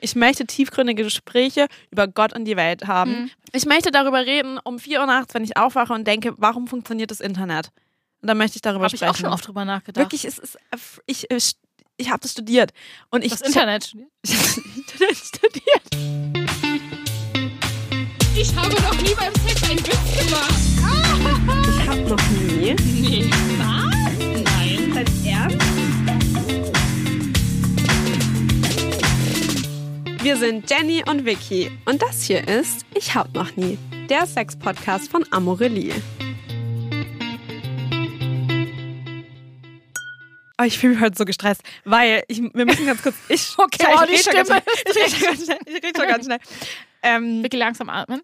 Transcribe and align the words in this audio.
Ich 0.00 0.14
möchte 0.14 0.46
tiefgründige 0.46 1.04
Gespräche 1.04 1.66
über 1.90 2.06
Gott 2.06 2.34
und 2.34 2.44
die 2.44 2.56
Welt 2.56 2.86
haben. 2.86 3.22
Mhm. 3.22 3.30
Ich 3.52 3.66
möchte 3.66 3.90
darüber 3.90 4.24
reden 4.26 4.58
um 4.62 4.78
4 4.78 5.00
Uhr 5.00 5.06
nachts, 5.06 5.34
wenn 5.34 5.44
ich 5.44 5.56
aufwache 5.56 5.92
und 5.92 6.06
denke, 6.06 6.34
warum 6.36 6.66
funktioniert 6.66 7.10
das 7.10 7.20
Internet? 7.20 7.70
Und 8.22 8.28
dann 8.28 8.38
möchte 8.38 8.56
ich 8.56 8.62
darüber 8.62 8.84
Habe 8.84 8.94
ich 8.94 9.00
sprechen. 9.00 9.10
auch 9.12 9.16
schon 9.16 9.32
oft 9.32 9.46
drüber 9.46 9.64
nachgedacht. 9.64 10.04
Wirklich, 10.04 10.24
es 10.24 10.38
ist, 10.38 10.58
ich, 11.06 11.30
ich, 11.30 11.52
ich 11.96 12.10
habe 12.10 12.20
das 12.20 12.32
studiert. 12.32 12.72
Und 13.10 13.24
ich 13.24 13.30
Das 13.30 13.40
Internet 13.42 13.84
studiert. 13.84 14.10
Ich 14.24 14.34
habe 14.34 14.70
Internet 14.76 15.16
studiert. 15.16 15.82
Ich 18.38 18.54
habe 18.54 18.74
noch 18.82 19.00
nie 19.00 19.14
beim 19.14 19.32
Sex 19.46 19.62
einen 19.70 19.78
Witz 19.78 20.28
gemacht. 20.28 20.52
Ich 21.80 21.88
habe 21.88 22.00
noch 22.02 22.30
nie. 22.30 22.74
Nee. 22.74 23.30
Wir 30.26 30.36
sind 30.36 30.68
Jenny 30.68 31.04
und 31.08 31.24
Vicky 31.24 31.70
und 31.84 32.02
das 32.02 32.24
hier 32.24 32.48
ist 32.48 32.84
Ich 32.94 33.14
hab 33.14 33.32
noch 33.32 33.54
nie, 33.54 33.78
der 34.10 34.26
Sex-Podcast 34.26 35.08
von 35.08 35.24
Amorelie. 35.30 35.94
Oh, 40.60 40.64
ich 40.64 40.80
fühle 40.80 40.94
mich 40.94 41.00
heute 41.00 41.16
so 41.16 41.24
gestresst, 41.24 41.62
weil 41.84 42.24
ich, 42.26 42.42
wir 42.42 42.66
müssen 42.66 42.86
ganz 42.86 43.04
kurz. 43.04 43.14
Ich, 43.28 43.54
Okay, 43.56 43.86
ich, 43.88 44.00
oh, 44.00 44.04
die 44.04 44.18
Stimme. 44.18 44.62
Ich 44.96 45.16
schon 45.16 45.20
ganz 45.20 45.44
schnell. 45.44 45.58
Ich 45.64 45.74
rede 45.76 45.92
schon 45.96 46.08
ganz 46.08 46.24
schnell. 46.24 46.38
Ähm, 47.02 47.44
Wirklich 47.44 47.60
langsam 47.60 47.88
atmen. 47.88 48.20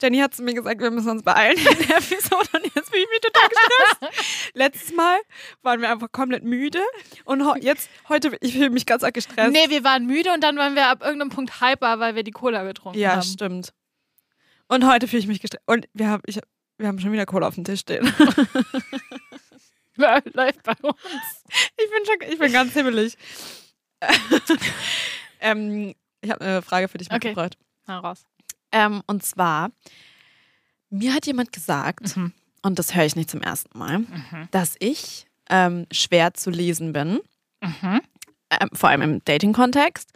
Jenny 0.00 0.18
hat 0.18 0.34
zu 0.34 0.42
mir 0.42 0.54
gesagt, 0.54 0.80
wir 0.80 0.90
müssen 0.90 1.10
uns 1.10 1.22
beeilen 1.22 1.56
in 1.58 1.86
der 1.88 1.98
Episode 1.98 2.48
und 2.54 2.64
jetzt 2.74 2.90
bin 2.90 3.00
ich 3.00 3.08
mich 3.10 3.20
total 3.20 3.48
gestresst. 3.48 4.50
Letztes 4.54 4.92
Mal 4.94 5.18
waren 5.62 5.80
wir 5.80 5.90
einfach 5.90 6.10
komplett 6.12 6.42
müde 6.44 6.80
und 7.24 7.42
jetzt, 7.62 7.90
heute, 8.08 8.36
ich 8.40 8.52
fühle 8.54 8.70
mich 8.70 8.86
ganz 8.86 9.02
arg 9.02 9.14
gestresst. 9.14 9.52
Nee, 9.52 9.68
wir 9.68 9.84
waren 9.84 10.06
müde 10.06 10.32
und 10.32 10.42
dann 10.42 10.56
waren 10.56 10.74
wir 10.74 10.88
ab 10.88 11.02
irgendeinem 11.02 11.30
Punkt 11.30 11.60
hyper, 11.60 11.98
weil 12.00 12.14
wir 12.14 12.22
die 12.22 12.30
Cola 12.30 12.62
getrunken 12.64 12.98
ja, 12.98 13.12
haben. 13.16 13.22
stimmt. 13.22 13.72
Und 14.68 14.86
heute 14.86 15.08
fühle 15.08 15.20
ich 15.20 15.26
mich 15.26 15.40
gestresst. 15.40 15.64
Und 15.66 15.88
wir 15.94 16.08
haben, 16.08 16.22
ich, 16.26 16.38
wir 16.78 16.86
haben 16.88 16.98
schon 17.00 17.12
wieder 17.12 17.26
Cola 17.26 17.48
auf 17.48 17.54
dem 17.56 17.64
Tisch 17.64 17.80
stehen. 17.80 18.04
Läuft 19.96 20.62
bei 20.62 20.74
uns. 20.82 20.96
Ich 21.76 21.90
bin 21.90 22.04
schon, 22.06 22.32
ich 22.32 22.38
bin 22.38 22.52
ganz 22.52 22.72
himmelig. 22.72 23.16
ähm, 25.40 25.94
ich 26.22 26.30
habe 26.30 26.40
eine 26.44 26.62
Frage 26.62 26.88
für 26.88 26.98
dich 26.98 27.08
Okay. 27.08 27.28
mitgebracht. 27.28 27.58
Na, 27.86 27.98
raus. 27.98 28.24
Ähm, 28.72 29.02
und 29.06 29.24
zwar, 29.24 29.70
mir 30.90 31.14
hat 31.14 31.26
jemand 31.26 31.52
gesagt, 31.52 32.16
Mhm. 32.16 32.32
und 32.62 32.78
das 32.78 32.94
höre 32.94 33.04
ich 33.04 33.16
nicht 33.16 33.30
zum 33.30 33.42
ersten 33.42 33.76
Mal, 33.78 34.00
Mhm. 34.00 34.48
dass 34.50 34.76
ich 34.78 35.26
ähm, 35.48 35.86
schwer 35.90 36.34
zu 36.34 36.50
lesen 36.50 36.92
bin, 36.92 37.20
Mhm. 37.62 38.00
ähm, 38.50 38.68
vor 38.72 38.88
allem 38.90 39.02
im 39.02 39.24
Dating-Kontext, 39.24 40.10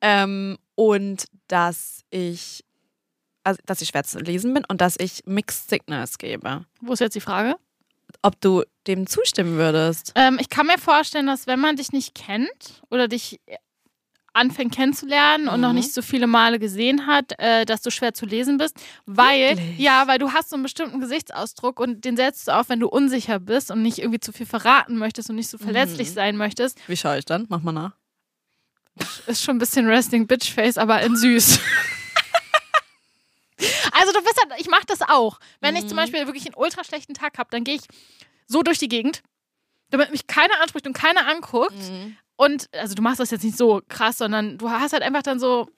ähm, 0.00 0.58
und 0.76 1.24
dass 1.48 2.02
ich, 2.10 2.64
also, 3.44 3.60
dass 3.66 3.80
ich 3.80 3.88
schwer 3.88 4.04
zu 4.04 4.18
lesen 4.20 4.54
bin 4.54 4.64
und 4.68 4.80
dass 4.80 4.96
ich 4.98 5.22
Mixed 5.26 5.68
Signals 5.70 6.18
gebe. 6.18 6.64
Wo 6.80 6.92
ist 6.92 7.00
jetzt 7.00 7.14
die 7.16 7.20
Frage? 7.20 7.56
Ob 8.22 8.40
du 8.40 8.62
dem 8.86 9.06
zustimmen 9.08 9.56
würdest? 9.56 10.12
Ähm, 10.14 10.38
ich 10.40 10.48
kann 10.48 10.66
mir 10.66 10.78
vorstellen, 10.78 11.26
dass 11.26 11.46
wenn 11.48 11.58
man 11.60 11.76
dich 11.76 11.90
nicht 11.92 12.14
kennt 12.14 12.82
oder 12.90 13.08
dich 13.08 13.40
anfängt 14.36 14.74
kennenzulernen 14.74 15.48
und 15.48 15.60
noch 15.60 15.70
Mhm. 15.70 15.74
nicht 15.76 15.92
so 15.92 16.02
viele 16.02 16.26
Male 16.26 16.58
gesehen 16.58 17.06
hat, 17.06 17.32
äh, 17.38 17.64
dass 17.64 17.82
du 17.82 17.90
schwer 17.90 18.14
zu 18.14 18.26
lesen 18.26 18.58
bist, 18.58 18.76
weil 19.06 19.56
Wirklich? 19.58 19.78
ja, 19.78 20.06
weil 20.06 20.18
du 20.18 20.32
hast 20.32 20.50
so 20.50 20.56
einen 20.56 20.62
bestimmten 20.62 21.00
Gesichtsausdruck 21.00 21.80
und 21.80 22.04
den 22.04 22.16
setzt 22.16 22.46
du 22.48 22.52
auf, 22.54 22.68
wenn 22.68 22.80
du 22.80 22.88
unsicher 22.88 23.38
bist 23.40 23.70
und 23.70 23.82
nicht 23.82 23.98
irgendwie 23.98 24.20
zu 24.20 24.32
viel 24.32 24.46
verraten 24.46 24.96
möchtest 24.98 25.30
und 25.30 25.36
nicht 25.36 25.48
so 25.50 25.58
verletzlich 25.58 26.10
Mhm. 26.10 26.14
sein 26.14 26.36
möchtest. 26.36 26.78
Wie 26.88 26.96
schaue 26.96 27.18
ich 27.18 27.24
dann? 27.24 27.46
Mach 27.48 27.62
mal 27.62 27.72
nach. 27.72 27.92
Ist 29.26 29.42
schon 29.42 29.56
ein 29.56 29.58
bisschen 29.58 29.86
Resting 29.88 30.26
Bitch 30.26 30.52
Face, 30.52 30.78
aber 30.78 31.02
in 31.02 31.16
süß. 31.16 31.58
also 33.92 34.12
du 34.12 34.22
bist 34.22 34.38
halt, 34.42 34.60
ich 34.60 34.68
mache 34.68 34.86
das 34.86 35.00
auch. 35.02 35.38
Wenn 35.60 35.76
ich 35.76 35.86
zum 35.86 35.96
Mhm. 35.96 36.02
Beispiel 36.02 36.26
wirklich 36.26 36.46
einen 36.46 36.54
ultra 36.56 36.84
schlechten 36.84 37.14
Tag 37.14 37.38
habe, 37.38 37.48
dann 37.50 37.64
gehe 37.64 37.76
ich 37.76 37.82
so 38.46 38.62
durch 38.62 38.78
die 38.78 38.88
Gegend, 38.88 39.22
damit 39.90 40.10
mich 40.10 40.26
keiner 40.26 40.60
anspricht 40.62 40.86
und 40.86 40.92
keiner 40.92 41.26
anguckt. 41.28 41.72
Mhm. 41.90 42.16
Und 42.36 42.68
also 42.74 42.94
du 42.94 43.02
machst 43.02 43.20
das 43.20 43.30
jetzt 43.30 43.44
nicht 43.44 43.56
so 43.56 43.80
krass, 43.88 44.18
sondern 44.18 44.58
du 44.58 44.70
hast 44.70 44.92
halt 44.92 45.02
einfach 45.02 45.22
dann 45.22 45.38
so, 45.40 45.68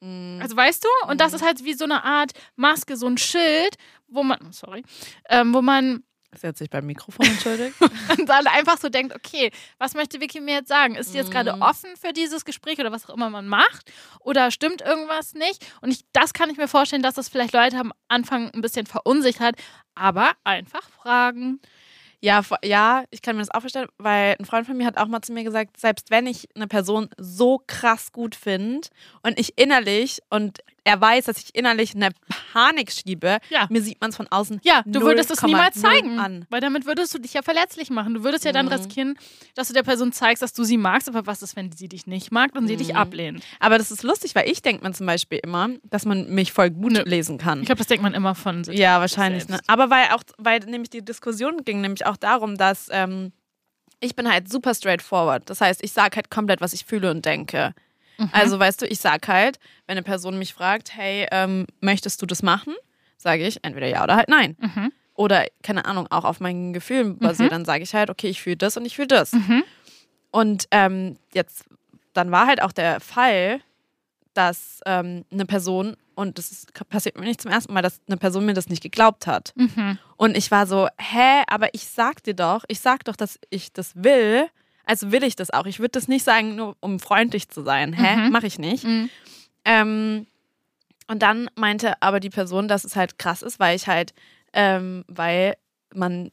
Mhm. 0.00 0.38
also 0.40 0.56
weißt 0.56 0.84
du, 0.84 0.88
und 1.10 1.20
das 1.20 1.32
Mhm. 1.32 1.36
ist 1.36 1.42
halt 1.44 1.64
wie 1.64 1.74
so 1.74 1.84
eine 1.84 2.04
Art 2.04 2.30
Maske, 2.56 2.96
so 2.96 3.06
ein 3.06 3.18
Schild, 3.18 3.74
wo 4.06 4.22
man, 4.22 4.38
oh, 4.42 4.52
sorry, 4.52 4.84
ähm, 5.28 5.52
wo 5.52 5.60
man 5.62 6.04
Ist 6.30 6.42
jetzt 6.44 6.58
sich 6.58 6.68
beim 6.70 6.84
Mikrofon 6.86 7.24
entschuldigt? 7.26 7.74
dann 8.26 8.46
einfach 8.46 8.78
so 8.78 8.90
denkt, 8.90 9.16
okay, 9.16 9.50
was 9.78 9.94
möchte 9.94 10.20
Vicky 10.20 10.40
mir 10.40 10.56
jetzt 10.56 10.68
sagen? 10.68 10.94
Ist 10.94 11.10
sie 11.12 11.18
jetzt 11.18 11.30
gerade 11.32 11.56
Mhm. 11.56 11.62
offen 11.62 11.96
für 11.96 12.12
dieses 12.12 12.44
Gespräch 12.44 12.78
oder 12.78 12.92
was 12.92 13.08
auch 13.08 13.14
immer 13.14 13.30
man 13.30 13.48
macht? 13.48 13.90
Oder 14.20 14.50
stimmt 14.50 14.82
irgendwas 14.82 15.32
nicht? 15.34 15.66
Und 15.80 15.90
ich, 15.90 16.04
das 16.12 16.34
kann 16.34 16.50
ich 16.50 16.58
mir 16.58 16.68
vorstellen, 16.68 17.02
dass 17.02 17.14
das 17.14 17.28
vielleicht 17.30 17.54
Leute 17.54 17.78
am 17.78 17.92
Anfang 18.08 18.50
ein 18.50 18.60
bisschen 18.60 18.84
verunsichert, 18.86 19.56
aber 19.94 20.32
einfach 20.44 20.88
fragen. 20.90 21.60
Ja, 22.22 22.42
ja, 22.64 23.04
ich 23.10 23.22
kann 23.22 23.36
mir 23.36 23.42
das 23.42 23.50
auch 23.54 23.60
vorstellen, 23.60 23.86
weil 23.98 24.34
ein 24.40 24.44
Freund 24.44 24.66
von 24.66 24.76
mir 24.76 24.86
hat 24.86 24.96
auch 24.98 25.06
mal 25.06 25.22
zu 25.22 25.32
mir 25.32 25.44
gesagt, 25.44 25.78
selbst 25.78 26.10
wenn 26.10 26.26
ich 26.26 26.48
eine 26.56 26.66
Person 26.66 27.08
so 27.16 27.62
krass 27.68 28.10
gut 28.10 28.34
finde 28.34 28.88
und 29.22 29.38
ich 29.38 29.56
innerlich 29.56 30.20
und 30.28 30.58
er 30.88 31.00
weiß, 31.00 31.26
dass 31.26 31.36
ich 31.38 31.54
innerlich 31.54 31.94
eine 31.94 32.10
Panik 32.52 32.90
schiebe, 32.90 33.38
Ja. 33.50 33.66
mir 33.68 33.82
sieht 33.82 34.00
man 34.00 34.08
es 34.10 34.16
von 34.16 34.26
außen. 34.28 34.60
Ja, 34.64 34.82
du 34.86 35.02
würdest 35.02 35.30
es 35.30 35.42
niemals 35.42 35.76
0,0 35.76 35.80
zeigen, 35.82 36.18
An. 36.18 36.46
weil 36.48 36.60
damit 36.62 36.86
würdest 36.86 37.12
du 37.12 37.18
dich 37.18 37.34
ja 37.34 37.42
verletzlich 37.42 37.90
machen. 37.90 38.14
Du 38.14 38.24
würdest 38.24 38.44
ja 38.46 38.52
dann 38.52 38.66
Mhm. 38.66 38.72
riskieren, 38.72 39.18
dass 39.54 39.68
du 39.68 39.74
der 39.74 39.82
Person 39.82 40.12
zeigst, 40.12 40.42
dass 40.42 40.54
du 40.54 40.64
sie 40.64 40.78
magst, 40.78 41.08
aber 41.08 41.26
was 41.26 41.42
ist, 41.42 41.56
wenn 41.56 41.70
sie 41.72 41.88
dich 41.88 42.06
nicht 42.06 42.32
mag 42.32 42.54
und 42.56 42.66
sie 42.68 42.76
dich 42.76 42.88
Mhm. 42.90 42.96
ablehnt? 42.96 43.44
Aber 43.60 43.76
das 43.76 43.90
ist 43.90 44.02
lustig, 44.02 44.34
weil 44.34 44.48
ich 44.48 44.62
denke 44.62 44.82
mir 44.82 44.92
zum 44.92 45.06
Beispiel 45.06 45.40
immer, 45.42 45.68
dass 45.84 46.06
man 46.06 46.30
mich 46.30 46.52
voll 46.52 46.70
gut 46.70 46.92
Nö. 46.92 47.02
lesen 47.04 47.36
kann. 47.36 47.60
Ich 47.60 47.66
glaube, 47.66 47.78
das 47.78 47.86
denkt 47.86 48.02
man 48.02 48.14
immer 48.14 48.34
von 48.34 48.64
sich. 48.64 48.78
Ja, 48.78 48.98
wahrscheinlich. 49.00 49.46
Ne? 49.48 49.60
Aber 49.66 49.90
weil 49.90 50.06
auch, 50.12 50.22
weil 50.38 50.60
nämlich 50.60 50.88
die 50.90 51.04
Diskussion 51.04 51.64
ging 51.64 51.80
nämlich 51.82 52.06
auch 52.06 52.16
darum, 52.16 52.56
dass 52.56 52.88
ähm, 52.90 53.32
ich 54.00 54.16
bin 54.16 54.30
halt 54.32 54.50
super 54.50 54.74
straightforward. 54.74 55.50
Das 55.50 55.60
heißt, 55.60 55.82
ich 55.84 55.92
sage 55.92 56.16
halt 56.16 56.30
komplett, 56.30 56.60
was 56.60 56.72
ich 56.72 56.84
fühle 56.86 57.10
und 57.10 57.24
denke. 57.26 57.74
Mhm. 58.18 58.30
Also 58.32 58.58
weißt 58.58 58.82
du, 58.82 58.86
ich 58.86 59.00
sag 59.00 59.26
halt, 59.28 59.58
wenn 59.86 59.94
eine 59.94 60.02
Person 60.02 60.38
mich 60.38 60.54
fragt, 60.54 60.94
hey, 60.96 61.26
ähm, 61.30 61.66
möchtest 61.80 62.20
du 62.20 62.26
das 62.26 62.42
machen? 62.42 62.74
Sage 63.16 63.46
ich 63.46 63.58
entweder 63.64 63.86
ja 63.86 64.04
oder 64.04 64.16
halt 64.16 64.28
nein. 64.28 64.56
Mhm. 64.60 64.92
Oder 65.14 65.46
keine 65.62 65.84
Ahnung, 65.84 66.06
auch 66.10 66.24
auf 66.24 66.38
meinen 66.38 66.72
Gefühlen 66.72 67.18
basiert, 67.18 67.50
dann 67.50 67.64
sage 67.64 67.82
ich 67.82 67.92
halt, 67.94 68.10
okay, 68.10 68.28
ich 68.28 68.40
fühle 68.40 68.56
das 68.56 68.76
und 68.76 68.84
ich 68.84 68.94
fühle 68.94 69.08
das. 69.08 69.32
Mhm. 69.32 69.64
Und 70.30 70.66
ähm, 70.70 71.16
jetzt, 71.34 71.64
dann 72.12 72.30
war 72.30 72.46
halt 72.46 72.62
auch 72.62 72.70
der 72.70 73.00
Fall, 73.00 73.60
dass 74.34 74.80
ähm, 74.86 75.24
eine 75.32 75.46
Person, 75.46 75.96
und 76.14 76.38
das 76.38 76.52
ist, 76.52 76.72
passiert 76.88 77.18
mir 77.18 77.24
nicht 77.24 77.40
zum 77.42 77.50
ersten 77.50 77.72
Mal, 77.72 77.82
dass 77.82 78.00
eine 78.06 78.16
Person 78.16 78.46
mir 78.46 78.54
das 78.54 78.68
nicht 78.68 78.82
geglaubt 78.82 79.26
hat. 79.26 79.52
Mhm. 79.56 79.98
Und 80.16 80.36
ich 80.36 80.52
war 80.52 80.66
so, 80.68 80.86
hä, 80.96 81.42
aber 81.48 81.74
ich 81.74 81.88
sag 81.88 82.22
dir 82.22 82.34
doch, 82.34 82.64
ich 82.68 82.78
sag 82.78 83.04
doch, 83.04 83.16
dass 83.16 83.40
ich 83.50 83.72
das 83.72 83.92
will. 83.96 84.48
Also 84.88 85.12
will 85.12 85.22
ich 85.22 85.36
das 85.36 85.50
auch. 85.50 85.66
Ich 85.66 85.80
würde 85.80 85.90
das 85.92 86.08
nicht 86.08 86.24
sagen, 86.24 86.56
nur 86.56 86.74
um 86.80 86.98
freundlich 86.98 87.48
zu 87.50 87.62
sein. 87.62 87.92
Hä? 87.92 88.16
Mhm. 88.16 88.30
Mach 88.32 88.42
ich 88.42 88.58
nicht. 88.58 88.84
Mhm. 88.84 89.10
Ähm, 89.66 90.26
und 91.08 91.20
dann 91.22 91.50
meinte 91.56 92.00
aber 92.00 92.20
die 92.20 92.30
Person, 92.30 92.68
dass 92.68 92.84
es 92.84 92.96
halt 92.96 93.18
krass 93.18 93.42
ist, 93.42 93.60
weil 93.60 93.76
ich 93.76 93.86
halt, 93.86 94.14
ähm, 94.54 95.04
weil 95.06 95.56
man 95.94 96.30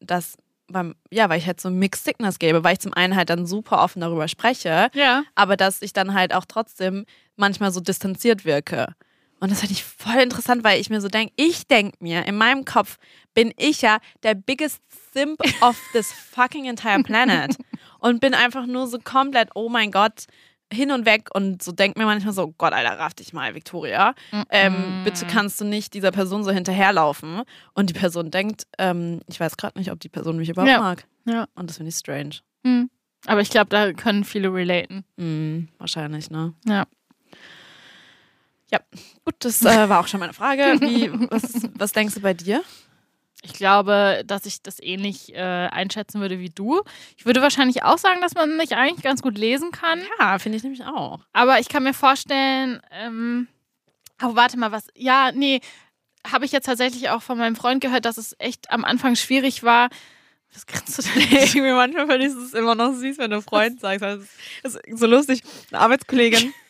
das 0.00 0.36
beim, 0.66 0.96
ja, 1.10 1.28
weil 1.28 1.38
ich 1.38 1.46
halt 1.46 1.60
so 1.60 1.70
Mixed 1.70 2.04
Signals 2.04 2.40
gebe, 2.40 2.64
weil 2.64 2.72
ich 2.72 2.80
zum 2.80 2.92
einen 2.92 3.14
halt 3.14 3.30
dann 3.30 3.46
super 3.46 3.82
offen 3.82 4.00
darüber 4.00 4.26
spreche, 4.26 4.88
Ja. 4.94 5.22
aber 5.36 5.56
dass 5.56 5.80
ich 5.82 5.92
dann 5.92 6.12
halt 6.14 6.34
auch 6.34 6.44
trotzdem 6.46 7.04
manchmal 7.36 7.70
so 7.70 7.80
distanziert 7.80 8.44
wirke. 8.44 8.94
Und 9.38 9.50
das 9.50 9.60
fand 9.60 9.70
ich 9.72 9.84
voll 9.84 10.20
interessant, 10.20 10.64
weil 10.64 10.80
ich 10.80 10.88
mir 10.90 11.00
so 11.00 11.08
denke, 11.08 11.32
ich 11.36 11.66
denke 11.68 11.98
mir, 12.00 12.26
in 12.26 12.36
meinem 12.36 12.64
Kopf 12.64 12.98
bin 13.34 13.52
ich 13.58 13.82
ja 13.82 13.98
der 14.22 14.34
biggest 14.34 14.80
simp 15.12 15.40
of 15.60 15.76
this 15.92 16.12
fucking 16.12 16.64
entire 16.64 17.02
planet. 17.02 17.56
und 18.02 18.20
bin 18.20 18.34
einfach 18.34 18.66
nur 18.66 18.86
so 18.88 18.98
komplett, 18.98 19.50
oh 19.54 19.68
mein 19.68 19.90
Gott, 19.90 20.26
hin 20.72 20.90
und 20.90 21.04
weg 21.04 21.28
und 21.34 21.62
so 21.62 21.70
denkt 21.70 21.98
mir 21.98 22.06
manchmal 22.06 22.32
so, 22.32 22.52
Gott, 22.56 22.72
Alter, 22.72 22.98
raff 22.98 23.12
dich 23.14 23.32
mal, 23.34 23.54
Victoria. 23.54 24.14
Ähm, 24.50 25.02
bitte 25.04 25.26
kannst 25.26 25.60
du 25.60 25.64
nicht 25.66 25.92
dieser 25.92 26.10
Person 26.12 26.44
so 26.44 26.50
hinterherlaufen. 26.50 27.42
Und 27.74 27.90
die 27.90 27.94
Person 27.94 28.30
denkt, 28.30 28.66
ähm, 28.78 29.20
ich 29.28 29.38
weiß 29.38 29.56
gerade 29.58 29.78
nicht, 29.78 29.90
ob 29.92 30.00
die 30.00 30.08
Person 30.08 30.38
mich 30.38 30.48
überhaupt 30.48 30.70
Ja. 30.70 30.78
mag. 30.80 31.06
Ja. 31.26 31.46
Und 31.54 31.68
das 31.68 31.76
finde 31.76 31.90
ich 31.90 31.96
strange. 31.96 32.36
Mhm. 32.62 32.88
Aber 33.26 33.40
ich 33.42 33.50
glaube, 33.50 33.68
da 33.68 33.92
können 33.92 34.24
viele 34.24 34.52
relaten. 34.52 35.04
Hm, 35.18 35.68
wahrscheinlich, 35.78 36.30
ne? 36.30 36.54
Ja. 36.64 36.86
Ja, 38.70 38.80
gut, 39.26 39.34
das 39.40 39.62
äh, 39.62 39.88
war 39.90 40.00
auch 40.00 40.06
schon 40.08 40.20
meine 40.20 40.32
Frage. 40.32 40.62
Wie, 40.80 41.10
was, 41.30 41.68
was 41.76 41.92
denkst 41.92 42.14
du 42.14 42.20
bei 42.20 42.32
dir? 42.32 42.62
Ich 43.44 43.54
glaube, 43.54 44.22
dass 44.24 44.46
ich 44.46 44.62
das 44.62 44.80
ähnlich 44.80 45.34
äh, 45.34 45.40
einschätzen 45.40 46.20
würde 46.20 46.38
wie 46.38 46.50
du. 46.50 46.82
Ich 47.16 47.26
würde 47.26 47.42
wahrscheinlich 47.42 47.82
auch 47.82 47.98
sagen, 47.98 48.20
dass 48.20 48.34
man 48.34 48.56
mich 48.56 48.76
eigentlich 48.76 49.02
ganz 49.02 49.20
gut 49.20 49.36
lesen 49.36 49.72
kann. 49.72 50.00
Ja, 50.20 50.38
finde 50.38 50.56
ich 50.56 50.62
nämlich 50.62 50.84
auch. 50.84 51.18
Aber 51.32 51.58
ich 51.58 51.68
kann 51.68 51.82
mir 51.82 51.92
vorstellen, 51.94 52.80
ähm, 52.92 53.48
oh, 54.22 54.36
warte 54.36 54.56
mal, 54.58 54.70
was? 54.70 54.86
Ja, 54.94 55.32
nee, 55.32 55.60
habe 56.24 56.44
ich 56.44 56.52
jetzt 56.52 56.66
tatsächlich 56.66 57.10
auch 57.10 57.20
von 57.20 57.36
meinem 57.36 57.56
Freund 57.56 57.80
gehört, 57.80 58.04
dass 58.04 58.16
es 58.16 58.36
echt 58.38 58.70
am 58.70 58.84
Anfang 58.84 59.16
schwierig 59.16 59.64
war, 59.64 59.88
Was 60.54 60.66
grinst 60.66 60.98
du 60.98 61.02
denn? 61.02 61.22
Irgendwie 61.30 61.72
manchmal 61.72 62.06
finde 62.06 62.26
ich 62.26 62.32
es 62.32 62.54
immer 62.54 62.74
noch 62.74 62.92
süß, 62.92 63.18
wenn 63.18 63.30
du 63.30 63.42
Freund 63.42 63.80
sagst. 63.80 64.02
Das 64.62 64.76
ist 64.76 64.98
so 64.98 65.06
lustig. 65.06 65.42
Eine 65.70 65.80
Arbeitskollegin 65.80 66.52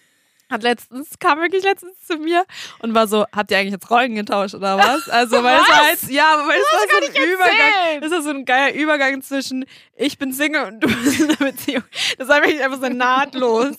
hat 0.52 0.62
letztens, 0.62 1.19
kam 1.19 1.40
wirklich 1.40 1.64
letztens 1.64 1.99
zu 2.06 2.16
mir 2.16 2.44
und 2.81 2.94
war 2.94 3.08
so, 3.08 3.25
habt 3.34 3.50
ihr 3.50 3.58
eigentlich 3.58 3.72
jetzt 3.72 3.90
Rollen 3.90 4.14
getauscht 4.14 4.54
oder 4.54 4.78
was? 4.78 5.08
Also, 5.08 5.43
weil 5.43 5.56
es 5.56 5.69
war 5.69 5.84
halt, 5.87 6.02
ja, 6.08 6.34
aber 6.34 6.46
weil 6.46 6.58
es 6.58 6.72
war 6.72 7.00
so 7.00 7.06
ein 7.06 7.28
Übergang. 7.32 8.00
Das 8.00 8.12
ist 8.12 8.25
so 8.25 8.31
ein 8.31 8.44
geiler 8.44 8.75
Übergang 8.75 9.22
zwischen 9.22 9.64
ich 9.96 10.19
bin 10.19 10.32
Single 10.32 10.66
und 10.66 10.81
du 10.81 10.88
bist 10.88 11.20
in 11.20 11.28
einer 11.28 11.37
Beziehung. 11.37 11.84
Das 12.19 12.28
war 12.28 12.43
wirklich 12.43 12.62
einfach 12.62 12.81
so 12.81 12.88
nahtlos. 12.88 13.76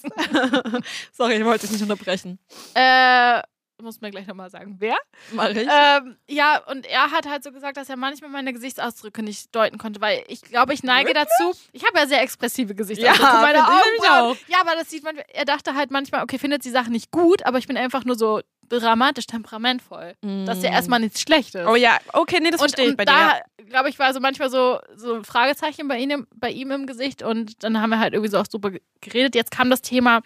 Sorry, 1.11 1.35
ich 1.35 1.45
wollte 1.45 1.61
dich 1.61 1.71
nicht 1.71 1.81
unterbrechen. 1.81 2.39
Äh, 2.73 3.41
muss 3.81 4.01
mir 4.01 4.11
gleich 4.11 4.27
nochmal 4.27 4.49
sagen, 4.49 4.75
wer? 4.79 4.95
Mach 5.31 5.49
ich. 5.49 5.67
Ähm, 5.69 6.17
ja, 6.29 6.61
und 6.69 6.85
er 6.85 7.11
hat 7.11 7.27
halt 7.27 7.43
so 7.43 7.51
gesagt, 7.51 7.77
dass 7.77 7.89
er 7.89 7.97
manchmal 7.97 8.29
meine 8.29 8.53
Gesichtsausdrücke 8.53 9.23
nicht 9.23 9.53
deuten 9.55 9.77
konnte, 9.77 10.01
weil 10.01 10.23
ich 10.27 10.41
glaube, 10.41 10.73
ich 10.73 10.83
neige 10.83 11.13
dazu. 11.13 11.53
Ich 11.71 11.85
habe 11.85 11.97
ja 11.97 12.07
sehr 12.07 12.21
expressive 12.21 12.75
Gesichtsausdrücke. 12.75 13.33
Ja, 13.33 13.41
meine 13.41 13.63
Augenbrauen. 13.65 14.31
auch. 14.31 14.37
Ja, 14.47 14.61
aber 14.61 14.75
das 14.75 14.89
sieht 14.89 15.03
man. 15.03 15.17
Er 15.17 15.45
dachte 15.45 15.75
halt 15.75 15.91
manchmal, 15.91 16.23
okay, 16.23 16.37
findet 16.37 16.65
die 16.65 16.69
Sache 16.69 16.91
nicht 16.91 17.11
gut, 17.11 17.45
aber 17.45 17.57
ich 17.57 17.67
bin 17.67 17.77
einfach 17.77 18.05
nur 18.05 18.15
so 18.15 18.41
dramatisch 18.69 19.27
temperamentvoll. 19.27 20.15
Das 20.45 20.57
ist 20.57 20.63
ja 20.63 20.71
erstmal 20.71 20.99
nichts 20.99 21.21
Schlechtes. 21.21 21.67
Oh 21.67 21.75
ja, 21.75 21.97
okay, 22.13 22.39
nee, 22.41 22.49
das 22.49 22.61
und, 22.61 22.69
verstehe 22.69 22.85
ich 22.85 22.91
und 22.91 22.97
bei 22.97 23.05
dir. 23.05 23.11
da, 23.11 23.65
glaube 23.65 23.89
ich, 23.89 23.99
war 23.99 24.13
so 24.13 24.19
manchmal 24.19 24.49
so, 24.49 24.79
so 24.95 25.15
ein 25.15 25.23
Fragezeichen 25.25 25.87
bei 25.87 25.99
ihm, 25.99 26.27
bei 26.35 26.49
ihm 26.49 26.71
im 26.71 26.87
Gesicht 26.87 27.23
und 27.23 27.63
dann 27.63 27.81
haben 27.81 27.89
wir 27.89 27.99
halt 27.99 28.13
irgendwie 28.13 28.31
so 28.31 28.39
auch 28.39 28.47
super 28.49 28.71
geredet. 29.01 29.35
Jetzt 29.35 29.51
kam 29.51 29.69
das 29.69 29.81
Thema 29.81 30.21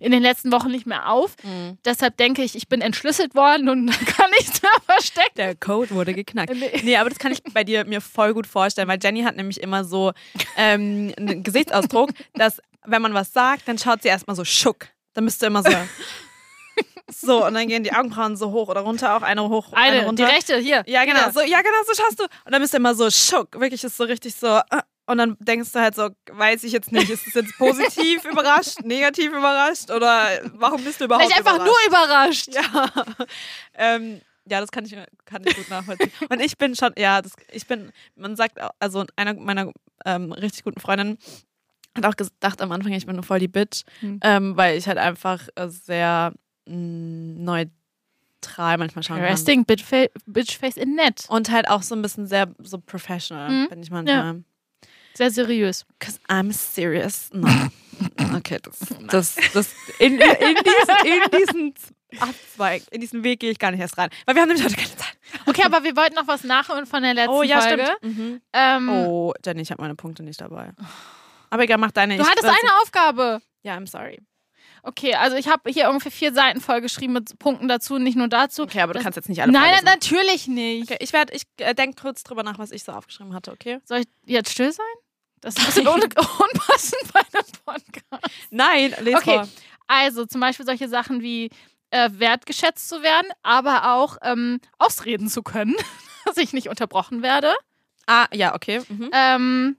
in 0.00 0.12
den 0.12 0.22
letzten 0.22 0.52
Wochen 0.52 0.70
nicht 0.70 0.86
mehr 0.86 1.08
auf. 1.10 1.36
Mhm. 1.42 1.78
Deshalb 1.84 2.16
denke 2.16 2.42
ich, 2.42 2.54
ich 2.56 2.68
bin 2.68 2.80
entschlüsselt 2.80 3.34
worden 3.34 3.68
und 3.68 3.86
kann 4.06 4.30
nichts 4.38 4.62
mehr 4.62 4.72
verstecken. 4.86 5.32
Der 5.36 5.54
Code 5.54 5.90
wurde 5.90 6.14
geknackt. 6.14 6.54
Nee. 6.54 6.80
Nee, 6.82 6.96
aber 6.96 7.10
das 7.10 7.18
kann 7.18 7.32
ich 7.32 7.42
bei 7.52 7.64
dir 7.64 7.84
mir 7.84 8.00
voll 8.00 8.34
gut 8.34 8.46
vorstellen, 8.46 8.88
weil 8.88 8.98
Jenny 9.02 9.22
hat 9.22 9.36
nämlich 9.36 9.60
immer 9.60 9.84
so 9.84 10.12
ähm, 10.56 11.12
einen 11.16 11.42
Gesichtsausdruck, 11.42 12.10
dass 12.34 12.60
wenn 12.84 13.02
man 13.02 13.14
was 13.14 13.32
sagt, 13.32 13.68
dann 13.68 13.78
schaut 13.78 14.02
sie 14.02 14.08
erstmal 14.08 14.34
so 14.36 14.44
schock. 14.44 14.88
Dann 15.14 15.24
bist 15.24 15.40
du 15.42 15.46
immer 15.46 15.62
so. 15.62 15.70
So, 17.14 17.44
und 17.46 17.52
dann 17.54 17.68
gehen 17.68 17.84
die 17.84 17.92
Augenbrauen 17.92 18.36
so 18.36 18.52
hoch 18.52 18.68
oder 18.68 18.80
runter, 18.80 19.14
auch 19.16 19.22
eine 19.22 19.42
hoch, 19.46 19.72
eine, 19.74 19.82
Eine, 19.84 19.98
die 20.00 20.06
runter. 20.06 20.28
rechte, 20.28 20.56
hier. 20.58 20.82
Ja, 20.86 21.04
genau, 21.04 21.24
Hier. 21.24 21.32
so, 21.32 21.40
ja, 21.40 21.58
genau, 21.60 21.76
so 21.86 21.92
schaust 22.02 22.18
du. 22.18 22.24
Und 22.24 22.52
dann 22.52 22.62
bist 22.62 22.72
du 22.72 22.78
immer 22.78 22.94
so 22.94 23.10
schock. 23.10 23.60
Wirklich 23.60 23.84
ist 23.84 23.98
so 23.98 24.04
richtig 24.04 24.34
so. 24.34 24.46
äh, 24.46 24.62
Und 25.06 25.18
dann 25.18 25.36
denkst 25.40 25.72
du 25.72 25.80
halt 25.80 25.94
so, 25.96 26.10
weiß 26.30 26.62
ich 26.64 26.72
jetzt 26.72 26.92
nicht, 26.92 27.10
ist 27.10 27.26
es 27.26 27.34
jetzt 27.34 27.56
positiv 27.58 28.24
überrascht, 28.30 28.80
negativ 28.82 29.32
überrascht 29.32 29.90
oder 29.90 30.28
warum 30.54 30.82
bist 30.84 31.00
du 31.00 31.06
überhaupt 31.06 31.24
einfach 31.36 31.56
überrascht? 31.56 31.66
nur 31.66 31.88
überrascht. 31.88 32.54
Ja. 32.54 33.26
ähm, 33.74 34.20
ja, 34.48 34.60
das 34.60 34.70
kann 34.70 34.84
ich, 34.84 34.96
kann 35.24 35.42
ich 35.44 35.54
gut 35.56 35.68
nachvollziehen. 35.70 36.10
Und 36.28 36.40
ich 36.40 36.56
bin 36.56 36.74
schon, 36.76 36.92
ja, 36.96 37.20
das, 37.22 37.32
ich 37.50 37.66
bin, 37.66 37.92
man 38.16 38.36
sagt, 38.36 38.58
also 38.78 39.04
einer 39.16 39.34
meiner 39.34 39.72
ähm, 40.04 40.32
richtig 40.32 40.64
guten 40.64 40.80
Freundinnen 40.80 41.18
hat 41.96 42.06
auch 42.06 42.16
gedacht 42.16 42.60
am 42.62 42.72
Anfang, 42.72 42.92
ich 42.92 43.04
bin 43.06 43.16
nur 43.16 43.24
voll 43.24 43.38
die 43.40 43.48
Bitch, 43.48 43.82
Hm. 44.00 44.18
ähm, 44.22 44.56
weil 44.56 44.78
ich 44.78 44.86
halt 44.88 44.98
einfach 44.98 45.46
sehr 45.68 46.32
mh, 46.66 47.38
neutral 47.44 48.78
manchmal 48.78 49.02
schauen 49.02 49.18
kann. 49.18 49.26
Resting 49.26 49.64
Bitchface 49.64 50.76
in 50.76 50.94
nett. 50.94 51.26
Und 51.28 51.50
halt 51.50 51.68
auch 51.68 51.82
so 51.82 51.94
ein 51.94 52.02
bisschen 52.02 52.26
sehr 52.26 52.48
so 52.60 52.78
professional, 52.78 53.50
Mhm. 53.50 53.68
bin 53.68 53.82
ich 53.82 53.90
manchmal. 53.90 54.42
Sehr 55.14 55.30
seriös. 55.30 55.84
Cause 56.00 56.18
I'm 56.28 56.52
serious. 56.52 57.30
No. 57.32 57.48
Okay, 58.34 58.58
das, 58.62 58.78
das, 59.10 59.36
das 59.52 59.68
in, 60.00 60.14
in, 60.18 60.18
diesen, 60.20 61.06
in 61.06 61.38
diesen 61.38 61.74
Abzweig, 62.18 62.82
in 62.90 63.00
diesen 63.00 63.22
Weg 63.22 63.38
gehe 63.40 63.50
ich 63.52 63.58
gar 63.60 63.70
nicht 63.70 63.80
erst 63.80 63.96
rein. 63.96 64.08
Weil 64.26 64.34
wir 64.34 64.42
haben 64.42 64.48
nämlich 64.48 64.64
heute 64.64 64.74
keine 64.74 64.96
Zeit. 64.96 65.16
Okay, 65.46 65.62
aber 65.64 65.84
wir 65.84 65.94
wollten 65.94 66.16
noch 66.16 66.26
was 66.26 66.42
nachholen 66.42 66.86
von 66.86 67.02
der 67.02 67.14
letzten 67.14 67.30
Oh 67.32 67.42
ja, 67.42 67.60
Folge. 67.60 67.84
stimmt. 67.98 68.16
Mhm. 68.18 68.40
Ähm, 68.52 68.88
Oh, 68.88 69.34
Jenny, 69.44 69.60
ich 69.62 69.70
habe 69.70 69.82
meine 69.82 69.94
Punkte 69.94 70.24
nicht 70.24 70.40
dabei. 70.40 70.72
Aber 71.50 71.62
egal, 71.62 71.78
mach 71.78 71.92
deine. 71.92 72.16
Du 72.16 72.22
Ich- 72.22 72.28
hattest 72.28 72.46
eine 72.46 72.80
Aufgabe. 72.82 73.40
Ja, 73.62 73.76
I'm 73.76 73.86
sorry. 73.88 74.18
Okay, 74.82 75.14
also 75.14 75.36
ich 75.36 75.46
habe 75.46 75.70
hier 75.70 75.88
ungefähr 75.88 76.10
vier 76.10 76.32
Seiten 76.34 76.60
vollgeschrieben 76.60 77.12
mit 77.12 77.38
Punkten 77.38 77.68
dazu, 77.68 77.98
nicht 77.98 78.16
nur 78.16 78.26
dazu. 78.28 78.62
Okay, 78.64 78.80
aber 78.80 78.94
du 78.94 78.98
Das- 78.98 79.04
kannst 79.04 79.16
jetzt 79.16 79.28
nicht 79.28 79.42
alle 79.42 79.52
Nein, 79.52 79.62
nein, 79.62 79.70
vorlesen. 79.74 79.84
natürlich 79.84 80.48
nicht. 80.48 80.90
Okay, 80.90 80.98
ich 81.00 81.12
werde, 81.12 81.32
ich 81.34 81.42
äh, 81.58 81.74
denke 81.74 82.02
kurz 82.02 82.24
drüber 82.24 82.42
nach, 82.42 82.58
was 82.58 82.72
ich 82.72 82.82
so 82.82 82.90
aufgeschrieben 82.90 83.32
hatte, 83.34 83.52
okay? 83.52 83.78
Soll 83.84 83.98
ich 84.00 84.06
jetzt 84.24 84.50
still 84.50 84.72
sein? 84.72 84.84
Das 85.42 85.54
ist 85.56 85.78
un 85.78 85.86
unpassend 86.02 87.12
bei 87.12 87.20
einem 87.20 87.46
Podcast. 87.64 88.34
Nein, 88.50 88.94
lese 89.02 89.16
Okay. 89.18 89.34
vor. 89.38 89.48
Also 89.88 90.24
zum 90.24 90.40
Beispiel 90.40 90.64
solche 90.64 90.88
Sachen 90.88 91.20
wie 91.20 91.50
äh, 91.90 92.08
wertgeschätzt 92.14 92.88
zu 92.88 93.02
werden, 93.02 93.26
aber 93.42 93.92
auch 93.94 94.16
ähm, 94.22 94.60
ausreden 94.78 95.28
zu 95.28 95.42
können, 95.42 95.74
dass 96.24 96.38
ich 96.38 96.52
nicht 96.54 96.68
unterbrochen 96.68 97.22
werde. 97.22 97.52
Ah, 98.06 98.26
ja, 98.32 98.54
okay. 98.54 98.80
Mhm. 98.88 99.10
Ähm, 99.12 99.76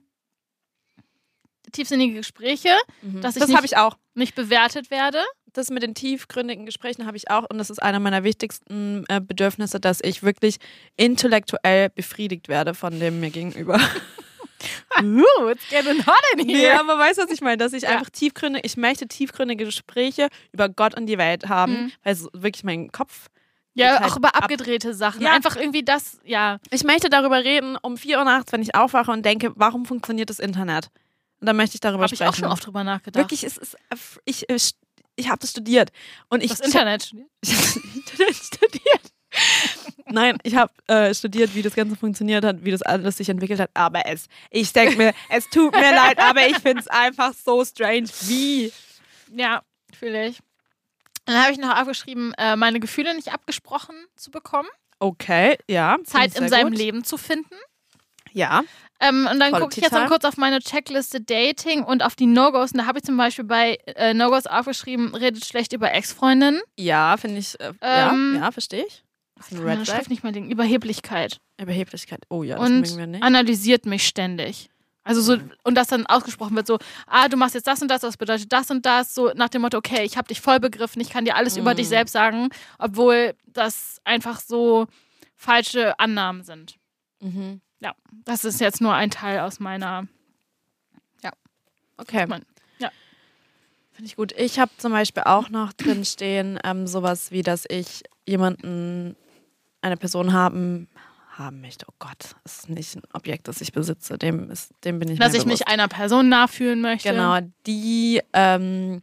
tiefsinnige 1.72 2.14
Gespräche, 2.14 2.70
Mhm. 3.02 3.20
dass 3.20 3.34
ich 3.36 3.40
das 3.40 3.48
nicht- 3.48 3.56
habe 3.56 3.66
ich 3.66 3.76
auch. 3.76 3.96
nicht 4.14 4.34
bewertet 4.34 4.90
werde. 4.90 5.22
das 5.56 5.70
mit 5.70 5.84
den 5.84 5.94
tiefgründigen 5.94 6.66
Gesprächen 6.66 7.06
habe 7.06 7.16
ich 7.16 7.30
auch 7.30 7.44
und 7.48 7.58
das 7.58 7.70
ist 7.70 7.80
einer 7.80 8.00
meiner 8.00 8.24
wichtigsten 8.24 9.04
äh, 9.08 9.20
Bedürfnisse, 9.20 9.78
dass 9.78 10.00
ich 10.02 10.24
wirklich 10.24 10.56
intellektuell 10.96 11.90
befriedigt 11.90 12.48
werde 12.48 12.74
von 12.74 12.98
dem 12.98 13.20
mir 13.20 13.30
gegenüber. 13.30 13.78
Ooh, 15.02 15.48
it's 15.48 15.68
getting 15.68 16.04
hot 16.06 16.14
in 16.38 16.46
nee, 16.46 16.54
here. 16.54 16.78
aber 16.80 16.98
weißt 16.98 17.18
du, 17.18 17.22
was 17.24 17.30
ich 17.30 17.40
meine? 17.40 17.56
Dass 17.58 17.72
ich 17.72 17.82
Ja. 17.82 17.90
einfach 17.90 18.10
tiefgründig, 18.10 18.62
ich 18.64 18.76
möchte 18.76 19.06
tiefgründige 19.08 19.64
Gespräche 19.64 20.28
über 20.52 20.68
Gott 20.68 20.96
und 20.96 21.06
die 21.06 21.18
Welt 21.18 21.48
haben, 21.48 21.72
Mhm. 21.84 21.92
weil 22.02 22.14
so 22.16 22.28
wirklich 22.32 22.64
mein 22.64 22.90
Kopf. 22.92 23.26
Ja, 23.76 23.98
halt 24.00 24.12
auch 24.12 24.16
über 24.16 24.28
ab. 24.36 24.44
abgedrehte 24.44 24.94
Sachen. 24.94 25.20
Ja. 25.20 25.32
Einfach 25.32 25.56
irgendwie 25.56 25.82
das, 25.84 26.18
ja. 26.24 26.58
Ich 26.70 26.84
möchte 26.84 27.10
darüber 27.10 27.42
reden 27.42 27.76
um 27.82 27.96
4 27.96 28.18
Uhr 28.18 28.24
nachts, 28.24 28.52
wenn 28.52 28.62
ich 28.62 28.74
aufwache 28.76 29.10
und 29.10 29.24
denke, 29.26 29.52
warum 29.56 29.84
funktioniert 29.84 30.30
das 30.30 30.38
Internet? 30.38 30.90
Und 31.40 31.46
dann 31.48 31.56
möchte 31.56 31.74
ich 31.74 31.80
darüber 31.80 32.04
Habe 32.04 32.14
ich 32.14 32.18
sprechen. 32.18 32.30
auch 32.30 32.36
schon 32.36 32.48
oft 32.52 32.64
drüber 32.64 32.84
nachgedacht. 32.84 33.20
Wirklich, 33.22 33.42
es 33.42 33.56
ist, 33.58 33.76
ich, 34.24 34.48
ich, 34.48 34.70
ich 35.16 35.28
habe 35.28 35.38
das 35.40 35.50
studiert 35.50 35.90
und 36.28 36.42
ich 36.44 36.50
das 36.50 36.60
Internet 36.60 37.02
studiert. 37.02 37.28
Ich 37.42 37.52
habe 37.56 37.90
Internet 37.96 38.36
studiert. 38.36 39.03
Nein, 40.06 40.38
ich 40.42 40.54
habe 40.54 40.72
äh, 40.86 41.14
studiert, 41.14 41.54
wie 41.54 41.62
das 41.62 41.74
Ganze 41.74 41.96
funktioniert 41.96 42.44
hat, 42.44 42.64
wie 42.64 42.70
das 42.70 42.82
alles 42.82 43.16
sich 43.16 43.28
entwickelt 43.28 43.60
hat. 43.60 43.70
Aber 43.74 44.06
es, 44.06 44.26
ich 44.50 44.72
denke 44.72 44.96
mir, 44.96 45.12
es 45.30 45.48
tut 45.50 45.72
mir 45.74 45.90
leid, 45.94 46.18
aber 46.18 46.46
ich 46.46 46.58
finde 46.58 46.80
es 46.80 46.88
einfach 46.88 47.32
so 47.34 47.64
strange. 47.64 48.08
Wie? 48.22 48.72
Ja, 49.34 49.62
fühle 49.98 50.28
ich. 50.28 50.38
Dann 51.24 51.42
habe 51.42 51.52
ich 51.52 51.58
noch 51.58 51.76
aufgeschrieben, 51.80 52.34
äh, 52.36 52.54
meine 52.54 52.80
Gefühle 52.80 53.14
nicht 53.14 53.32
abgesprochen 53.32 53.94
zu 54.14 54.30
bekommen, 54.30 54.68
Okay, 55.00 55.58
ja. 55.68 55.96
Zeit 56.04 56.38
in 56.38 56.48
seinem 56.48 56.70
gut. 56.70 56.78
Leben 56.78 57.04
zu 57.04 57.16
finden. 57.18 57.56
Ja. 58.32 58.62
Ähm, 59.00 59.28
und 59.30 59.38
dann 59.38 59.52
gucke 59.52 59.74
ich 59.76 59.82
jetzt 59.82 59.92
noch 59.92 60.06
kurz 60.08 60.24
auf 60.24 60.36
meine 60.36 60.60
Checkliste 60.60 61.20
Dating 61.20 61.84
und 61.84 62.02
auf 62.02 62.14
die 62.14 62.26
No-Gos. 62.26 62.72
Und 62.72 62.78
da 62.78 62.86
habe 62.86 62.98
ich 62.98 63.04
zum 63.04 63.16
Beispiel 63.16 63.44
bei 63.44 63.76
äh, 63.86 64.14
No-Gos 64.14 64.46
aufgeschrieben, 64.46 65.14
redet 65.14 65.44
schlecht 65.44 65.72
über 65.72 65.92
Ex-Freundinnen. 65.92 66.60
Ja, 66.78 67.16
finde 67.16 67.38
ich. 67.38 67.58
Äh, 67.60 67.72
Ähm, 67.82 68.32
ja, 68.36 68.44
ja 68.44 68.50
verstehe 68.50 68.84
ich. 68.86 69.03
Das 69.36 69.46
ist 69.46 69.52
Ich 69.52 69.58
ein 69.58 69.64
Red 69.66 69.86
Flag. 69.86 70.08
Nicht 70.08 70.22
mehr 70.22 70.32
denken. 70.32 70.50
Überheblichkeit. 70.50 71.40
Überheblichkeit. 71.60 72.22
Oh 72.28 72.42
ja, 72.42 72.56
das 72.58 72.68
und 72.68 72.96
wir 72.96 73.06
nicht. 73.06 73.22
analysiert 73.22 73.86
mich 73.86 74.06
ständig. 74.06 74.70
Also 75.06 75.20
so, 75.20 75.36
und 75.64 75.74
das 75.74 75.88
dann 75.88 76.06
ausgesprochen 76.06 76.56
wird 76.56 76.66
so, 76.66 76.78
ah, 77.06 77.28
du 77.28 77.36
machst 77.36 77.54
jetzt 77.54 77.66
das 77.66 77.82
und 77.82 77.88
das, 77.88 78.00
das 78.00 78.16
bedeutet 78.16 78.50
das 78.52 78.70
und 78.70 78.86
das, 78.86 79.14
so 79.14 79.32
nach 79.34 79.50
dem 79.50 79.60
Motto, 79.60 79.76
okay, 79.76 80.02
ich 80.04 80.16
habe 80.16 80.28
dich 80.28 80.40
voll 80.40 80.60
begriffen, 80.60 80.98
ich 81.02 81.10
kann 81.10 81.26
dir 81.26 81.36
alles 81.36 81.58
über 81.58 81.72
Mhm. 81.72 81.76
dich 81.76 81.88
selbst 81.88 82.12
sagen, 82.12 82.48
obwohl 82.78 83.34
das 83.46 84.00
einfach 84.04 84.40
so 84.40 84.86
falsche 85.36 85.98
Annahmen 85.98 86.42
sind. 86.42 86.76
Mhm. 87.20 87.60
Das 88.24 88.46
ist 88.46 88.60
jetzt 88.60 88.80
nur 88.80 88.94
ein 88.94 89.10
Teil 89.10 89.40
aus 89.40 89.60
meiner, 89.60 90.06
Okay. 91.96 92.26
Mann. 92.26 92.44
Ja. 92.78 92.90
Finde 93.92 94.06
ich 94.08 94.16
gut. 94.16 94.32
Ich 94.36 94.58
habe 94.58 94.72
zum 94.78 94.90
Beispiel 94.90 95.22
auch 95.26 95.48
noch 95.48 95.72
drin 95.72 96.04
stehen, 96.04 96.58
ähm, 96.64 96.88
sowas 96.88 97.30
wie, 97.30 97.42
dass 97.42 97.66
ich 97.68 98.02
jemanden, 98.26 99.14
eine 99.84 99.96
Person 99.96 100.32
haben, 100.32 100.88
haben 101.36 101.60
möchte. 101.60 101.86
Oh 101.88 101.94
Gott, 101.98 102.34
das 102.42 102.58
ist 102.58 102.68
nicht 102.70 102.96
ein 102.96 103.02
Objekt, 103.12 103.48
das 103.48 103.60
ich 103.60 103.72
besitze. 103.72 104.18
Dem, 104.18 104.50
ist, 104.50 104.72
dem 104.84 104.98
bin 104.98 105.10
ich 105.10 105.18
dass 105.18 105.34
ich 105.34 105.44
mich 105.44 105.60
bewusst. 105.60 105.68
einer 105.68 105.88
Person 105.88 106.28
nachfühlen 106.28 106.80
möchte. 106.80 107.10
Genau, 107.10 107.38
die 107.66 108.20
ähm, 108.32 109.02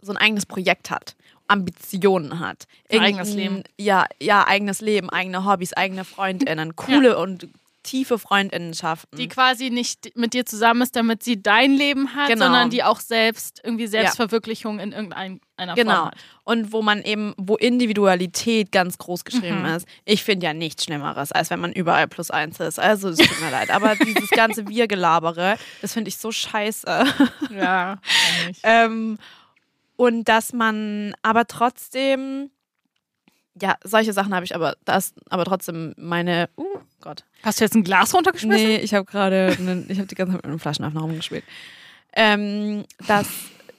so 0.00 0.12
ein 0.12 0.18
eigenes 0.18 0.44
Projekt 0.44 0.90
hat, 0.90 1.16
Ambitionen 1.48 2.38
hat. 2.40 2.64
Ein 2.90 3.00
eigenes 3.00 3.34
Leben. 3.34 3.62
Ja, 3.78 4.06
ja, 4.20 4.46
eigenes 4.46 4.80
Leben, 4.80 5.08
eigene 5.08 5.44
Hobbys, 5.46 5.72
eigene 5.72 6.04
FreundInnen, 6.04 6.76
coole 6.76 7.18
und 7.18 7.48
tiefe 7.84 8.18
Freundinnenschaften. 8.18 9.16
Die 9.16 9.28
quasi 9.28 9.70
nicht 9.70 10.16
mit 10.16 10.32
dir 10.34 10.44
zusammen 10.44 10.82
ist, 10.82 10.96
damit 10.96 11.22
sie 11.22 11.40
dein 11.40 11.72
Leben 11.74 12.14
hat, 12.16 12.28
Genau. 12.28 12.46
sondern 12.46 12.70
die 12.70 12.82
auch 12.82 12.98
selbst 12.98 13.60
irgendwie 13.62 13.86
Selbstverwirklichung 13.86 14.80
in 14.80 14.90
irgendeiner 14.92 15.38
Form 15.56 15.74
Genau. 15.76 16.06
hat. 16.06 16.16
Und 16.42 16.72
wo 16.72 16.82
man 16.82 17.02
eben, 17.02 17.32
wo 17.36 17.54
Individualität 17.56 18.72
ganz 18.72 18.98
groß 18.98 19.24
geschrieben 19.24 19.60
Mhm. 19.60 19.66
ist. 19.76 19.86
Ich 20.04 20.24
finde 20.24 20.46
ja 20.46 20.54
nichts 20.54 20.84
Schlimmeres, 20.84 21.30
als 21.30 21.50
wenn 21.50 21.60
man 21.60 21.72
überall 21.72 22.08
plus 22.08 22.30
eins 22.30 22.58
ist. 22.58 22.78
Also 22.80 23.10
es 23.10 23.18
tut 23.18 23.40
mir 23.40 23.50
leid. 23.50 23.70
Aber 23.70 23.94
dieses 23.94 24.30
ganze 24.30 24.66
Wir-Gelabere, 24.68 25.56
das 25.80 25.92
finde 25.92 26.08
ich 26.08 26.16
so 26.16 26.32
scheiße. 26.32 27.04
Ja, 27.50 27.98
ähm, 28.64 29.18
und 29.96 30.24
dass 30.28 30.52
man 30.52 31.14
aber 31.22 31.46
trotzdem 31.46 32.50
ja, 33.60 33.76
solche 33.84 34.12
Sachen 34.12 34.34
habe 34.34 34.44
ich 34.44 34.54
aber, 34.54 34.76
das, 34.84 35.14
aber 35.30 35.44
trotzdem 35.44 35.94
meine, 35.96 36.48
uh, 36.56 36.78
Gott. 37.00 37.24
Hast 37.42 37.60
du 37.60 37.64
jetzt 37.64 37.74
ein 37.74 37.84
Glas 37.84 38.14
runtergeschmissen? 38.14 38.66
Nee, 38.66 38.76
ich 38.78 38.94
habe 38.94 39.04
gerade, 39.04 39.56
ich 39.88 39.98
habe 39.98 40.06
die 40.06 40.14
ganze 40.14 40.32
Zeit 40.32 40.42
mit 40.42 40.44
einem 40.46 40.58
Flaschenöffner 40.58 41.00
rumgespielt. 41.00 41.44
Ähm, 42.14 42.84
dass 43.06 43.28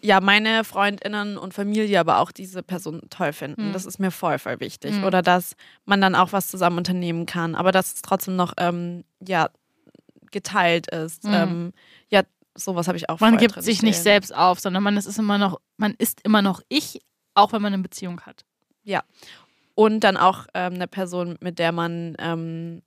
ja 0.02 0.22
meine 0.22 0.64
FreundInnen 0.64 1.38
und 1.38 1.54
Familie 1.54 2.00
aber 2.00 2.20
auch 2.20 2.32
diese 2.32 2.64
Person 2.64 3.02
toll 3.10 3.34
finden. 3.34 3.70
Mhm. 3.70 3.74
Das 3.74 3.86
ist 3.86 4.00
mir 4.00 4.12
voll, 4.12 4.40
voll 4.40 4.60
wichtig. 4.60 4.96
Mhm. 4.96 5.04
Oder 5.04 5.22
dass 5.22 5.56
man 5.86 6.00
dann 6.00 6.16
auch 6.16 6.32
was 6.32 6.48
zusammen 6.48 6.78
unternehmen 6.78 7.26
kann, 7.26 7.56
aber 7.56 7.72
dass 7.72 7.94
es 7.94 8.02
trotzdem 8.02 8.36
noch 8.36 8.54
ähm, 8.58 9.04
ja 9.26 9.50
geteilt 10.32 10.88
ist. 10.88 11.24
Mhm. 11.24 11.34
Ähm, 11.34 11.74
ja, 12.10 12.24
sowas 12.56 12.88
habe 12.88 12.98
ich 12.98 13.10
auch 13.10 13.20
Man 13.20 13.38
gibt 13.38 13.62
sich 13.62 13.82
nicht 13.82 13.96
stehen. 13.96 14.04
selbst 14.04 14.36
auf, 14.36 14.60
sondern 14.60 14.84
man 14.84 14.98
ist 14.98 15.18
immer 15.18 15.38
noch, 15.38 15.60
man 15.78 15.94
ist 15.98 16.22
immer 16.22 16.42
noch 16.42 16.62
ich, 16.70 17.02
auch 17.34 17.52
wenn 17.52 17.62
man 17.62 17.74
eine 17.74 17.84
Beziehung 17.84 18.22
hat. 18.22 18.46
Und 19.76 20.00
dann 20.02 20.18
auch 20.18 20.48
ähm, 20.54 20.76
eine 20.76 20.88
Person, 20.88 21.38
mit 21.42 21.60
der 21.60 21.72
man, 21.72 22.16
ähm, 22.20 22.82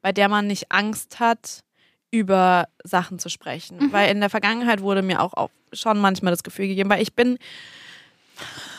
bei 0.00 0.12
der 0.12 0.28
man 0.28 0.46
nicht 0.46 0.70
Angst 0.70 1.20
hat, 1.20 1.64
über 2.10 2.68
Sachen 2.84 3.18
zu 3.18 3.28
sprechen. 3.28 3.78
Mhm. 3.78 3.92
Weil 3.92 4.10
in 4.10 4.20
der 4.20 4.30
Vergangenheit 4.30 4.80
wurde 4.80 5.02
mir 5.02 5.20
auch, 5.20 5.34
auch 5.34 5.50
schon 5.72 5.98
manchmal 5.98 6.32
das 6.32 6.44
Gefühl 6.44 6.68
gegeben, 6.68 6.88
weil 6.88 7.02
ich 7.02 7.14
bin, 7.14 7.38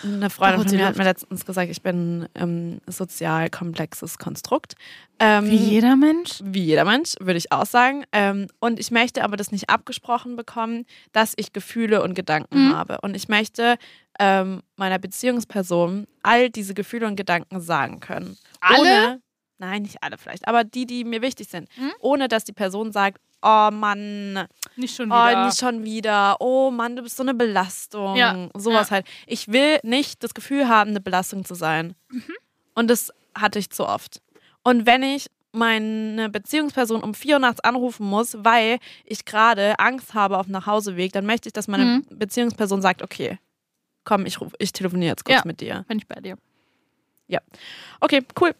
eine 0.05 0.29
Freundin 0.29 0.61
von 0.67 0.77
mir 0.77 0.85
hat 0.85 0.97
mir 0.97 1.03
letztens 1.03 1.45
gesagt, 1.45 1.69
ich 1.69 1.81
bin 1.81 2.27
ähm, 2.35 2.79
sozial 2.87 3.49
komplexes 3.49 4.17
Konstrukt. 4.17 4.75
Ähm, 5.19 5.49
Wie 5.49 5.55
jeder 5.55 5.95
Mensch. 5.95 6.39
wie 6.43 6.63
jeder 6.63 6.85
Mensch, 6.85 7.15
würde 7.19 7.37
ich 7.37 7.51
auch 7.51 7.65
sagen. 7.65 8.03
Ähm, 8.11 8.47
und 8.59 8.79
ich 8.79 8.91
möchte 8.91 9.23
aber 9.23 9.35
das 9.37 9.51
nicht 9.51 9.69
abgesprochen 9.69 10.35
bekommen, 10.35 10.85
dass 11.11 11.33
ich 11.37 11.53
Gefühle 11.53 12.03
und 12.03 12.13
Gedanken 12.13 12.69
Mhm. 12.69 12.75
habe. 12.75 12.99
Und 13.01 13.15
ich 13.15 13.27
möchte 13.27 13.77
ähm, 14.19 14.61
meiner 14.77 14.99
Beziehungsperson 14.99 16.07
all 16.23 16.49
diese 16.49 16.73
Gefühle 16.73 17.07
und 17.07 17.15
Gedanken 17.15 17.59
sagen 17.61 17.99
können. 17.99 18.37
Alle? 18.61 18.79
Ohne, 18.79 19.21
nein, 19.57 19.81
nicht 19.83 20.01
alle 20.03 20.17
vielleicht, 20.17 20.47
aber 20.47 20.63
die, 20.63 20.85
die 20.85 21.03
mir 21.03 21.21
wichtig 21.21 21.47
sind. 21.49 21.67
Mhm. 21.77 21.91
Ohne 21.99 22.27
dass 22.27 22.43
die 22.45 22.53
Person 22.53 22.91
sagt, 22.91 23.19
oh 23.45 23.69
Mann, 23.71 24.47
Nicht 24.75 24.95
schon 24.95 25.11
oh, 25.11 25.15
wieder. 25.15 25.45
nicht 25.45 25.59
schon 25.59 25.83
wieder, 25.83 26.37
oh 26.41 26.71
Mann, 26.71 26.95
du 26.95 27.03
bist 27.03 27.15
so 27.17 27.23
eine 27.23 27.33
Belastung. 27.33 28.15
Ja, 28.15 28.49
Sowas 28.55 28.89
ja. 28.89 28.95
halt. 28.95 29.05
Ich 29.27 29.47
will 29.51 29.79
nicht 29.83 30.23
das 30.23 30.33
Gefühl 30.33 30.67
haben, 30.67 30.89
eine 30.89 30.99
Belastung 31.01 31.45
zu 31.45 31.53
sein. 31.55 31.95
Mhm. 32.09 32.23
Und 32.73 32.89
das 32.89 33.13
hatte 33.35 33.59
ich 33.59 33.69
zu 33.69 33.87
oft. 33.87 34.21
Und 34.63 34.85
wenn 34.85 35.03
ich 35.03 35.27
meine 35.51 36.29
Beziehungsperson 36.29 37.01
um 37.01 37.13
4 37.13 37.35
Uhr 37.35 37.39
nachts 37.39 37.61
anrufen 37.61 38.05
muss, 38.07 38.35
weil 38.39 38.79
ich 39.05 39.23
gerade 39.23 39.79
Angst 39.79 40.13
habe 40.13 40.37
auf 40.37 40.47
dem 40.47 40.51
Nachhauseweg, 40.51 41.13
dann 41.13 41.25
möchte 41.25 41.47
ich, 41.47 41.53
dass 41.53 41.67
meine 41.69 41.85
Mhm. 41.85 42.05
Beziehungsperson 42.09 42.81
sagt, 42.81 43.01
okay, 43.01 43.39
komm, 44.03 44.25
ich, 44.25 44.41
ruf, 44.41 44.51
ich 44.59 44.73
telefoniere 44.73 45.11
jetzt 45.11 45.23
kurz 45.23 45.37
Ja. 45.37 45.43
mit 45.45 45.61
dir. 45.61 45.85
Bin 45.87 45.97
ich 45.99 46.07
bei 46.07 46.19
dir. 46.19 46.35
Okay, 48.01 48.21
cool. 48.41 48.53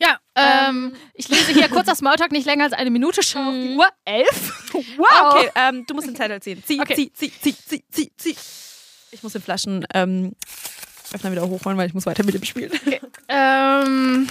Ja, 0.00 0.18
ähm, 0.34 0.94
ich 1.14 1.28
lese 1.28 1.52
hier 1.52 1.68
kurz 1.68 1.86
das 1.86 1.98
Smalltalk 1.98 2.32
nicht 2.32 2.46
länger 2.46 2.64
als 2.64 2.72
eine 2.72 2.90
Minute. 2.90 3.22
Schau 3.22 3.40
auf 3.40 3.52
die 3.54 3.76
Uhr. 3.76 3.86
Elf. 4.04 4.72
Wow. 4.96 5.06
Ah, 5.12 5.30
Okay, 5.34 5.50
ähm, 5.54 5.84
du 5.86 5.94
musst 5.94 6.06
den 6.08 6.16
Zettel 6.16 6.40
ziehen. 6.40 6.62
Zieh, 6.66 6.80
Okay. 6.80 6.94
zieh, 6.94 7.12
zieh, 7.12 7.32
zieh, 7.42 7.54
zieh, 7.66 7.84
zieh, 7.90 8.12
zieh. 8.16 8.36
Ich 9.10 9.22
muss 9.22 9.32
den 9.32 9.42
Flaschen 9.42 9.86
ähm, 9.92 10.32
Öffner 11.12 11.32
wieder 11.32 11.46
hochholen, 11.46 11.76
weil 11.76 11.86
ich 11.88 11.94
muss 11.94 12.06
weiter 12.06 12.24
mit 12.24 12.34
dem 12.34 12.44
spielen. 12.44 12.70
Ähm, 13.28 14.28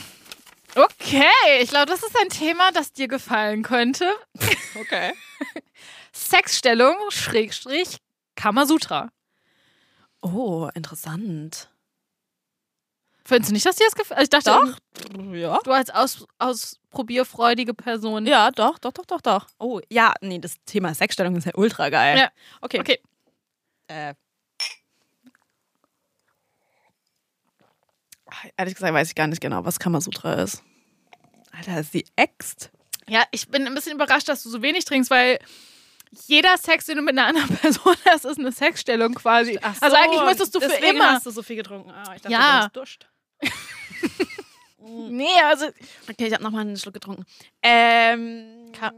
okay, 0.75 1.25
ich 1.61 1.69
glaube, 1.69 1.85
das 1.87 2.01
ist 2.01 2.17
ein 2.19 2.29
Thema, 2.29 2.71
das 2.71 2.91
dir 2.93 3.07
gefallen 3.07 3.61
könnte. 3.61 4.09
Okay. 4.79 5.13
Sexstellung, 6.13 6.95
Schrägstrich, 7.09 7.97
Kamasutra. 8.35 9.09
Oh, 10.21 10.69
interessant. 10.73 11.68
Findest 13.29 13.49
du 13.51 13.53
nicht, 13.53 13.65
dass 13.65 13.75
dir 13.75 13.85
das 13.85 13.93
gefällt? 13.93 14.21
Ich 14.23 14.29
dachte, 14.29 14.49
Doch. 14.49 15.33
Ja. 15.35 15.59
du 15.63 15.71
als 15.71 15.91
aus, 15.91 16.25
ausprobierfreudige 16.39 17.75
Person. 17.75 18.25
Ja, 18.25 18.49
doch, 18.49 18.79
doch, 18.79 18.91
doch, 18.91 19.05
doch, 19.05 19.21
doch. 19.21 19.45
Oh, 19.59 19.79
ja, 19.87 20.13
nee, 20.21 20.39
das 20.39 20.55
Thema 20.65 20.95
Sexstellung 20.95 21.35
ist 21.35 21.45
ja 21.45 21.51
ultra 21.53 21.89
geil. 21.89 22.17
Ja. 22.17 22.31
Okay. 22.61 22.79
Okay. 22.79 22.99
Äh. 23.87 24.15
Ehrlich 28.57 28.75
gesagt 28.75 28.93
weiß 28.93 29.09
ich 29.09 29.15
gar 29.15 29.27
nicht 29.27 29.41
genau, 29.41 29.63
was 29.63 29.77
Kamasutra 29.79 30.33
ist. 30.41 30.63
Alter, 31.51 31.79
ist 31.79 31.93
die 31.93 32.05
äxt. 32.15 32.71
Ja, 33.07 33.23
ich 33.31 33.47
bin 33.49 33.65
ein 33.67 33.73
bisschen 33.75 33.93
überrascht, 33.93 34.27
dass 34.27 34.41
du 34.43 34.49
so 34.49 34.61
wenig 34.63 34.85
trinkst, 34.85 35.11
weil 35.11 35.39
jeder 36.25 36.57
Sex, 36.57 36.85
den 36.85 36.97
du 36.97 37.01
mit 37.03 37.17
einer 37.17 37.27
anderen 37.27 37.55
Person 37.57 37.95
hast, 38.07 38.25
ist 38.25 38.39
eine 38.39 38.51
Sexstellung 38.51 39.13
quasi. 39.13 39.59
also 39.59 39.95
eigentlich 39.95 40.21
müsstest 40.23 40.55
du 40.55 40.59
für 40.61 40.73
immer. 40.85 41.11
hast 41.11 41.25
du 41.27 41.31
so 41.31 41.43
viel 41.43 41.57
getrunken. 41.57 41.91
Ah, 41.91 42.13
ich 42.15 42.21
dachte, 42.23 42.31
Ja. 42.33 42.39
du 42.39 42.65
hast 42.65 42.75
Durst. 42.75 43.07
Nee, 44.81 45.27
also 45.45 45.65
Okay, 46.09 46.27
ich 46.27 46.33
habe 46.33 46.43
nochmal 46.43 46.61
einen 46.61 46.77
Schluck 46.77 46.93
getrunken. 46.93 47.25
Ähm, 47.61 48.71
Ka- 48.77 48.93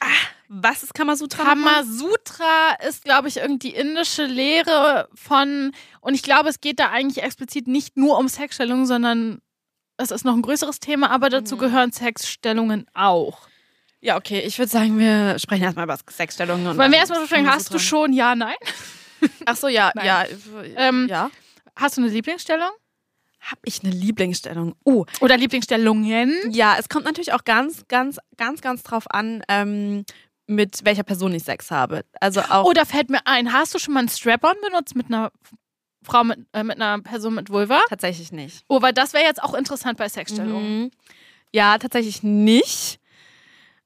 ah, 0.00 0.06
was 0.48 0.82
ist 0.82 0.94
Kamasutra? 0.94 1.42
Kamasutra 1.44 2.76
ist, 2.86 3.04
glaube 3.04 3.28
ich, 3.28 3.36
irgendwie 3.38 3.70
indische 3.74 4.24
Lehre 4.24 5.08
von, 5.14 5.72
und 6.00 6.14
ich 6.14 6.22
glaube, 6.22 6.48
es 6.48 6.60
geht 6.60 6.80
da 6.80 6.90
eigentlich 6.90 7.22
explizit 7.22 7.66
nicht 7.66 7.96
nur 7.96 8.16
um 8.18 8.28
Sexstellungen, 8.28 8.86
sondern 8.86 9.40
es 9.98 10.10
ist 10.10 10.24
noch 10.24 10.34
ein 10.34 10.42
größeres 10.42 10.80
Thema, 10.80 11.10
aber 11.10 11.28
dazu 11.28 11.56
Mhm. 11.56 11.60
gehören 11.60 11.92
Sexstellungen 11.92 12.86
auch. 12.94 13.48
Ja, 14.00 14.16
okay, 14.16 14.40
ich 14.40 14.58
würde 14.58 14.70
sagen, 14.70 14.98
wir 14.98 15.38
sprechen 15.40 15.64
erstmal 15.64 15.84
über 15.84 15.98
Sexstellungen. 16.10 16.68
und 16.68 16.78
Wollen 16.78 16.92
wir 16.92 16.98
erstmal 17.00 17.20
so 17.20 17.26
fragen, 17.26 17.50
hast 17.50 17.74
du 17.74 17.78
schon 17.80 18.12
ja, 18.12 18.34
nein? 18.36 18.54
Ach 19.44 19.56
so, 19.56 19.66
ja, 19.66 19.90
Nein. 19.94 20.06
ja. 20.06 20.24
Ähm, 20.76 21.08
ja. 21.10 21.30
Hast 21.74 21.96
du 21.96 22.02
eine 22.02 22.10
Lieblingsstellung? 22.10 22.70
Habe 23.40 23.60
ich 23.64 23.82
eine 23.82 23.92
Lieblingsstellung? 23.92 24.74
Oh, 24.84 25.04
Oder 25.20 25.36
Lieblingsstellungen? 25.36 26.50
ja, 26.50 26.76
es 26.78 26.88
kommt 26.88 27.04
natürlich 27.04 27.32
auch 27.32 27.44
ganz, 27.44 27.86
ganz, 27.88 28.18
ganz, 28.36 28.60
ganz 28.60 28.82
drauf 28.82 29.04
an, 29.10 29.42
ähm, 29.48 30.04
mit 30.46 30.84
welcher 30.84 31.02
Person 31.04 31.32
ich 31.34 31.44
Sex 31.44 31.70
habe. 31.70 32.04
Also 32.20 32.40
auch. 32.40 32.64
Oh, 32.64 32.72
da 32.72 32.84
fällt 32.84 33.10
mir 33.10 33.26
ein, 33.26 33.52
hast 33.52 33.74
du 33.74 33.78
schon 33.78 33.94
mal 33.94 34.00
einen 34.00 34.08
Strap-on 34.08 34.56
benutzt 34.64 34.96
mit 34.96 35.06
einer 35.06 35.30
Frau, 36.02 36.24
mit, 36.24 36.40
äh, 36.52 36.64
mit 36.64 36.76
einer 36.80 37.00
Person 37.02 37.34
mit 37.34 37.50
Vulva? 37.50 37.80
tatsächlich 37.88 38.32
nicht. 38.32 38.64
Oh, 38.68 38.80
weil 38.82 38.92
das 38.92 39.12
wäre 39.12 39.24
jetzt 39.24 39.42
auch 39.42 39.54
interessant 39.54 39.98
bei 39.98 40.08
Sexstellungen. 40.08 40.82
Mhm. 40.84 40.90
Ja, 41.52 41.78
tatsächlich 41.78 42.22
nicht. 42.22 42.98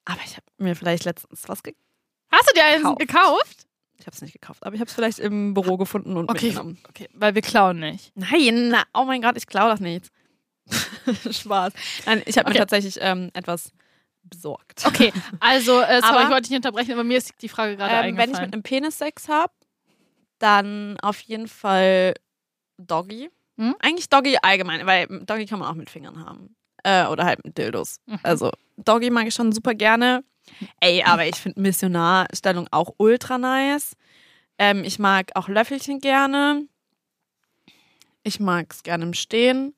Aber 0.05 0.21
ich 0.25 0.33
habe 0.33 0.47
mir 0.59 0.75
vielleicht 0.77 1.05
letztens 1.05 1.43
was 1.49 1.63
gekauft. 1.63 1.83
Hast 2.31 2.49
du 2.51 2.55
dir 2.55 2.65
einen 2.65 2.97
Gekauft. 2.97 3.67
Ich 4.03 4.07
habe 4.07 4.17
es 4.17 4.21
nicht 4.23 4.33
gekauft, 4.33 4.67
aber 4.67 4.75
ich 4.75 4.81
habe 4.81 4.89
es 4.89 4.95
vielleicht 4.95 5.21
im 5.21 5.55
Büro 5.55 5.77
gefunden 5.77 6.17
und 6.17 6.29
Okay. 6.29 6.47
mitgenommen. 6.47 6.79
Okay, 6.89 7.09
weil 7.15 7.37
wir 7.37 7.43
klauen 7.43 7.79
nicht. 7.79 8.11
Nein, 8.17 8.69
na, 8.71 8.83
oh 8.95 9.05
mein 9.05 9.23
Gott, 9.23 9.37
ich 9.37 9.47
klaue 9.47 9.71
das 9.71 9.79
nicht. 9.81 10.11
Spaß. 11.31 11.73
Nein, 12.07 12.23
ich 12.27 12.37
habe 12.37 12.47
Okay. 12.49 12.55
mir 12.55 12.59
tatsächlich 12.61 12.99
ähm, 13.01 13.31
etwas 13.33 13.73
besorgt. 14.25 14.85
Okay, 14.87 15.13
also, 15.41 15.81
äh, 15.81 16.01
sorry, 16.01 16.15
Aber- 16.17 16.23
ich 16.25 16.29
wollte 16.31 16.43
dich 16.43 16.51
nicht 16.51 16.59
unterbrechen, 16.59 16.93
aber 16.93 17.05
mir 17.05 17.19
ist 17.19 17.33
die 17.43 17.49
Frage 17.49 17.77
gerade 17.77 18.09
Ähm, 18.09 18.17
wenn 18.17 18.31
ich 18.33 18.41
mit 18.41 18.53
einem 18.53 18.63
Penis 18.65 18.99
Sex 18.99 19.29
habe, 19.29 19.53
dann 20.39 20.99
auf 21.01 21.21
jeden 21.21 21.47
Fall 21.49 22.15
Doggy. 22.79 23.31
Hm? 23.59 23.77
Eigentlich 23.81 24.09
Doggy 24.09 24.37
allgemein, 24.43 24.85
weil 24.87 25.07
Doggy 25.25 25.47
kann 25.47 25.59
man 25.61 25.69
auch 25.69 25.75
mit 25.75 25.91
Fingern 25.91 26.25
haben. 26.25 26.57
Äh, 26.83 27.07
oder 27.07 27.25
halt 27.25 27.45
mit 27.45 27.57
Dildos. 27.57 27.99
Mhm. 28.07 28.19
Also 28.25 28.51
Doggy 28.79 29.11
mag 29.11 29.27
ich 29.29 29.35
schon 29.35 29.53
super 29.53 29.75
gerne. 29.75 30.25
Ey, 30.81 31.03
aber 31.03 31.27
ich 31.27 31.37
finde 31.37 31.61
Missionarstellung 31.61 32.69
auch 32.71 32.95
ultra 32.99 33.39
nice. 33.39 33.97
Ähm, 34.59 34.85
ich 34.85 34.99
mag 34.99 35.31
auch 35.35 35.49
Löffelchen 35.49 36.01
gerne. 36.01 36.67
Ich 38.23 38.39
mag 38.41 38.67
es 38.71 38.83
gerne 38.83 39.05
im 39.05 39.15
Stehen. 39.15 39.75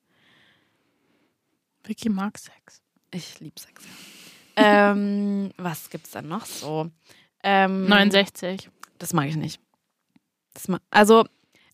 Vicky 1.85 2.09
mag 2.09 2.39
Sex. 2.39 2.83
Ich 3.11 3.41
liebe 3.41 3.61
Sex. 3.61 3.83
ähm, 4.57 5.53
was 5.57 5.91
gibt's 5.91 6.11
dann 6.11 6.29
noch 6.29 6.47
so? 6.47 6.91
Ähm, 7.43 7.87
69. 7.89 8.71
Das 8.99 9.13
mag 9.13 9.29
ich 9.29 9.37
nicht. 9.37 9.61
Das 10.55 10.69
ma 10.69 10.79
also, 10.91 11.25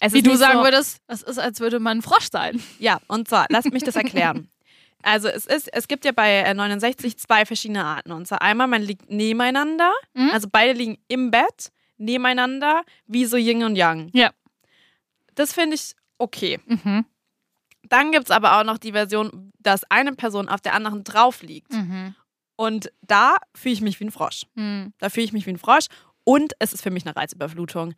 Wie 0.01 0.23
du 0.23 0.37
sagen 0.37 0.59
so, 0.59 0.65
würdest, 0.65 1.01
es 1.07 1.23
ist, 1.23 1.39
als 1.39 1.61
würde 1.61 1.79
man 1.79 1.99
ein 1.99 2.03
Frosch 2.03 2.29
sein. 2.31 2.63
Ja, 2.79 3.01
und 3.07 3.29
zwar, 3.29 3.47
lass 3.51 3.67
mich 3.67 3.85
das 3.85 3.97
erklären. 3.97 4.49
Also 5.03 5.29
es 5.29 5.47
ist, 5.47 5.69
es 5.73 5.89
gibt 5.89 6.05
ja 6.05 6.13
bei 6.13 6.31
äh, 6.39 6.55
69 6.55 7.17
zwei 7.19 7.45
verschiedene 7.47 7.85
Arten. 7.85 8.13
Und 8.13 8.27
zwar 8.29 8.43
einmal, 8.43 8.67
man 8.67 8.83
liegt 8.83 9.11
nebeneinander, 9.11 9.93
Mhm. 10.15 10.31
also 10.33 10.49
beide 10.51 10.73
liegen 10.79 10.99
im 11.09 11.31
Bett, 11.31 11.71
nebeneinander, 11.97 12.83
wie 13.07 13.25
so 13.27 13.37
Yin 13.37 13.63
und 13.65 13.77
Yang. 13.77 14.11
Ja. 14.13 14.31
Das 15.35 15.53
finde 15.53 15.75
ich 15.77 15.95
okay. 16.19 16.59
Mhm. 16.67 17.05
Dann 17.89 18.13
gibt 18.13 18.27
es 18.27 18.31
aber 18.31 18.59
auch 18.59 18.65
noch 18.65 18.79
die 18.79 18.93
Version, 18.93 19.53
dass 19.59 19.85
eine 19.91 20.13
Person 20.15 20.49
auf 20.49 20.61
der 20.61 20.75
anderen 20.75 21.03
drauf 21.05 21.43
liegt. 21.43 21.73
Mhm. 21.73 22.15
Und 22.57 22.93
da 23.03 23.37
fühle 23.55 23.73
ich 23.73 23.81
mich 23.81 23.99
wie 24.01 24.05
ein 24.05 24.11
Frosch. 24.11 24.43
Mhm. 24.55 24.93
Da 24.99 25.09
fühle 25.09 25.25
ich 25.25 25.33
mich 25.33 25.47
wie 25.47 25.51
ein 25.51 25.59
Frosch. 25.59 25.87
Und 26.25 26.53
es 26.59 26.73
ist 26.75 26.83
für 26.83 26.91
mich 26.91 27.07
eine 27.07 27.17
Reizüberflutung. 27.17 27.95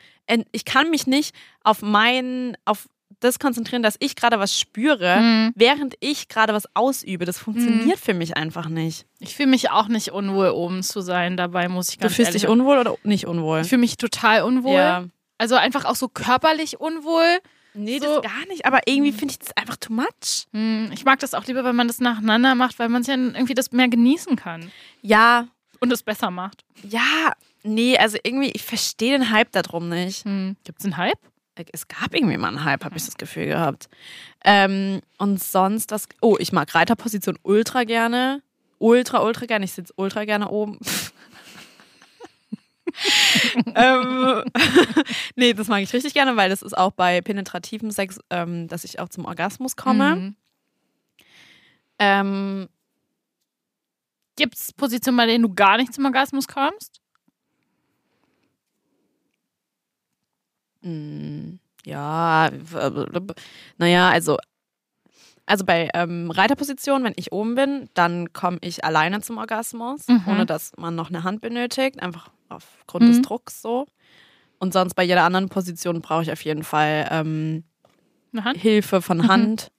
Ich 0.53 0.65
kann 0.65 0.89
mich 0.91 1.07
nicht 1.09 1.35
auf 1.63 1.83
mein, 1.83 2.57
auf 2.65 2.89
das 3.21 3.39
konzentrieren, 3.39 3.83
dass 3.83 3.97
ich 4.01 4.17
gerade 4.17 4.39
was 4.39 4.59
spüre, 4.59 5.21
Mhm. 5.21 5.53
während 5.55 5.95
ich 6.01 6.29
gerade 6.29 6.53
was 6.55 6.65
ausübe. 6.75 7.25
Das 7.25 7.39
funktioniert 7.39 7.99
für 7.99 8.15
mich 8.15 8.37
einfach 8.37 8.69
nicht. 8.69 9.07
Ich 9.21 9.35
fühle 9.37 9.49
mich 9.49 9.71
auch 9.71 9.89
nicht 9.89 10.13
unwohl, 10.13 10.51
oben 10.51 10.83
zu 10.83 11.01
sein. 11.01 11.37
Dabei 11.37 11.69
muss 11.69 11.89
ich 11.91 11.97
Du 11.99 12.03
ganz 12.03 12.15
fühlst 12.17 12.31
ehrlich 12.31 12.43
dich 12.43 12.51
unwohl 12.51 12.79
oder 12.79 12.97
nicht 13.05 13.27
unwohl? 13.27 13.61
Ich 13.61 13.69
fühle 13.69 13.81
mich 13.81 13.97
total 13.97 14.43
unwohl. 14.43 14.75
Ja. 14.75 15.05
Also 15.39 15.57
einfach 15.57 15.85
auch 15.85 15.97
so 15.97 16.09
körperlich 16.09 16.81
unwohl. 16.81 17.39
Nee, 17.75 17.99
So- 18.01 18.21
das 18.21 18.31
gar 18.31 18.47
nicht. 18.49 18.67
Aber 18.67 18.81
irgendwie 18.87 19.13
finde 19.13 19.33
ich 19.33 19.39
das 19.39 19.57
einfach 19.57 19.77
too 19.77 19.93
much. 19.95 20.47
Hm, 20.53 20.91
Ich 20.93 21.05
mag 21.05 21.19
das 21.21 21.33
auch 21.35 21.47
lieber, 21.47 21.65
wenn 21.65 21.75
man 21.75 21.89
das 21.89 22.01
nacheinander 22.01 22.55
macht, 22.55 22.79
weil 22.79 22.89
man 22.91 23.01
es 23.03 23.09
ja 23.09 23.15
irgendwie 23.15 23.55
das 23.55 23.73
mehr 23.73 23.89
genießen 23.89 24.37
kann 24.37 24.71
Ja, 25.01 25.49
und 25.81 25.91
es 25.93 26.03
besser 26.03 26.31
macht. 26.31 26.65
ja, 26.89 27.33
nee, 27.63 27.97
also 27.97 28.19
irgendwie, 28.23 28.51
ich 28.51 28.63
verstehe 28.63 29.13
den 29.19 29.31
Hype 29.31 29.51
darum 29.53 29.89
nicht. 29.89 30.25
Hm. 30.27 30.57
Gibt 30.65 30.81
es 30.81 30.85
einen 30.85 30.97
Hype? 30.99 31.19
Es 31.73 31.89
gab 31.89 32.15
irgendwie 32.15 32.37
mal 32.37 32.49
einen 32.49 32.65
Hype, 32.65 32.85
habe 32.85 32.97
ich 32.97 33.05
das 33.05 33.17
Gefühl 33.17 33.47
gehabt. 33.47 33.89
Ähm, 34.45 35.01
und 35.19 35.43
sonst 35.43 35.91
was. 35.91 36.09
Oh, 36.21 36.37
ich 36.39 36.53
mag 36.53 36.75
Reiterposition 36.75 37.39
ultra 37.43 37.85
gerne. 37.85 38.43
Ultra, 38.79 39.23
ultra 39.23 39.47
gerne. 39.47 39.65
Ich 39.65 39.73
sitze 39.73 39.93
ultra 39.97 40.25
gerne 40.25 40.49
oben. 40.49 40.79
ähm, 43.75 44.45
nee, 45.37 45.53
das 45.53 45.69
mag 45.69 45.83
ich 45.83 45.93
richtig 45.93 46.15
gerne, 46.15 46.37
weil 46.37 46.49
das 46.49 46.63
ist 46.63 46.77
auch 46.77 46.93
bei 46.93 47.21
penetrativem 47.21 47.91
Sex, 47.91 48.19
ähm, 48.31 48.69
dass 48.69 48.85
ich 48.85 48.99
auch 48.99 49.09
zum 49.09 49.27
Orgasmus 49.27 49.77
komme. 49.77 50.17
Mhm. 50.17 50.37
Ähm, 51.99 52.69
Gibt 54.37 54.57
es 54.57 54.73
Positionen, 54.73 55.19
bei 55.19 55.27
denen 55.27 55.43
du 55.43 55.55
gar 55.55 55.77
nicht 55.77 55.93
zum 55.93 56.07
Orgasmus 56.07 56.49
kommst? 56.49 57.02
Mm, 60.83 61.59
Ja, 61.85 62.51
naja, 63.79 64.11
also, 64.11 64.37
also 65.47 65.65
bei 65.65 65.89
ähm, 65.95 66.31
Reiterposition, 66.31 67.03
wenn 67.05 67.15
ich 67.17 67.33
oben 67.33 67.55
bin, 67.57 67.89
dann 67.95 68.33
komme 68.33 68.59
ich 68.61 68.85
alleine 68.85 69.21
zum 69.21 69.39
Orgasmus, 69.39 70.07
Mhm. 70.09 70.23
ohne 70.29 70.47
dass 70.47 70.73
man 70.77 70.95
noch 70.95 71.09
eine 71.09 71.25
Hand 71.25 71.41
benötigt, 71.41 72.01
einfach 72.01 72.29
aufgrund 72.49 73.09
des 73.09 73.19
Mhm. 73.19 73.23
Drucks 73.23 73.63
so. 73.63 73.87
Und 74.59 74.73
sonst 74.73 74.95
bei 74.95 75.03
jeder 75.03 75.25
anderen 75.25 75.49
Position 75.49 76.01
brauche 76.03 76.23
ich 76.23 76.31
auf 76.33 76.45
jeden 76.45 76.63
Fall 76.63 77.09
ähm? 77.11 77.65
Hilfe 78.57 79.03
von 79.03 79.19
Mhm. 79.19 79.29
Hand, 79.29 79.73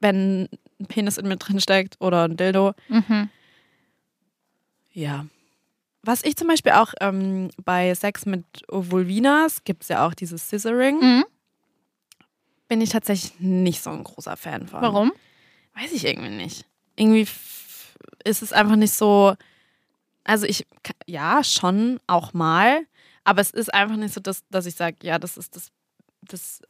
wenn 0.00 0.48
ein 0.80 0.86
Penis 0.86 1.18
in 1.18 1.26
mir 1.28 1.36
drin 1.36 1.60
steckt 1.60 1.96
oder 2.00 2.24
ein 2.28 2.36
Dildo. 2.36 2.72
Mhm. 2.88 3.28
Ja. 4.92 5.26
Was 6.04 6.24
ich 6.24 6.36
zum 6.36 6.48
Beispiel 6.48 6.72
auch 6.72 6.94
ähm, 7.00 7.50
bei 7.64 7.94
Sex 7.94 8.26
mit 8.26 8.44
Vulvinas, 8.68 9.62
gibt 9.64 9.82
es 9.82 9.88
ja 9.88 10.06
auch 10.06 10.14
dieses 10.14 10.46
Scissoring. 10.46 10.98
Mhm. 10.98 11.24
bin 12.68 12.80
ich 12.80 12.90
tatsächlich 12.90 13.38
nicht 13.38 13.82
so 13.82 13.90
ein 13.90 14.02
großer 14.02 14.36
Fan 14.36 14.66
von. 14.66 14.80
Warum? 14.80 15.12
Weiß 15.74 15.92
ich 15.92 16.04
irgendwie 16.04 16.30
nicht. 16.30 16.64
Irgendwie 16.96 17.28
ist 18.24 18.42
es 18.42 18.52
einfach 18.52 18.76
nicht 18.76 18.92
so. 18.92 19.34
Also 20.24 20.46
ich, 20.46 20.66
ja, 21.06 21.42
schon 21.44 22.00
auch 22.06 22.32
mal, 22.32 22.86
aber 23.24 23.40
es 23.40 23.50
ist 23.50 23.72
einfach 23.74 23.96
nicht 23.96 24.14
so, 24.14 24.20
dass, 24.20 24.42
dass 24.50 24.66
ich 24.66 24.74
sage, 24.74 24.96
ja, 25.02 25.18
das 25.18 25.36
ist 25.36 25.56
das, 25.56 25.70
das, 26.22 26.62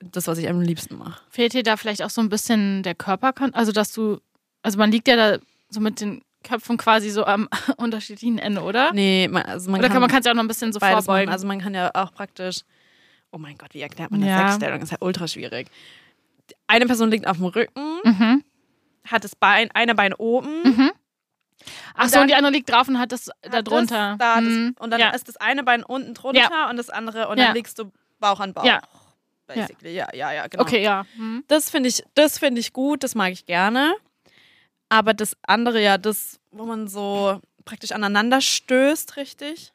das, 0.00 0.26
was 0.26 0.38
ich 0.38 0.48
am 0.48 0.60
liebsten 0.60 0.96
mache. 0.96 1.20
Fehlt 1.30 1.52
dir 1.52 1.62
da 1.62 1.76
vielleicht 1.76 2.02
auch 2.02 2.10
so 2.10 2.20
ein 2.20 2.28
bisschen 2.28 2.82
der 2.82 2.94
Körperkontakt? 2.94 3.56
Also, 3.56 3.72
dass 3.72 3.92
du, 3.92 4.20
also 4.62 4.78
man 4.78 4.90
liegt 4.90 5.08
ja 5.08 5.16
da 5.16 5.38
so 5.68 5.80
mit 5.80 6.00
den 6.00 6.22
Köpfen 6.48 6.76
quasi 6.76 7.10
so 7.10 7.24
am 7.24 7.48
unterschiedlichen 7.76 8.38
Ende, 8.38 8.62
oder? 8.62 8.92
Nee, 8.92 9.28
man, 9.30 9.42
also 9.42 9.70
man 9.70 9.80
oder 9.80 9.88
kann, 9.88 9.94
kann 9.94 10.00
man 10.02 10.10
kann 10.10 10.20
es 10.20 10.26
ja 10.26 10.32
auch 10.32 10.36
noch 10.36 10.44
ein 10.44 10.48
bisschen 10.48 10.72
so 10.72 10.78
vorbeugen. 10.80 11.26
machen. 11.26 11.32
Also 11.32 11.46
man 11.46 11.60
kann 11.60 11.74
ja 11.74 11.90
auch 11.94 12.12
praktisch, 12.12 12.60
oh 13.32 13.38
mein 13.38 13.56
Gott, 13.58 13.74
wie 13.74 13.80
erklärt 13.82 14.10
man 14.10 14.22
eine 14.22 14.30
Ja. 14.30 14.54
Ist 14.54 14.90
ja 14.92 14.96
ultra 15.00 15.26
schwierig. 15.28 15.68
Eine 16.66 16.86
Person 16.86 17.10
liegt 17.10 17.26
auf 17.26 17.36
dem 17.38 17.46
Rücken, 17.46 18.00
mhm. 18.04 18.44
hat 19.04 19.24
das 19.24 19.34
Bein, 19.34 19.68
eine 19.74 19.94
Bein 19.94 20.14
oben. 20.14 20.62
Mhm. 20.62 20.92
Ach 21.94 22.04
Und 22.04 22.10
so, 22.12 22.20
und 22.20 22.28
die 22.28 22.34
andere 22.34 22.52
liegt 22.52 22.70
drauf 22.70 22.86
und 22.88 22.98
hat 22.98 23.10
das 23.12 23.30
da 23.42 23.58
hat 23.58 23.68
drunter. 23.68 24.16
Das, 24.16 24.18
da, 24.18 24.40
Mhm. 24.40 24.74
das, 24.76 24.84
und 24.84 24.90
dann 24.90 25.00
ja. 25.00 25.10
ist 25.10 25.26
das 25.28 25.36
eine 25.38 25.64
Bein 25.64 25.82
unten 25.82 26.14
drunter 26.14 26.68
und 26.70 26.76
das 26.76 26.90
andere 26.90 27.28
und 27.28 27.38
Ja. 27.38 27.46
dann 27.46 27.54
legst 27.54 27.78
du 27.78 27.90
Bauch 28.20 28.40
an 28.40 28.52
Bauch. 28.52 28.64
Ja. 28.64 28.80
Basically. 29.46 29.94
Ja, 29.94 30.08
ja, 30.12 30.32
ja, 30.32 30.46
genau. 30.48 30.62
Okay, 30.64 30.82
ja. 30.82 31.06
Mhm. 31.16 31.44
Das 31.48 31.70
finde 31.70 31.88
ich, 31.88 32.02
das 32.14 32.38
finde 32.38 32.60
ich 32.60 32.72
gut, 32.72 33.04
das 33.04 33.14
mag 33.14 33.32
ich 33.32 33.46
gerne. 33.46 33.94
Aber 34.88 35.14
das 35.14 35.36
andere 35.42 35.82
ja, 35.82 35.98
das, 35.98 36.38
wo 36.50 36.64
man 36.64 36.88
so 36.88 37.40
praktisch 37.64 37.92
aneinander 37.92 38.40
stößt, 38.40 39.16
richtig, 39.16 39.72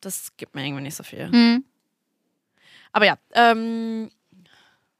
das 0.00 0.36
gibt 0.36 0.54
mir 0.54 0.64
irgendwie 0.64 0.82
nicht 0.82 0.96
so 0.96 1.02
viel. 1.02 1.28
Mhm. 1.28 1.64
Aber 2.92 3.06
ja, 3.06 3.16
ähm, 3.32 4.10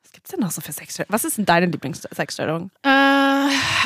was 0.03 0.13
gibt's 0.13 0.31
denn 0.31 0.41
noch 0.41 0.51
so 0.51 0.61
für 0.61 0.73
Sexstellungen? 0.73 1.13
Was 1.13 1.25
ist 1.25 1.39
denn 1.39 1.45
deine 1.47 1.67
Lieblingssexstellung? 1.67 2.71
Äh, 2.83 2.89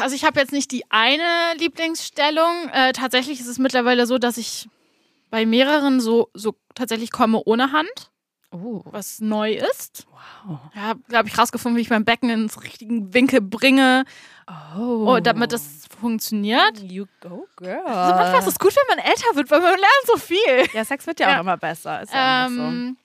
also 0.01 0.15
ich 0.15 0.25
habe 0.25 0.41
jetzt 0.41 0.53
nicht 0.53 0.71
die 0.73 0.85
eine 0.91 1.55
Lieblingsstellung. 1.59 2.71
Äh, 2.73 2.93
tatsächlich 2.93 3.41
ist 3.41 3.49
es 3.49 3.59
mittlerweile 3.59 4.07
so, 4.07 4.19
dass 4.19 4.39
ich 4.39 4.69
bei 5.31 5.45
mehreren 5.45 6.01
so, 6.01 6.31
so 6.33 6.55
tatsächlich 6.75 7.11
komme 7.11 7.43
ohne 7.45 7.73
Hand, 7.73 8.11
Oh, 8.51 8.81
was 8.87 9.21
neu 9.21 9.53
ist. 9.53 10.07
wow. 10.47 10.59
Ja, 10.75 10.95
glaube 11.09 11.29
ich, 11.29 11.37
rausgefunden, 11.39 11.77
wie 11.77 11.83
ich 11.83 11.91
mein 11.91 12.05
Becken 12.07 12.31
ins 12.31 12.63
richtigen 12.63 13.13
Winkel 13.13 13.41
bringe, 13.43 14.05
Oh. 14.77 15.05
oh, 15.07 15.21
damit 15.21 15.53
das 15.53 15.85
funktioniert. 16.01 16.81
You 16.83 17.05
go, 17.21 17.47
girl. 17.57 17.79
Also 17.85 18.15
manchmal 18.17 18.41
ist 18.41 18.47
es 18.49 18.59
gut, 18.59 18.75
wenn 18.75 18.97
man 18.97 19.05
älter 19.05 19.35
wird, 19.37 19.51
weil 19.51 19.61
man 19.61 19.71
lernt 19.73 20.07
so 20.07 20.17
viel. 20.17 20.67
ja, 20.73 20.85
Sex 20.85 21.07
wird 21.07 21.21
ja, 21.21 21.29
Ja. 21.29 21.37
auch 21.37 21.41
immer 21.41 21.59
besser. 21.59 22.01
Ist 22.03 22.13
ja 22.15 22.45
einfach 22.47 22.57
so. 22.57 22.63
Ähm, 22.63 22.97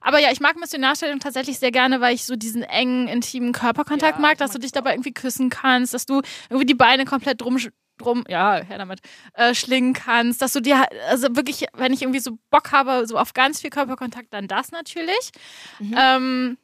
aber 0.00 0.18
ja, 0.18 0.32
ich 0.32 0.40
mag 0.40 0.56
Missionarstellung 0.56 1.20
tatsächlich 1.20 1.58
sehr 1.60 1.70
gerne, 1.70 2.00
weil 2.00 2.14
ich 2.16 2.24
so 2.24 2.34
diesen 2.34 2.62
engen, 2.64 3.06
intimen 3.06 3.52
Körperkontakt 3.52 4.16
Ja, 4.16 4.20
mag, 4.20 4.38
dass 4.38 4.50
du 4.50 4.58
dich 4.58 4.72
dabei 4.72 4.92
irgendwie 4.94 5.12
küssen 5.12 5.50
kannst, 5.50 5.94
dass 5.94 6.06
du 6.06 6.22
irgendwie 6.50 6.66
die 6.66 6.74
Beine 6.74 7.04
komplett 7.04 7.40
drum, 7.40 7.58
drum 7.98 8.24
ja, 8.28 8.54
her 8.56 8.78
damit, 8.78 9.00
äh, 9.34 9.54
schlingen 9.54 9.92
kannst, 9.92 10.40
dass 10.42 10.52
du 10.52 10.60
dir, 10.60 10.86
also 11.08 11.34
wirklich, 11.36 11.66
wenn 11.74 11.92
ich 11.92 12.02
irgendwie 12.02 12.20
so 12.20 12.38
Bock 12.50 12.72
habe, 12.72 13.06
so 13.06 13.18
auf 13.18 13.34
ganz 13.34 13.60
viel 13.60 13.70
Körperkontakt, 13.70 14.32
dann 14.32 14.48
das 14.48 14.70
natürlich. 14.70 15.30
Mhm. 15.78 15.94
Ähm, 15.98 16.58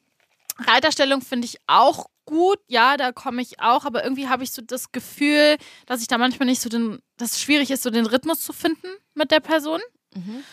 Reiterstellung 0.59 1.21
finde 1.21 1.45
ich 1.45 1.57
auch 1.67 2.05
gut, 2.25 2.59
ja, 2.67 2.97
da 2.97 3.11
komme 3.11 3.41
ich 3.41 3.59
auch, 3.59 3.85
aber 3.85 4.03
irgendwie 4.03 4.27
habe 4.27 4.43
ich 4.43 4.51
so 4.51 4.61
das 4.61 4.91
Gefühl, 4.91 5.57
dass 5.85 6.01
ich 6.01 6.07
da 6.07 6.17
manchmal 6.17 6.47
nicht 6.47 6.61
so 6.61 6.69
den, 6.69 6.99
dass 7.17 7.33
es 7.33 7.41
schwierig 7.41 7.69
ist, 7.71 7.83
so 7.83 7.89
den 7.89 8.05
Rhythmus 8.05 8.39
zu 8.39 8.53
finden 8.53 8.87
mit 9.13 9.31
der 9.31 9.41
Person. 9.41 9.81
Mhm. 10.15 10.43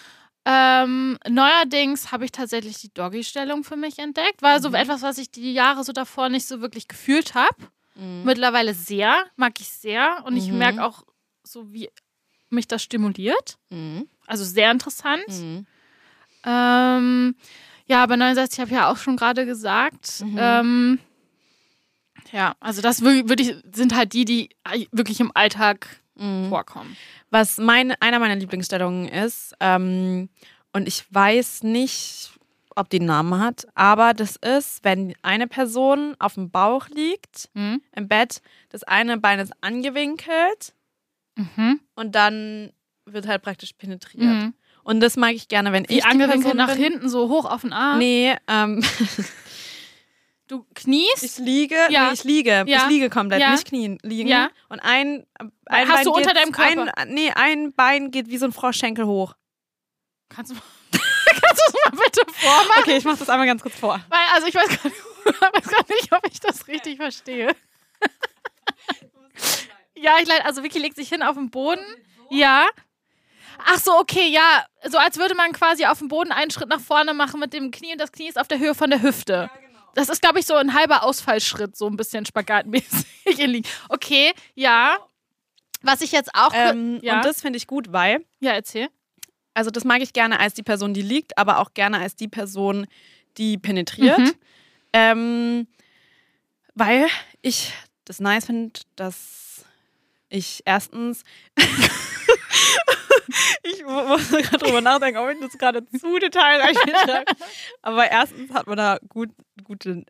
Ähm, 0.44 1.18
neuerdings 1.28 2.10
habe 2.10 2.24
ich 2.24 2.32
tatsächlich 2.32 2.80
die 2.80 2.92
Doggy-Stellung 2.92 3.62
für 3.62 3.76
mich 3.76 3.98
entdeckt. 4.00 4.42
War 4.42 4.60
so 4.60 4.70
Mhm. 4.70 4.74
etwas, 4.74 5.02
was 5.02 5.18
ich 5.18 5.30
die 5.30 5.52
Jahre 5.52 5.84
so 5.84 5.92
davor 5.92 6.28
nicht 6.28 6.46
so 6.48 6.60
wirklich 6.60 6.88
gefühlt 6.88 7.34
habe. 7.34 7.54
Mhm. 7.94 8.22
Mittlerweile 8.24 8.74
sehr, 8.74 9.24
mag 9.36 9.60
ich 9.60 9.68
sehr. 9.68 10.22
Und 10.24 10.36
ich 10.36 10.50
Mhm. 10.50 10.58
merke 10.58 10.84
auch 10.84 11.02
so, 11.42 11.72
wie 11.72 11.88
mich 12.50 12.66
das 12.68 12.82
stimuliert. 12.82 13.58
Mhm. 13.70 14.08
Also 14.26 14.44
sehr 14.44 14.70
interessant. 14.70 15.26
Mhm. 15.28 15.66
Ähm, 16.44 17.34
ja, 17.86 18.02
aber 18.02 18.16
69 18.16 18.60
habe 18.60 18.70
ich 18.70 18.76
ja 18.76 18.90
auch 18.90 18.96
schon 18.96 19.16
gerade 19.16 19.46
gesagt. 19.46 20.20
Mhm. 20.20 20.36
Ähm, 20.38 20.98
ja, 22.30 22.54
also 22.60 22.80
das 22.82 23.02
würde 23.02 23.42
ich, 23.42 23.54
sind 23.74 23.94
halt 23.94 24.12
die, 24.12 24.24
die 24.24 24.50
wirklich 24.90 25.20
im 25.20 25.32
Alltag 25.34 25.98
Mhm. 26.14 26.50
vorkommen. 26.50 26.94
Was 27.30 27.56
meine, 27.56 28.00
einer 28.02 28.18
meiner 28.18 28.36
Lieblingsstellungen 28.36 29.08
ist, 29.08 29.54
ähm, 29.60 30.28
und 30.74 30.86
ich 30.86 31.04
weiß 31.12 31.62
nicht, 31.62 32.31
ob 32.76 32.88
die 32.90 32.98
einen 32.98 33.06
Namen 33.06 33.38
hat, 33.40 33.66
aber 33.74 34.14
das 34.14 34.36
ist, 34.36 34.84
wenn 34.84 35.14
eine 35.22 35.46
Person 35.46 36.14
auf 36.18 36.34
dem 36.34 36.50
Bauch 36.50 36.88
liegt, 36.88 37.48
Mhm. 37.54 37.82
im 37.94 38.08
Bett, 38.08 38.40
das 38.70 38.82
eine 38.84 39.18
Bein 39.18 39.38
ist 39.38 39.52
angewinkelt 39.60 40.74
Mhm. 41.36 41.80
und 41.94 42.14
dann 42.14 42.72
wird 43.06 43.26
halt 43.26 43.42
praktisch 43.42 43.72
penetriert. 43.72 44.22
Mhm. 44.24 44.54
Und 44.84 45.00
das 45.00 45.16
mag 45.16 45.32
ich 45.34 45.48
gerne, 45.48 45.72
wenn 45.72 45.88
Wie 45.88 45.98
ich 45.98 46.04
angewinkelt 46.04 46.38
die 46.38 46.42
Person 46.42 46.56
nach 46.56 46.74
bin. 46.74 46.82
hinten, 46.82 47.08
so 47.08 47.28
hoch 47.28 47.44
auf 47.44 47.60
den 47.62 47.72
Arm. 47.72 47.98
Nee, 47.98 48.34
ähm, 48.48 48.82
Du 50.48 50.66
kniest. 50.74 51.22
ich 51.22 51.38
liege, 51.38 51.76
Ja. 51.88 52.08
nee, 52.08 52.14
ich 52.14 52.24
liege, 52.24 52.64
Ja. 52.66 52.84
ich 52.84 52.86
liege 52.88 53.08
komplett, 53.08 53.40
Ja. 53.40 53.52
nicht 53.52 53.64
knien, 53.66 53.98
liegen. 54.02 54.28
Ja. 54.28 54.50
Und 54.68 54.80
ein, 54.80 55.24
ein 55.38 55.88
Hast 55.88 55.94
Bein 55.96 56.04
du 56.04 56.10
unter 56.12 56.32
geht, 56.32 56.36
deinem 56.42 56.52
Körper? 56.52 56.98
Ein, 56.98 57.08
nee, 57.14 57.30
ein 57.34 57.72
Bein 57.72 58.10
geht 58.10 58.28
wie 58.28 58.36
so 58.36 58.44
ein 58.46 58.52
Froschschenkel 58.52 59.06
hoch. 59.06 59.34
Kannst 60.28 60.52
du, 60.52 60.56
kannst 61.52 61.62
du 61.66 61.78
es 61.78 61.84
mal 61.84 62.04
bitte 62.04 62.20
vormachen? 62.32 62.82
Okay, 62.82 62.96
ich 62.96 63.04
mach 63.04 63.18
das 63.18 63.28
einmal 63.28 63.46
ganz 63.46 63.62
kurz 63.62 63.74
vor. 63.74 64.00
Weil, 64.08 64.20
also 64.34 64.46
ich 64.46 64.54
weiß 64.54 64.68
gar, 64.68 64.90
nicht, 65.88 66.12
ob 66.12 66.26
ich 66.30 66.40
das 66.40 66.66
richtig 66.68 66.96
verstehe. 66.96 67.54
ja, 69.94 70.16
ich 70.20 70.28
leid, 70.28 70.44
also 70.44 70.62
Vicky 70.62 70.78
legt 70.78 70.96
sich 70.96 71.08
hin 71.08 71.22
auf 71.22 71.36
den 71.36 71.50
Boden. 71.50 71.84
Ja. 72.30 72.66
Ach 73.64 73.78
so, 73.78 73.98
okay, 73.98 74.28
ja. 74.28 74.64
So 74.88 74.98
als 74.98 75.18
würde 75.18 75.34
man 75.34 75.52
quasi 75.52 75.86
auf 75.86 75.98
dem 75.98 76.08
Boden 76.08 76.32
einen 76.32 76.50
Schritt 76.50 76.68
nach 76.68 76.80
vorne 76.80 77.14
machen 77.14 77.38
mit 77.38 77.52
dem 77.52 77.70
Knie 77.70 77.92
und 77.92 78.00
das 78.00 78.12
Knie 78.12 78.28
ist 78.28 78.38
auf 78.38 78.48
der 78.48 78.58
Höhe 78.58 78.74
von 78.74 78.90
der 78.90 79.02
Hüfte. 79.02 79.50
Das 79.94 80.08
ist, 80.08 80.22
glaube 80.22 80.40
ich, 80.40 80.46
so 80.46 80.54
ein 80.54 80.74
halber 80.74 81.04
Ausfallschritt, 81.04 81.76
so 81.76 81.86
ein 81.86 81.96
bisschen 81.96 82.24
spagatmäßig. 82.24 83.06
in 83.38 83.50
Liegen. 83.50 83.68
Okay, 83.88 84.32
ja. 84.54 84.98
Was 85.82 86.00
ich 86.00 86.12
jetzt 86.12 86.34
auch. 86.34 86.52
Ähm, 86.54 86.98
ja. 87.02 87.16
Und 87.16 87.24
das 87.24 87.40
finde 87.40 87.56
ich 87.56 87.66
gut, 87.66 87.92
weil, 87.92 88.24
ja, 88.40 88.52
erzähl. 88.52 88.88
Also 89.54 89.70
das 89.70 89.84
mag 89.84 90.00
ich 90.02 90.12
gerne 90.12 90.40
als 90.40 90.54
die 90.54 90.62
Person, 90.62 90.94
die 90.94 91.02
liegt, 91.02 91.36
aber 91.38 91.58
auch 91.58 91.74
gerne 91.74 91.98
als 91.98 92.16
die 92.16 92.28
Person, 92.28 92.86
die 93.38 93.58
penetriert. 93.58 94.18
Mhm. 94.18 94.32
Ähm, 94.92 95.66
weil 96.74 97.06
ich 97.42 97.72
das 98.04 98.20
nice 98.20 98.46
finde, 98.46 98.80
dass 98.96 99.64
ich 100.28 100.62
erstens 100.64 101.22
ich 103.62 103.84
mu- 103.84 104.06
muss 104.08 104.28
gerade 104.30 104.58
drüber 104.58 104.80
nachdenken, 104.80 105.18
ob 105.18 105.30
ich 105.30 105.38
das 105.40 105.56
gerade 105.58 105.84
zu 105.98 106.18
detailreich 106.18 106.76
beschreibe. 106.84 107.32
Aber 107.82 108.10
erstens 108.10 108.52
hat 108.52 108.66
man 108.66 108.76
da 108.76 108.98
gut, 109.08 109.30
guten 109.64 110.06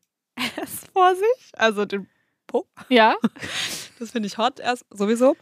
S 0.57 0.81
vor 0.93 1.15
sich, 1.15 1.53
also 1.57 1.85
den 1.85 2.09
Po. 2.47 2.67
Ja. 2.89 3.17
Das 3.99 4.11
finde 4.11 4.27
ich 4.27 4.39
hot 4.39 4.59
erst 4.61 4.85
sowieso. 4.91 5.37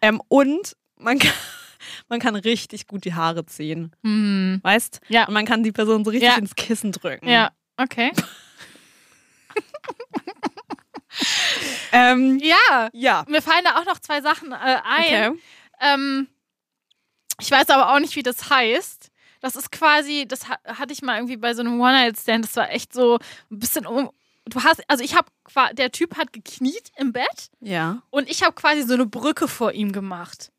Ähm, 0.00 0.20
und 0.28 0.76
man 0.96 1.18
kann, 1.18 1.32
man 2.08 2.20
kann 2.20 2.34
richtig 2.36 2.86
gut 2.86 3.04
die 3.04 3.14
Haare 3.14 3.44
ziehen, 3.46 3.94
Hm. 4.02 4.60
weißt? 4.62 5.00
Ja. 5.08 5.26
Und 5.26 5.34
man 5.34 5.44
kann 5.46 5.62
die 5.62 5.72
Person 5.72 6.04
so 6.04 6.10
richtig 6.10 6.30
Ja. 6.30 6.36
ins 6.36 6.54
Kissen 6.54 6.92
drücken. 6.92 7.28
Ja, 7.28 7.50
okay. 7.76 8.12
Ähm, 11.92 12.38
Ja, 12.42 12.90
ja. 12.92 13.24
mir 13.28 13.42
fallen 13.42 13.64
da 13.64 13.78
auch 13.80 13.84
noch 13.84 13.98
zwei 13.98 14.20
Sachen 14.20 14.52
äh, 14.52 14.56
ein. 14.84 15.32
Okay. 15.32 15.38
Ähm, 15.80 16.28
ich 17.40 17.50
weiß 17.50 17.70
aber 17.70 17.92
auch 17.94 17.98
nicht, 17.98 18.14
wie 18.16 18.22
das 18.22 18.50
heißt. 18.50 19.10
Das 19.40 19.56
ist 19.56 19.70
quasi, 19.72 20.26
das 20.28 20.48
ha 20.48 20.58
hatte 20.66 20.92
ich 20.92 21.02
mal 21.02 21.16
irgendwie 21.16 21.36
bei 21.36 21.54
so 21.54 21.60
einem 21.60 21.80
One-Night-Stand. 21.80 22.44
Das 22.44 22.56
war 22.56 22.70
echt 22.70 22.92
so 22.92 23.18
ein 23.50 23.58
bisschen 23.58 23.86
um. 23.86 24.10
Du 24.46 24.62
hast, 24.64 24.82
also 24.88 25.04
ich 25.04 25.14
habe, 25.14 25.28
der 25.74 25.92
Typ 25.92 26.16
hat 26.16 26.32
gekniet 26.32 26.90
im 26.96 27.12
Bett 27.12 27.50
Ja. 27.60 28.02
und 28.10 28.28
ich 28.30 28.42
habe 28.42 28.54
quasi 28.54 28.82
so 28.82 28.94
eine 28.94 29.06
Brücke 29.06 29.46
vor 29.46 29.72
ihm 29.72 29.92
gemacht. 29.92 30.50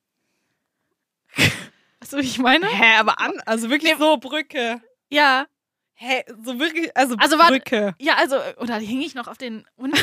Weißt 1.99 2.13
du, 2.13 2.17
wie 2.17 2.21
ich 2.21 2.39
meine? 2.39 2.67
Hä, 2.67 2.97
aber 2.97 3.19
an, 3.19 3.33
also 3.45 3.69
wirklich 3.69 3.95
so 3.97 4.17
Brücke. 4.17 4.81
Ja. 5.09 5.45
Hä, 5.93 6.23
so 6.43 6.57
wirklich, 6.59 6.95
also, 6.95 7.15
Also 7.17 7.37
Brücke. 7.37 7.93
Ja, 7.99 8.15
also, 8.15 8.37
oder 8.57 8.75
hing 8.77 9.01
ich 9.01 9.15
noch 9.15 9.27
auf 9.27 9.37
den 9.37 9.65
und 9.75 9.93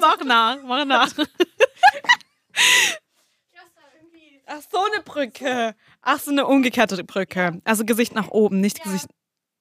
mach 0.00 0.22
nach, 0.24 0.58
mach 0.62 0.84
nach. 0.84 1.10
Ach, 4.48 4.60
so 4.70 4.78
eine 4.78 5.02
Brücke. 5.02 5.74
Ach, 6.02 6.20
so 6.20 6.30
eine 6.30 6.46
umgekehrte 6.46 7.02
Brücke. 7.02 7.60
Also 7.64 7.84
Gesicht 7.84 8.14
nach 8.14 8.28
oben, 8.28 8.60
nicht 8.60 8.80
Gesicht. 8.80 9.08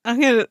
Ach, 0.04 0.16
ja. 0.16 0.46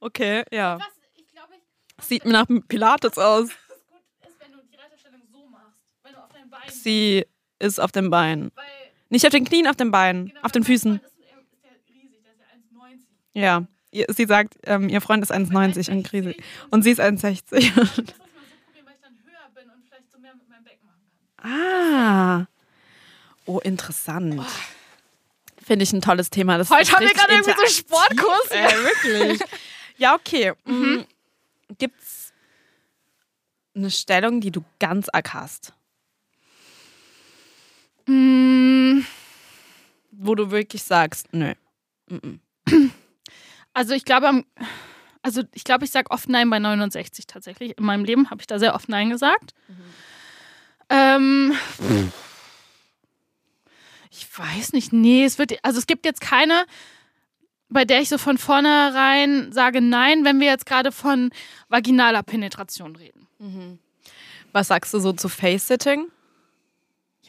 Okay, 0.00 0.42
ja. 0.50 0.78
ich 1.14 1.30
glaube, 1.30 1.52
ich, 1.54 2.04
Sieht 2.04 2.24
mir 2.24 2.32
nach 2.32 2.46
Pilates 2.66 3.18
aus. 3.18 3.50
was 3.50 3.86
gut 3.88 4.02
ist, 4.28 4.40
wenn 4.40 4.52
du 4.52 4.58
die 4.62 4.74
Reiterstellung 4.76 5.22
so 5.30 5.46
machst. 5.46 5.78
Wenn 6.02 6.12
du 6.14 6.18
auf 6.18 6.32
deinen 6.32 6.50
Beinen. 6.50 6.61
Sie 6.82 7.26
ist 7.58 7.80
auf 7.80 7.92
dem 7.92 8.10
Bein. 8.10 8.50
weil, 8.54 8.64
Nicht 9.08 9.24
auf 9.26 9.30
den 9.32 9.44
Knien, 9.44 9.66
auf 9.66 9.76
den 9.76 9.90
Beinen. 9.90 10.28
genau, 10.28 10.40
auf 10.42 10.52
den 10.52 10.64
Füßen. 10.64 10.96
Ist, 10.96 11.02
er 11.02 11.08
ist 11.08 11.16
ja 11.62 11.70
der 11.70 12.30
ist 12.30 12.38
ja 12.40 12.78
1,90. 13.36 13.40
Ja. 13.40 13.64
Ihr- 13.90 14.06
Sie 14.08 14.24
sagt, 14.26 14.54
ähm, 14.64 14.88
ihr 14.88 15.00
Freund 15.00 15.22
ist 15.22 15.30
1,90 15.32 15.90
und 15.90 16.12
riesig. 16.12 16.42
Und 16.70 16.82
sie 16.82 16.90
ist 16.90 17.00
1,60. 17.00 17.72
Das 17.74 17.76
muss 17.76 17.76
mal 17.76 17.86
so 17.86 17.92
probieren, 18.02 18.86
weil 18.86 18.94
ich 18.94 19.00
dann 19.02 19.16
höher 19.24 19.50
bin 19.54 19.70
und 19.70 19.84
vielleicht 19.86 20.10
so 20.10 20.18
mehr 20.18 20.34
mit 20.34 20.48
meinem 20.48 20.64
Becken 20.64 20.86
machen 20.86 21.02
kann. 21.36 21.50
ah. 21.50 22.46
Oh, 23.44 23.58
interessant. 23.58 24.40
Finde 25.64 25.82
ich 25.82 25.92
ein 25.92 26.00
tolles 26.00 26.30
Thema. 26.30 26.58
Das 26.58 26.70
Heute 26.70 26.92
haben 26.92 27.04
wir 27.06 27.12
gerade 27.12 27.32
irgendwie 27.34 27.54
so 27.56 27.66
Sportkurs. 27.66 28.46
Ey, 28.50 28.72
wirklich. 28.84 29.40
Ja, 29.98 30.14
okay. 30.14 30.52
Mhm. 30.64 31.04
Gibt's 31.78 32.32
eine 33.74 33.90
Stellung, 33.90 34.40
die 34.40 34.50
du 34.50 34.62
ganz 34.78 35.08
arg 35.08 35.32
hast? 35.34 35.72
Mm, 38.12 39.04
Wo 40.10 40.34
du 40.34 40.50
wirklich 40.50 40.82
sagst, 40.82 41.32
nö. 41.32 41.54
Mhm. 42.08 42.40
Also 43.74 43.94
ich 43.94 44.04
glaube, 44.04 44.44
also 45.22 45.44
ich 45.54 45.64
glaube, 45.64 45.86
ich 45.86 45.90
sage 45.90 46.10
oft 46.10 46.28
Nein 46.28 46.50
bei 46.50 46.58
69 46.58 47.26
tatsächlich. 47.26 47.78
In 47.78 47.84
meinem 47.86 48.04
Leben 48.04 48.28
habe 48.28 48.42
ich 48.42 48.46
da 48.46 48.58
sehr 48.58 48.74
oft 48.74 48.90
Nein 48.90 49.08
gesagt. 49.08 49.54
Ähm, 50.90 51.56
ich 54.10 54.26
weiß 54.38 54.74
nicht, 54.74 54.92
nee, 54.92 55.24
es 55.24 55.38
wird, 55.38 55.54
also 55.64 55.78
es 55.78 55.86
gibt 55.86 56.04
jetzt 56.04 56.20
keine, 56.20 56.66
bei 57.70 57.86
der 57.86 58.02
ich 58.02 58.10
so 58.10 58.18
von 58.18 58.36
vornherein 58.36 59.52
sage 59.52 59.80
Nein, 59.80 60.26
wenn 60.26 60.38
wir 60.38 60.48
jetzt 60.48 60.66
gerade 60.66 60.92
von 60.92 61.30
vaginaler 61.70 62.22
Penetration 62.22 62.94
reden. 62.94 63.26
Was 64.52 64.68
sagst 64.68 64.92
du 64.92 64.98
so 64.98 65.14
zu 65.14 65.30
Face-Sitting? 65.30 66.08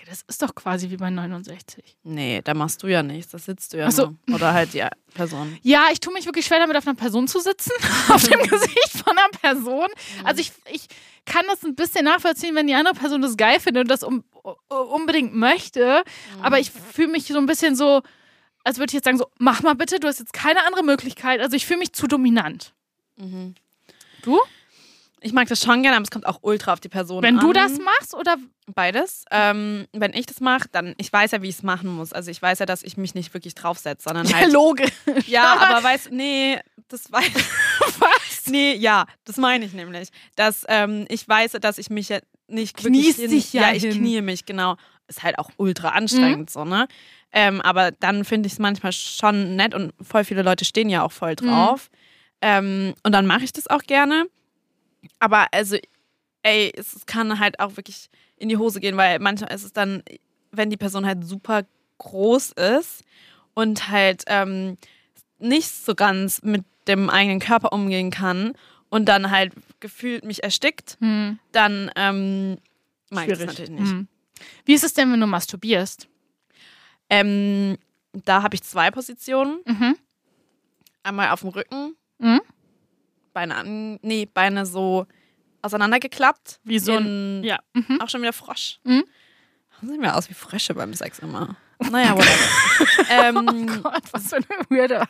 Ja, 0.04 0.10
das 0.10 0.24
ist 0.28 0.42
doch 0.42 0.54
quasi 0.54 0.90
wie 0.90 0.98
bei 0.98 1.10
69. 1.10 1.98
Nee, 2.04 2.42
da 2.44 2.54
machst 2.54 2.84
du 2.84 2.88
ja 2.88 3.02
nichts. 3.04 3.32
Da 3.32 3.38
sitzt 3.38 3.72
du 3.72 3.78
ja 3.78 3.90
so. 3.90 4.14
nur. 4.26 4.36
Oder 4.36 4.54
halt 4.54 4.74
die 4.74 4.86
Person. 5.14 5.58
Ja, 5.64 5.86
ich 5.94 6.02
tue 6.02 6.12
mich 6.12 6.26
wirklich 6.26 6.46
schwer 6.46 6.60
damit, 6.60 6.76
auf 6.76 6.86
einer 6.86 6.96
Person 6.96 7.28
zu 7.30 7.40
sitzen. 7.40 7.72
auf 8.10 8.22
dem 8.28 8.42
Gesicht 8.42 8.92
von 8.92 9.18
einer 9.18 9.30
Person. 9.30 9.88
Also 10.26 10.42
ich, 10.42 10.52
ich 10.72 10.88
kann 11.26 11.46
das 11.48 11.64
ein 11.64 11.76
bisschen 11.76 12.04
nachvollziehen, 12.04 12.54
wenn 12.54 12.68
die 12.68 12.74
andere 12.74 12.96
Person 12.96 13.22
das 13.22 13.38
geil 13.38 13.62
findet 13.62 13.84
und 13.84 13.88
das 13.88 14.04
um, 14.04 14.26
unbedingt 14.68 15.34
möchte. 15.36 16.04
Aber 16.42 16.60
ich 16.60 16.70
fühle 16.72 17.10
mich 17.10 17.28
so 17.28 17.38
ein 17.38 17.46
bisschen 17.46 17.78
so, 17.78 18.02
als 18.66 18.80
würde 18.80 18.90
ich 18.92 18.96
jetzt 18.96 19.06
sagen, 19.06 19.18
so, 19.18 19.28
mach 19.40 19.62
mal 19.62 19.76
bitte, 19.76 20.02
du 20.02 20.08
hast 20.10 20.20
jetzt 20.20 20.34
keine 20.34 20.66
andere 20.66 20.84
Möglichkeit. 20.84 21.40
Also 21.40 21.56
ich 21.56 21.66
fühle 21.66 21.80
mich 21.80 21.94
zu 21.94 22.08
dominant. 22.08 22.74
Du? 24.24 24.42
Ich 25.24 25.34
mag 25.34 25.48
das 25.48 25.64
schon 25.64 25.82
gerne, 25.82 25.96
aber 25.96 26.04
es 26.04 26.12
kommt 26.12 26.26
auch 26.26 26.40
ultra 26.42 26.74
auf 26.74 26.80
die 26.80 26.90
Person 26.90 27.24
Wenn 27.24 27.40
an. 27.40 27.46
du 27.46 27.54
das 27.54 27.80
machst 27.80 28.14
oder 28.14 28.38
Beides. 28.68 29.26
Ähm, 29.30 29.88
wenn 29.92 30.14
ich 30.14 30.26
das 30.26 30.40
mache, 30.40 30.70
dann, 30.72 30.94
ich 30.98 31.12
weiß 31.12 31.32
ja, 31.32 31.42
wie 31.42 31.50
ich 31.50 31.56
es 31.56 31.64
machen 31.64 31.90
muss. 31.90 32.14
Also 32.14 32.32
ich 32.32 32.42
weiß 32.42 32.60
ja, 32.60 32.66
dass 32.66 32.82
ich 32.84 32.96
mich 32.96 33.14
nicht 33.14 33.34
wirklich 33.34 33.56
draufsetze, 33.56 34.04
sondern 34.04 34.26
halt. 34.34 34.54
Logisch. 34.54 34.92
Ja, 35.28 35.58
aber 35.60 35.84
weißt 35.84 36.12
nee, 36.12 36.60
das 36.88 37.12
weiß. 37.12 37.26
Was? 38.00 38.48
Nee, 38.48 38.76
ja, 38.76 39.06
das 39.26 39.38
meine 39.38 39.66
ich 39.66 39.74
nämlich. 39.74 40.10
Dass 40.36 40.64
ähm, 40.70 41.06
ich 41.10 41.28
weiß, 41.28 41.52
dass 41.60 41.78
ich 41.78 41.90
mich 41.90 42.10
ja 42.10 42.20
nicht 42.48 42.78
Kniest 42.78 43.20
wirklich. 43.20 43.46
dich 43.46 43.54
ja 43.54 43.72
ja, 43.72 43.76
ich 43.76 43.84
knie 43.84 44.22
mich, 44.22 44.46
genau. 44.46 44.78
Ist 45.08 45.24
halt 45.24 45.38
auch 45.38 45.50
ultra 45.58 45.90
anstrengend 45.90 46.50
so, 46.50 46.64
ne? 46.64 46.88
Ähm, 47.34 47.60
aber 47.62 47.92
dann 47.92 48.24
finde 48.24 48.48
ich 48.48 48.54
es 48.54 48.60
manchmal 48.60 48.94
schon 48.94 49.58
nett 49.58 49.74
und 49.74 49.92
voll 50.02 50.24
viele 50.24 50.44
Leute 50.44 50.64
stehen 50.64 50.90
ja 50.90 51.04
auch 51.04 51.12
voll 51.12 51.36
drauf. 51.36 51.90
Ähm, 52.42 52.94
und 53.04 53.12
dann 53.12 53.26
mache 53.26 53.44
ich 53.44 53.52
das 53.52 53.68
auch 53.68 53.82
gerne. 53.82 54.28
Aber 55.20 55.48
also, 55.52 55.78
ey, 56.44 56.72
es, 56.76 57.06
kann 57.06 57.40
halt 57.40 57.60
auch 57.60 57.78
wirklich 57.78 58.10
in 58.38 58.50
die 58.50 58.58
Hose 58.58 58.80
gehen, 58.80 58.98
weil 58.98 59.20
manchmal 59.20 59.54
ist 59.54 59.64
es 59.64 59.74
dann, 59.74 60.04
wenn 60.52 60.70
die 60.70 60.78
Person 60.78 61.06
halt 61.06 61.26
super 61.26 61.64
groß 61.98 62.52
ist 62.54 63.04
und 63.54 63.90
halt 63.90 64.24
ähm, 64.28 64.78
nicht 65.40 65.70
so 65.70 65.96
ganz 65.96 66.42
mit 66.44 66.64
dem 66.88 67.10
eigenen 67.10 67.40
Körper 67.40 67.72
umgehen 67.72 68.12
kann 68.12 68.54
und 68.90 69.06
dann 69.06 69.32
halt 69.32 69.54
gefühlt 69.80 70.26
mich 70.26 70.44
erstickt, 70.44 70.98
Hm. 71.00 71.40
dann 71.52 71.92
ähm, 71.96 72.58
mag 73.10 73.28
ich 73.28 73.38
das 73.38 73.46
natürlich 73.46 73.72
nicht. 73.72 73.92
Hm. 73.92 74.08
Wie 74.66 74.74
ist 74.74 74.84
es 74.84 74.94
denn, 74.94 75.12
wenn 75.12 75.20
du 75.20 75.28
masturbierst? 75.28 76.08
Ähm, 77.10 77.78
da 78.14 78.44
habe 78.44 78.56
ich 78.56 78.64
zwei 78.64 78.92
Positionen. 78.92 79.60
Mhm. 79.66 79.96
Einmal 81.04 81.30
auf 81.30 81.42
dem 81.42 81.50
Rücken, 81.50 81.96
Mhm. 82.20 82.42
Beine 83.34 83.56
an, 83.56 84.00
nee, 84.02 84.26
Beine 84.26 84.66
so 84.66 85.06
auseinandergeklappt. 85.62 86.60
Wie 86.64 86.80
so 86.80 86.96
In- 86.98 87.44
Ja. 87.44 87.60
Mhm. 87.74 88.00
Auch 88.02 88.10
schon 88.10 88.22
wieder 88.22 88.34
Frosch. 88.34 88.80
Mhm. 88.84 89.04
Warum 89.72 89.90
sehen 89.90 90.02
wir 90.02 90.16
aus 90.16 90.30
wie 90.30 90.34
Frösche 90.34 90.74
beim 90.74 90.94
Sex 90.94 91.20
immer? 91.20 91.56
Naja, 91.92 92.16
whatever. 92.16 93.10
ähm, 93.10 93.82
Gott, 93.84 94.04
was 94.14 94.30
für 94.30 94.38
eine 94.38 94.46
weirde 94.70 95.04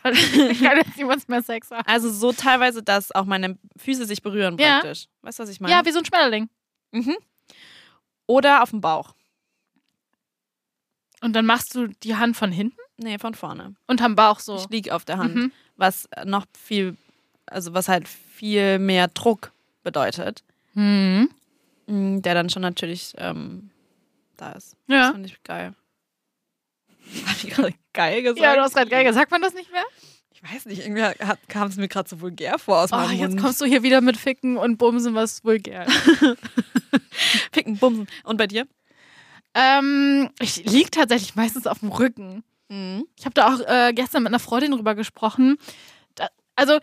Ich 0.50 0.60
kann 0.60 0.76
jetzt 0.76 0.96
niemals 0.96 1.28
mehr 1.28 1.40
Sex 1.42 1.70
haben. 1.70 1.86
also 1.86 2.10
so 2.10 2.32
teilweise, 2.32 2.82
dass 2.82 3.12
auch 3.12 3.26
meine 3.26 3.56
Füße 3.76 4.06
sich 4.06 4.22
berühren 4.22 4.56
Ja. 4.58 4.80
praktisch. 4.80 5.06
Weißt 5.22 5.38
du, 5.38 5.42
was 5.44 5.50
ich 5.50 5.60
meine? 5.60 5.72
Ja, 5.72 5.84
wie 5.84 5.92
so 5.92 6.00
ein 6.00 6.04
Schmetterling. 6.04 6.48
mhm. 6.90 7.14
Oder 8.26 8.62
auf 8.64 8.70
dem 8.70 8.80
Bauch. 8.80 9.14
Und 11.20 11.34
dann 11.34 11.46
machst 11.46 11.74
du 11.74 11.88
die 12.02 12.16
Hand 12.16 12.36
von 12.36 12.50
hinten 12.50 12.76
Nee, 12.96 13.18
von 13.18 13.34
vorne. 13.34 13.74
unterm 13.86 14.14
Bauch 14.16 14.40
so. 14.40 14.56
Ich 14.56 14.68
liege 14.70 14.94
auf 14.94 15.04
der 15.04 15.18
Hand, 15.18 15.34
Mhm. 15.34 15.52
was 15.76 16.08
noch 16.24 16.46
viel, 16.58 16.96
also 17.46 17.74
was 17.74 17.88
halt 17.88 18.08
viel 18.08 18.78
mehr 18.78 19.08
Druck 19.08 19.52
bedeutet, 19.82 20.42
Mhm. 20.74 21.28
der 21.86 22.34
dann 22.34 22.50
schon 22.50 22.62
natürlich 22.62 23.14
ähm, 23.18 23.70
da 24.36 24.52
ist. 24.52 24.76
Das 24.88 24.96
Ja. 24.96 25.12
finde 25.12 25.28
ich 25.28 25.42
geil. 25.44 25.74
Hab 27.26 27.36
ich 27.44 27.50
gerade 27.50 27.74
geil 27.92 28.22
gesagt? 28.22 28.40
Ja, 28.40 28.54
du 28.56 28.62
hast 28.62 28.74
gerade 28.74 28.90
geil 28.90 29.04
gesagt. 29.04 29.20
Sagt 29.22 29.30
man 29.30 29.42
das 29.42 29.54
nicht 29.54 29.70
mehr? 29.70 29.84
Ich 30.32 30.42
weiß 30.42 30.66
nicht, 30.66 30.84
irgendwie 30.84 31.04
kam 31.48 31.68
es 31.68 31.76
mir 31.76 31.88
gerade 31.88 32.08
so 32.08 32.20
vulgär 32.20 32.58
vor 32.58 32.80
aus 32.82 32.92
Oh, 32.92 32.96
meinem 32.96 33.18
jetzt 33.18 33.30
Mund. 33.30 33.40
kommst 33.42 33.60
du 33.60 33.64
hier 33.66 33.82
wieder 33.82 34.00
mit 34.00 34.16
Ficken 34.16 34.56
und 34.56 34.76
Bumsen, 34.78 35.14
was 35.14 35.44
vulgär. 35.44 35.86
Picken, 37.52 37.76
bumsen. 37.78 38.08
Und 38.24 38.36
bei 38.36 38.46
dir? 38.46 38.66
ähm, 39.54 40.30
ich 40.40 40.64
lieg 40.64 40.90
tatsächlich 40.90 41.36
meistens 41.36 41.66
auf 41.66 41.78
dem 41.78 41.90
Rücken. 41.90 42.42
Mhm. 42.68 43.06
Ich 43.16 43.24
habe 43.24 43.34
da 43.34 43.54
auch 43.54 43.60
äh, 43.60 43.92
gestern 43.94 44.22
mit 44.24 44.30
einer 44.30 44.40
Freundin 44.40 44.72
drüber 44.72 44.94
gesprochen. 44.96 45.56
Da, 46.16 46.28
also, 46.56 46.78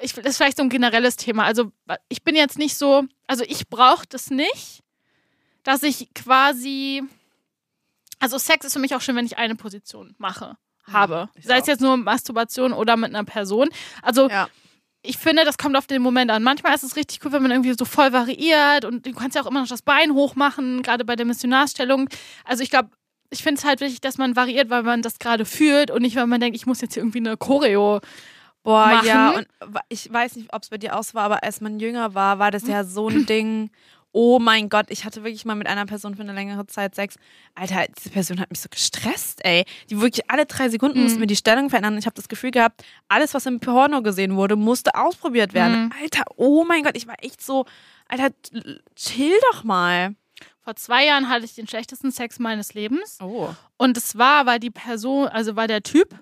ich, 0.00 0.12
das 0.14 0.24
ist 0.24 0.36
vielleicht 0.36 0.56
so 0.56 0.62
ein 0.62 0.68
generelles 0.68 1.16
Thema. 1.16 1.44
Also, 1.44 1.72
ich 2.08 2.22
bin 2.22 2.36
jetzt 2.36 2.58
nicht 2.58 2.76
so, 2.76 3.04
also 3.26 3.44
ich 3.46 3.68
brauche 3.68 4.06
das 4.08 4.30
nicht, 4.30 4.82
dass 5.64 5.82
ich 5.82 6.08
quasi, 6.14 7.02
also 8.18 8.38
Sex 8.38 8.66
ist 8.66 8.72
für 8.72 8.78
mich 8.78 8.94
auch 8.94 9.00
schön, 9.00 9.16
wenn 9.16 9.26
ich 9.26 9.38
eine 9.38 9.54
Position 9.56 10.14
mache, 10.18 10.56
habe. 10.90 11.28
ich 11.34 11.44
Sei 11.46 11.58
es 11.58 11.66
jetzt 11.66 11.80
nur 11.80 11.96
Masturbation 11.96 12.72
oder 12.72 12.96
mit 12.96 13.14
einer 13.14 13.24
Person. 13.24 13.68
Also, 14.02 14.28
Ja. 14.28 14.48
ich 15.02 15.18
finde, 15.18 15.44
das 15.44 15.58
kommt 15.58 15.76
auf 15.76 15.86
den 15.86 16.00
Moment 16.02 16.30
an. 16.30 16.42
Manchmal 16.42 16.74
ist 16.74 16.82
es 16.84 16.96
richtig 16.96 17.24
cool, 17.24 17.32
wenn 17.32 17.42
man 17.42 17.50
irgendwie 17.50 17.74
so 17.78 17.84
voll 17.84 18.12
variiert 18.12 18.84
und 18.84 19.04
du 19.06 19.12
kannst 19.12 19.36
ja 19.36 19.42
auch 19.42 19.46
immer 19.46 19.60
noch 19.60 19.68
das 19.68 19.82
Bein 19.82 20.12
hochmachen, 20.14 20.82
gerade 20.82 21.04
bei 21.04 21.16
der 21.16 21.26
Missionarstellung. 21.26 22.08
Also 22.44 22.62
ich 22.62 22.70
glaube, 22.70 22.90
ich 23.30 23.42
finde 23.42 23.58
es 23.58 23.64
halt 23.66 23.80
wichtig, 23.80 24.00
dass 24.00 24.16
man 24.16 24.36
variiert, 24.36 24.70
weil 24.70 24.82
man 24.82 25.02
das 25.02 25.18
gerade 25.18 25.44
fühlt 25.44 25.90
und 25.90 26.00
nicht, 26.02 26.16
weil 26.16 26.26
man 26.26 26.40
denkt, 26.40 26.56
ich 26.56 26.64
muss 26.66 26.80
jetzt 26.80 26.94
hier 26.94 27.02
irgendwie 27.02 27.18
eine 27.18 27.36
Choreo. 27.36 28.00
Boah, 28.62 28.86
machen. 28.88 29.06
ja, 29.06 29.30
und 29.30 29.46
ich 29.88 30.12
weiß 30.12 30.36
nicht, 30.36 30.52
ob 30.52 30.62
es 30.62 30.68
bei 30.68 30.78
dir 30.78 30.96
auch 30.98 31.02
so 31.02 31.14
war, 31.14 31.24
aber 31.24 31.42
als 31.42 31.60
man 31.60 31.78
jünger 31.80 32.14
war, 32.14 32.38
war 32.38 32.50
das 32.50 32.66
ja 32.66 32.84
so 32.84 33.08
ein 33.08 33.24
Ding. 33.26 33.70
Oh 34.12 34.38
mein 34.38 34.68
Gott, 34.70 34.86
ich 34.88 35.04
hatte 35.04 35.22
wirklich 35.22 35.44
mal 35.44 35.54
mit 35.54 35.66
einer 35.68 35.84
Person 35.84 36.14
für 36.16 36.22
eine 36.22 36.32
längere 36.32 36.66
Zeit 36.66 36.94
Sex. 36.94 37.16
Alter, 37.54 37.86
diese 37.96 38.08
Person 38.10 38.40
hat 38.40 38.50
mich 38.50 38.58
so 38.60 38.68
gestresst, 38.70 39.44
ey. 39.44 39.64
Die 39.90 40.00
wirklich 40.00 40.30
alle 40.30 40.46
drei 40.46 40.70
Sekunden 40.70 40.98
Mhm. 40.98 41.04
musste 41.04 41.20
mir 41.20 41.26
die 41.26 41.36
Stellung 41.36 41.68
verändern. 41.68 41.96
Ich 41.98 42.06
habe 42.06 42.14
das 42.16 42.28
Gefühl 42.28 42.50
gehabt, 42.50 42.82
alles, 43.08 43.34
was 43.34 43.44
im 43.46 43.60
Porno 43.60 44.00
gesehen 44.02 44.34
wurde, 44.36 44.56
musste 44.56 44.94
ausprobiert 44.94 45.52
werden. 45.52 45.84
Mhm. 45.86 45.92
Alter, 46.02 46.24
oh 46.36 46.64
mein 46.64 46.82
Gott, 46.84 46.96
ich 46.96 47.06
war 47.06 47.16
echt 47.22 47.42
so, 47.42 47.66
Alter, 48.08 48.30
chill 48.96 49.38
doch 49.52 49.62
mal. 49.64 50.14
Vor 50.62 50.74
zwei 50.76 51.04
Jahren 51.06 51.28
hatte 51.28 51.44
ich 51.44 51.54
den 51.54 51.68
schlechtesten 51.68 52.10
Sex 52.10 52.38
meines 52.38 52.74
Lebens. 52.74 53.18
Oh. 53.22 53.48
Und 53.76 53.96
es 53.96 54.16
war, 54.18 54.46
weil 54.46 54.58
die 54.58 54.70
Person, 54.70 55.28
also 55.28 55.54
weil 55.56 55.68
der 55.68 55.82
Typ 55.82 56.14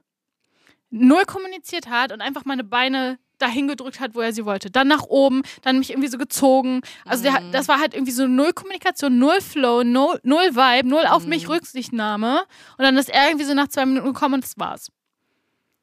null 0.96 1.24
kommuniziert 1.24 1.88
hat 1.88 2.12
und 2.12 2.20
einfach 2.20 2.44
meine 2.44 2.64
Beine 2.64 3.18
dahin 3.38 3.68
gedrückt 3.68 4.00
hat, 4.00 4.14
wo 4.14 4.20
er 4.22 4.32
sie 4.32 4.46
wollte. 4.46 4.70
Dann 4.70 4.88
nach 4.88 5.02
oben, 5.02 5.42
dann 5.62 5.78
mich 5.78 5.90
irgendwie 5.90 6.08
so 6.08 6.16
gezogen. 6.16 6.80
Also 7.04 7.22
der, 7.22 7.38
Mhm. 7.40 7.52
das 7.52 7.68
war 7.68 7.78
halt 7.80 7.92
irgendwie 7.92 8.12
so 8.12 8.26
null 8.26 8.52
Kommunikation, 8.54 9.18
null 9.18 9.40
Flow, 9.42 9.84
null, 9.84 10.18
null 10.22 10.54
Vibe, 10.56 10.88
null 10.88 11.04
auf 11.06 11.24
Mhm. 11.24 11.28
mich 11.28 11.48
Rücksichtnahme. 11.48 12.40
Und 12.78 12.82
dann 12.84 12.96
ist 12.96 13.10
er 13.10 13.26
irgendwie 13.28 13.44
so 13.44 13.52
nach 13.52 13.68
zwei 13.68 13.84
Minuten 13.84 14.06
gekommen 14.14 14.36
und 14.36 14.44
das 14.44 14.58
war's. 14.58 14.90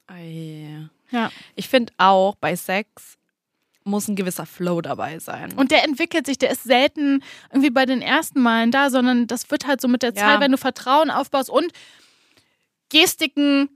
Ei. 0.08 0.88
Ja. 1.12 1.32
Ich 1.56 1.70
finde 1.70 1.94
auch, 1.98 2.36
bei 2.36 2.56
Sex 2.56 3.18
muss 3.84 4.08
ein 4.08 4.16
gewisser 4.16 4.46
Flow 4.48 4.82
dabei 4.82 5.20
sein. 5.20 5.54
Und 5.54 5.70
der 5.72 5.84
entwickelt 5.84 6.26
sich, 6.26 6.38
der 6.40 6.50
ist 6.52 6.64
selten 6.64 7.22
irgendwie 7.52 7.70
bei 7.70 7.86
den 7.86 8.02
ersten 8.02 8.42
Malen 8.42 8.72
da, 8.72 8.90
sondern 8.90 9.28
das 9.28 9.52
wird 9.52 9.68
halt 9.68 9.80
so 9.82 9.88
mit 9.88 10.02
der 10.02 10.14
Ja. 10.16 10.22
Zeit, 10.24 10.40
wenn 10.40 10.52
du 10.52 10.58
Vertrauen 10.58 11.12
aufbaust 11.12 11.50
und 11.52 11.72
Gestiken 12.90 13.70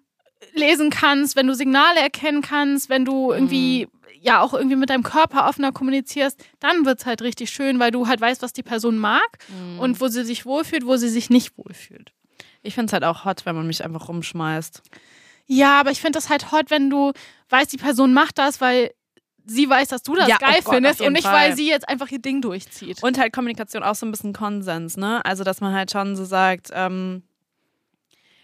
lesen 0.54 0.90
kannst, 0.90 1.36
wenn 1.36 1.48
du 1.48 1.54
Signale 1.56 2.00
erkennen 2.00 2.42
kannst, 2.42 2.90
wenn 2.90 3.06
du 3.06 3.32
irgendwie 3.32 3.88
ja 4.20 4.42
auch 4.42 4.54
irgendwie 4.54 4.76
mit 4.76 4.90
deinem 4.90 5.04
Körper 5.04 5.48
offener 5.48 5.72
kommunizierst, 5.72 6.44
dann 6.60 6.86
wird 6.86 7.00
es 7.00 7.06
halt 7.06 7.22
richtig 7.22 7.50
schön, 7.52 7.80
weil 7.80 7.92
du 7.92 8.08
halt 8.08 8.20
weißt, 8.20 8.42
was 8.42 8.52
die 8.54 8.64
Person 8.64 8.98
mag 8.98 9.38
Mhm. 9.50 9.80
und 9.80 10.02
wo 10.02 10.08
sie 10.08 10.24
sich 10.26 10.46
wohlfühlt, 10.46 10.86
wo 10.86 10.98
sie 10.98 11.10
sich 11.10 11.30
nicht 11.30 11.58
wohlfühlt. 11.58 12.12
ich 12.64 12.74
finde 12.74 12.88
es 12.88 12.94
halt 12.94 13.04
auch 13.06 13.24
hot, 13.24 13.46
wenn 13.46 13.56
man 13.56 13.68
mich 13.68 13.84
einfach 13.86 14.10
rumschmeißt. 14.10 14.82
Ja, 15.46 15.80
aber 15.80 15.92
ich 15.92 16.02
finde 16.02 16.18
das 16.18 16.30
halt 16.30 16.52
hot, 16.52 16.70
wenn 16.70 16.90
du 16.90 17.14
weißt, 17.50 17.72
die 17.72 17.78
Person 17.78 18.12
macht 18.14 18.38
das, 18.38 18.60
weil 18.60 18.92
sie 19.46 19.70
weiß, 19.70 19.88
dass 19.88 20.04
du 20.04 20.16
das 20.16 20.28
Ja, 20.28 20.36
oh 20.42 20.46
geil 20.46 20.60
Gott, 20.64 20.74
findest 20.74 21.00
und 21.00 21.14
nicht, 21.14 21.24
weil 21.24 21.56
sie 21.56 21.70
jetzt 21.70 21.88
einfach 21.88 22.10
ihr 22.10 22.20
Ding 22.20 22.42
durchzieht. 22.42 23.02
Und 23.02 23.18
halt 23.18 23.32
Kommunikation 23.32 23.84
auch 23.84 23.96
so 23.96 24.06
ein 24.06 24.12
bisschen 24.12 24.34
Konsens, 24.34 24.98
ne? 24.98 25.24
Also, 25.24 25.46
dass 25.46 25.62
man 25.62 25.74
halt 25.74 25.90
schon 25.92 26.18
so 26.18 26.26
sagt, 26.26 26.72
ähm, 26.74 27.24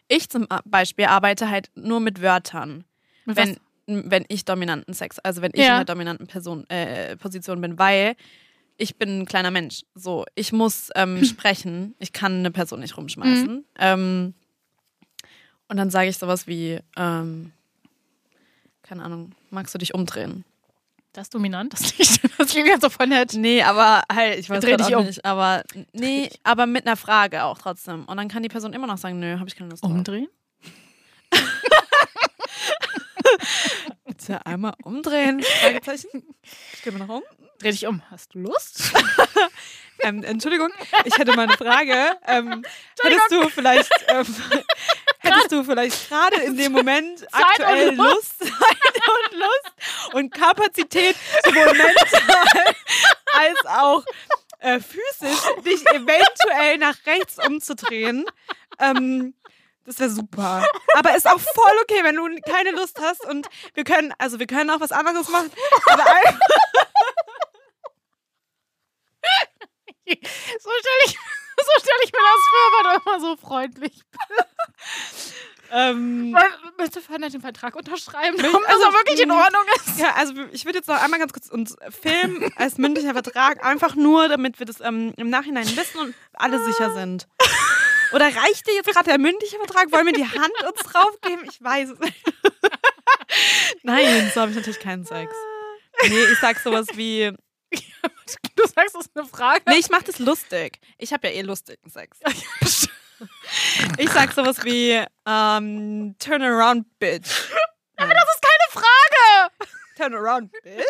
ich 0.07 0.29
zum 0.29 0.47
Beispiel 0.65 1.05
arbeite 1.05 1.49
halt 1.49 1.69
nur 1.75 1.99
mit 1.99 2.21
Wörtern, 2.21 2.83
Mit 3.25 3.37
wenn, 3.37 3.57
wenn 3.85 4.25
ich 4.27 4.45
dominanten 4.45 4.93
Sex, 4.93 5.19
also 5.19 5.41
wenn 5.41 5.51
ich 5.53 5.61
Ja. 5.61 5.79
in 5.79 5.85
der 5.85 5.95
dominanten 5.95 6.27
Person, 6.27 6.69
äh, 6.69 7.15
Position 7.17 7.61
bin, 7.61 7.77
weil 7.79 8.15
ich 8.77 8.95
bin 8.97 9.21
ein 9.21 9.25
kleiner 9.25 9.51
Mensch. 9.51 9.83
So, 9.95 10.25
ich 10.35 10.51
muss 10.51 10.89
ähm, 10.95 11.23
sprechen, 11.23 11.95
ich 11.99 12.13
kann 12.13 12.39
eine 12.39 12.51
Person 12.51 12.79
nicht 12.79 12.97
rumschmeißen. 12.97 13.65
Ähm, 13.79 14.33
und 15.67 15.77
dann 15.77 15.89
sage 15.89 16.09
ich 16.09 16.17
sowas 16.17 16.47
wie, 16.47 16.79
ähm, 16.97 17.51
keine 18.83 19.03
Ahnung, 19.03 19.31
magst 19.49 19.73
du 19.73 19.77
dich 19.79 19.93
umdrehen? 19.93 20.43
Das 21.13 21.27
ist 21.27 21.33
dominant, 21.35 21.71
das 21.73 21.97
nicht. 21.97 22.21
Das 22.37 22.49
klingt 22.49 22.67
ganz 22.67 22.81
so 22.83 22.89
voll 22.89 23.07
nett. 23.07 23.33
Nee, 23.35 23.61
aber 23.61 24.01
halt, 24.11 24.39
ich 24.39 24.49
weiß 24.49 24.63
Dreh 24.63 24.75
dich 24.75 24.95
auch 24.95 25.01
um. 25.01 25.05
nicht. 25.05 25.23
Aber 25.23 25.63
nee, 25.93 26.29
aber 26.43 26.65
mit 26.65 26.87
einer 26.87 26.97
Frage 26.97 27.43
auch 27.43 27.59
trotzdem. 27.59 28.05
Und 28.05 28.17
dann 28.17 28.27
kann 28.27 28.41
die 28.43 28.49
Person 28.49 28.73
immer 28.73 28.87
noch 28.87 28.97
sagen, 28.97 29.19
nö, 29.19 29.37
habe 29.37 29.47
ich 29.47 29.55
keine 29.55 29.69
Lust. 29.69 29.83
Umdrehen? 29.83 30.27
Bitte 34.05 34.45
einmal 34.45 34.73
umdrehen. 34.83 35.43
Fragezeichen. 35.61 36.23
Ich 36.73 36.81
gehe 36.81 36.91
mal 36.91 37.05
nach 37.05 37.15
unten. 37.15 37.27
Dreh 37.59 37.71
dich 37.71 37.85
um. 37.85 38.01
Hast 38.09 38.33
du 38.33 38.39
Lust? 38.39 38.91
Ähm, 39.99 40.21
Entschuldigung, 40.23 40.69
ich 41.05 41.17
hätte 41.17 41.33
mal 41.33 41.43
eine 41.43 41.55
Frage. 41.55 41.95
Ähm, 42.27 42.63
hättest 43.01 43.31
du 43.31 43.47
vielleicht, 43.47 43.89
ähm, 44.09 44.25
hättest 45.23 45.51
du 45.51 45.63
vielleicht 45.63 46.09
gerade 46.09 46.41
in 46.43 46.57
dem 46.57 46.71
Moment 46.71 47.25
aktuell 47.31 47.89
und 47.89 47.97
Lust, 47.97 48.39
Zeit 48.39 48.51
und 48.51 49.39
Lust 49.39 50.13
und 50.13 50.33
Kapazität, 50.33 51.15
sowohl 51.43 51.73
mental 51.73 52.75
als 53.33 53.65
auch 53.65 54.03
äh, 54.59 54.79
physisch, 54.79 55.41
dich 55.65 55.85
eventuell 55.87 56.77
nach 56.77 56.97
rechts 57.05 57.37
umzudrehen? 57.45 58.25
Ähm, 58.79 59.33
das 59.85 59.99
wäre 59.99 60.09
super. 60.09 60.65
Aber 60.95 61.15
ist 61.15 61.27
auch 61.27 61.39
voll 61.39 61.73
okay, 61.81 62.03
wenn 62.03 62.15
du 62.15 62.25
keine 62.49 62.71
Lust 62.71 62.99
hast 63.01 63.25
und 63.25 63.47
wir 63.73 63.83
können, 63.83 64.13
also 64.17 64.39
wir 64.39 64.47
können 64.47 64.69
auch 64.69 64.79
was 64.79 64.93
anderes 64.93 65.27
machen. 65.29 65.51
Aber 65.87 66.05
So 70.05 70.69
stelle 70.79 71.05
ich, 71.05 71.17
so 71.65 71.71
stell 71.79 71.95
ich 72.03 72.11
mir 72.11 72.19
das 72.19 72.43
vor, 72.49 72.71
weil 72.71 72.83
du 72.83 73.01
immer 73.01 73.19
so 73.19 73.37
freundlich 73.37 74.01
bist. 74.11 75.33
ähm, 75.71 76.37
Willst 76.77 76.95
du 76.95 77.01
vorhin 77.01 77.29
den 77.29 77.41
Vertrag 77.41 77.75
unterschreiben, 77.75 78.37
damit 78.37 78.55
also, 78.67 78.85
auch 78.85 78.93
wirklich 78.93 79.21
in. 79.21 79.31
Ordnung 79.31 79.63
ist? 79.75 79.99
Ja, 79.99 80.13
also 80.15 80.33
ich 80.51 80.65
würde 80.65 80.79
jetzt 80.79 80.87
noch 80.87 81.01
einmal 81.01 81.19
ganz 81.19 81.33
kurz 81.33 81.49
uns 81.49 81.75
filmen 82.01 82.51
als 82.57 82.77
mündlicher 82.77 83.13
Vertrag, 83.13 83.63
einfach 83.65 83.95
nur, 83.95 84.27
damit 84.27 84.59
wir 84.59 84.65
das 84.65 84.81
ähm, 84.81 85.13
im 85.17 85.29
Nachhinein 85.29 85.65
wissen 85.75 85.99
und 85.99 86.15
alle 86.33 86.63
sicher 86.63 86.93
sind. 86.93 87.27
Oder 88.13 88.25
reicht 88.25 88.67
dir 88.67 88.75
jetzt 88.75 88.87
gerade 88.87 89.09
der 89.09 89.17
mündliche 89.17 89.57
Vertrag? 89.57 89.91
Wollen 89.91 90.05
wir 90.05 90.13
die 90.13 90.27
Hand 90.27 90.53
uns 90.67 90.79
draufgeben? 90.81 91.45
Ich 91.49 91.63
weiß 91.63 91.89
es 91.91 91.99
nicht. 91.99 92.23
Nein, 93.81 94.31
so 94.33 94.41
habe 94.41 94.51
ich 94.51 94.57
natürlich 94.57 94.79
keinen 94.79 95.03
Sex. 95.03 95.33
Nee, 96.07 96.23
ich 96.31 96.39
sag 96.39 96.59
sowas 96.59 96.85
wie, 96.93 97.31
Du 98.55 98.63
sagst, 98.67 98.95
das 98.95 99.05
ist 99.07 99.17
eine 99.17 99.27
Frage. 99.27 99.61
nee, 99.67 99.77
ich 99.77 99.89
mach 99.89 100.03
das 100.03 100.19
lustig. 100.19 100.79
Ich 100.97 101.11
habe 101.13 101.27
ja 101.27 101.33
eh 101.35 101.41
lustigen 101.41 101.89
Sex. 101.89 102.19
Ich 103.97 104.09
sag 104.09 104.33
sowas 104.33 104.65
wie, 104.65 105.01
ähm, 105.25 106.15
turn 106.19 106.41
around, 106.41 106.85
bitch. 106.99 107.29
Aber 107.95 108.13
das 108.13 108.23
ist 108.35 108.41
keine 108.41 108.83
Frage. 108.85 109.51
Turn 109.95 110.13
around, 110.13 110.51
bitch. 110.51 110.83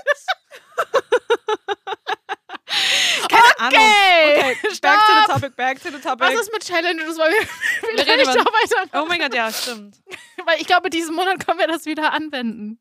Keine 3.29 3.59
Ahnung. 3.59 3.79
Okay, 3.79 4.55
Okay, 4.55 4.79
back 4.81 4.99
to 4.99 5.13
the 5.13 5.31
topic, 5.33 5.55
back 5.55 5.81
to 5.81 5.89
the 5.91 5.99
topic. 5.99 6.21
Was 6.27 6.33
ist 6.41 6.51
mit 6.51 6.63
Challenge? 6.65 7.03
Das 7.05 7.17
wollen 7.17 7.33
wir, 7.33 7.97
wir 7.97 8.13
reden 8.13 8.25
da 8.25 8.33
weiter. 8.45 9.01
oh 9.01 9.05
mein 9.05 9.19
Gott, 9.19 9.33
ja, 9.35 9.51
stimmt. 9.51 9.97
Weil 10.45 10.59
ich 10.59 10.67
glaube, 10.67 10.89
diesen 10.89 11.13
Monat 11.15 11.45
können 11.45 11.59
wir 11.59 11.67
das 11.67 11.85
wieder 11.85 12.13
anwenden. 12.13 12.79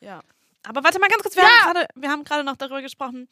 Ja. 0.00 0.20
Aber 0.66 0.82
warte 0.84 0.98
mal 0.98 1.08
ganz 1.08 1.22
kurz, 1.22 1.36
wir 1.36 1.42
Ja. 1.42 1.86
wir 1.94 2.10
haben 2.10 2.24
gerade 2.24 2.44
noch 2.44 2.56
darüber 2.56 2.80
gesprochen. 2.82 3.28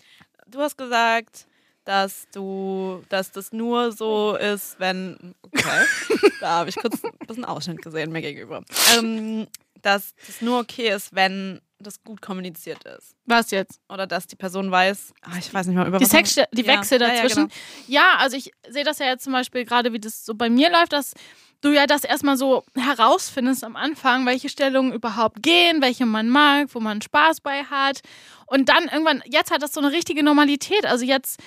Du 0.46 0.60
hast 0.60 0.76
gesagt, 0.76 1.46
dass 1.84 2.26
du, 2.32 3.02
dass 3.08 3.32
das 3.32 3.52
nur 3.52 3.92
so 3.92 4.36
ist, 4.36 4.78
wenn, 4.78 5.34
okay, 5.42 5.84
da 6.40 6.58
habe 6.58 6.70
ich 6.70 6.76
kurz 6.76 7.02
ein 7.04 7.10
bisschen 7.26 7.44
Ausschnitt 7.44 7.82
gesehen 7.82 8.12
mir 8.12 8.22
gegenüber, 8.22 8.62
ähm, 8.96 9.46
dass 9.82 10.14
das 10.26 10.40
nur 10.40 10.60
okay 10.60 10.90
ist, 10.94 11.14
wenn 11.14 11.60
das 11.80 12.02
gut 12.04 12.22
kommuniziert 12.22 12.84
ist. 12.84 13.16
Was 13.26 13.50
jetzt? 13.50 13.80
Oder 13.88 14.06
dass 14.06 14.28
die 14.28 14.36
Person 14.36 14.70
weiß, 14.70 15.12
ah, 15.22 15.36
ich 15.38 15.52
weiß 15.52 15.66
nicht 15.66 15.74
mal 15.74 15.88
über 15.88 15.98
Die, 15.98 16.04
was 16.04 16.10
Sex, 16.12 16.34
die 16.52 16.62
Ja, 16.62 16.78
Wechsel 16.78 17.00
ja, 17.00 17.08
ja, 17.08 17.14
dazwischen. 17.22 17.48
genau. 17.48 17.54
Ja, 17.88 18.14
also 18.18 18.36
ich 18.36 18.52
sehe 18.68 18.84
das 18.84 19.00
ja 19.00 19.06
jetzt 19.06 19.24
zum 19.24 19.32
Beispiel 19.32 19.64
gerade, 19.64 19.92
wie 19.92 19.98
das 19.98 20.24
so 20.24 20.34
bei 20.36 20.48
mir 20.48 20.70
läuft, 20.70 20.92
dass 20.92 21.14
du 21.62 21.70
ja 21.70 21.86
das 21.86 22.04
erstmal 22.04 22.36
so 22.36 22.64
herausfindest 22.76 23.64
am 23.64 23.76
Anfang, 23.76 24.26
welche 24.26 24.48
Stellungen 24.48 24.92
überhaupt 24.92 25.42
gehen, 25.42 25.80
welche 25.80 26.04
man 26.04 26.28
mag, 26.28 26.68
wo 26.72 26.80
man 26.80 27.00
Spaß 27.00 27.40
bei 27.40 27.64
hat. 27.64 28.00
Und 28.46 28.68
dann 28.68 28.84
irgendwann, 28.84 29.22
jetzt 29.24 29.50
hat 29.50 29.62
das 29.62 29.72
so 29.72 29.80
eine 29.80 29.92
richtige 29.92 30.22
Normalität. 30.22 30.84
Also 30.84 31.04
jetzt 31.04 31.40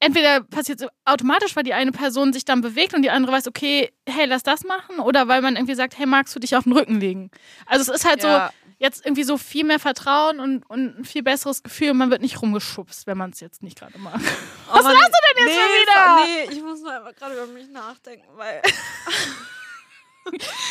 entweder 0.00 0.40
passiert 0.42 0.82
es 0.82 0.88
automatisch, 1.04 1.54
weil 1.56 1.62
die 1.62 1.74
eine 1.74 1.92
Person 1.92 2.32
sich 2.32 2.44
dann 2.44 2.60
bewegt 2.60 2.92
und 2.92 3.02
die 3.02 3.10
andere 3.10 3.32
weiß, 3.32 3.46
okay, 3.46 3.90
hey, 4.06 4.26
lass 4.26 4.42
das 4.42 4.64
machen. 4.64 4.98
Oder 4.98 5.28
weil 5.28 5.42
man 5.42 5.56
irgendwie 5.56 5.76
sagt, 5.76 5.96
hey, 5.96 6.06
magst 6.06 6.34
du 6.34 6.40
dich 6.40 6.56
auf 6.56 6.64
den 6.64 6.72
Rücken 6.72 7.00
legen? 7.00 7.30
Also 7.66 7.90
es 7.90 8.00
ist 8.00 8.08
halt 8.08 8.22
Ja. 8.22 8.48
so 8.48 8.54
jetzt 8.82 9.06
irgendwie 9.06 9.22
so 9.22 9.38
viel 9.38 9.64
mehr 9.64 9.78
Vertrauen 9.78 10.40
und, 10.40 10.68
und 10.68 10.98
ein 10.98 11.04
viel 11.04 11.22
besseres 11.22 11.62
Gefühl. 11.62 11.94
Man 11.94 12.10
wird 12.10 12.20
nicht 12.20 12.42
rumgeschubst, 12.42 13.06
wenn 13.06 13.16
man 13.16 13.30
es 13.30 13.38
jetzt 13.38 13.62
nicht 13.62 13.78
gerade 13.78 13.96
mag. 13.96 14.14
Was 14.68 14.84
machst 14.84 15.08
du 15.08 15.18
denn 15.28 15.46
jetzt 15.46 15.46
nee, 15.46 15.54
schon 15.54 15.70
wieder? 15.80 16.26
Nee, 16.26 16.48
ich 16.56 16.62
muss 16.62 16.80
nur 16.82 16.92
einfach 16.92 17.14
gerade 17.14 17.34
über 17.34 17.46
mich 17.46 17.68
nachdenken, 17.68 18.26
weil. 18.34 18.60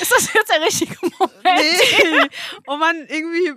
Ist 0.01 0.11
das 0.11 0.33
jetzt 0.33 0.49
der 0.49 0.61
richtige 0.61 0.95
Moment? 1.19 1.43
Nee. 1.43 2.29
Oh 2.67 2.75
Mann, 2.75 3.05
irgendwie. 3.07 3.53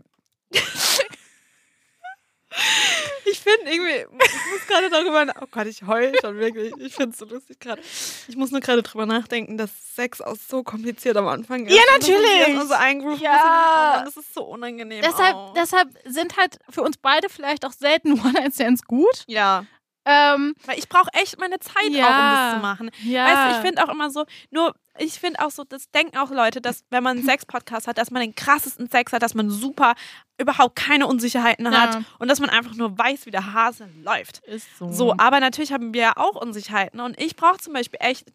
Ich 3.26 3.40
finde 3.40 3.70
irgendwie, 3.70 3.94
ich 4.24 4.50
muss 4.52 4.66
gerade 4.68 4.88
darüber, 4.90 5.26
oh 5.42 5.46
Gott, 5.50 5.66
ich 5.66 5.82
heul 5.86 6.12
schon 6.20 6.38
wirklich. 6.38 6.72
Ich 6.78 6.94
finde 6.94 7.10
es 7.12 7.18
so 7.18 7.24
lustig 7.24 7.58
gerade. 7.58 7.80
Ich 8.28 8.36
muss 8.36 8.50
nur 8.50 8.60
gerade 8.60 8.82
drüber 8.82 9.06
nachdenken, 9.06 9.56
dass 9.58 9.70
Sex 9.96 10.20
auch 10.20 10.36
so 10.36 10.62
kompliziert 10.62 11.16
am 11.16 11.26
Anfang 11.26 11.66
ist. 11.66 11.74
Ja, 11.74 11.82
Und 11.94 12.00
natürlich. 12.00 12.30
erstmal 12.40 12.66
so 12.66 12.74
eingrooven 12.74 13.20
Ja. 13.20 13.32
oh 13.32 13.96
Mann, 13.96 14.04
Das 14.04 14.16
ist 14.16 14.34
so 14.34 14.44
unangenehm. 14.44 15.02
deshalb, 15.02 15.34
auch. 15.34 15.54
deshalb 15.54 15.88
sind 16.04 16.36
halt 16.36 16.58
für 16.70 16.82
uns 16.82 16.96
beide 16.96 17.28
vielleicht 17.28 17.64
auch 17.64 17.72
selten 17.72 18.12
One-Night-Stands 18.20 18.82
gut. 18.84 19.24
ja. 19.26 19.64
Ähm, 20.06 20.54
Weil 20.66 20.78
ich 20.78 20.88
brauche 20.88 21.08
echt 21.14 21.38
meine 21.38 21.58
Zeit 21.60 21.88
Ja. 21.90 22.04
auch, 22.06 22.10
um 22.10 22.30
das 22.30 22.54
zu 22.54 22.60
machen. 22.60 22.90
ja. 23.04 23.24
Weißt 23.26 23.44
du, 23.46 23.50
ich 23.58 23.66
finde 23.66 23.84
auch 23.84 23.88
immer 23.88 24.10
so, 24.10 24.24
nur, 24.50 24.74
ich 24.98 25.14
finde 25.18 25.40
auch 25.44 25.50
so, 25.50 25.64
das 25.64 25.90
denken 25.90 26.18
auch 26.18 26.30
Leute, 26.30 26.60
dass 26.60 26.84
wenn 26.90 27.02
man 27.02 27.16
einen 27.16 27.26
Sex-Podcast 27.26 27.86
hat, 27.86 27.96
dass 27.98 28.10
man 28.10 28.20
den 28.20 28.34
krassesten 28.34 28.90
Sex 28.90 29.12
hat, 29.12 29.22
dass 29.22 29.34
man 29.34 29.48
super, 29.50 29.94
überhaupt 30.38 30.76
keine 30.76 31.06
Unsicherheiten 31.06 31.64
Ja. 31.66 31.80
hat 31.80 31.98
und 32.18 32.28
dass 32.28 32.40
man 32.40 32.50
einfach 32.50 32.74
nur 32.74 32.98
weiß, 32.98 33.24
wie 33.26 33.30
der 33.30 33.52
Hase 33.54 33.88
läuft. 34.02 34.40
ist 34.46 34.66
so. 34.78 34.92
So, 34.92 35.14
aber 35.16 35.40
natürlich 35.40 35.72
haben 35.72 35.94
wir 35.94 36.00
ja 36.02 36.12
auch 36.16 36.34
Unsicherheiten 36.40 37.00
und 37.00 37.18
ich 37.20 37.34
brauche 37.36 37.58
zum 37.58 37.72
Beispiel 37.72 37.98
echt 38.02 38.30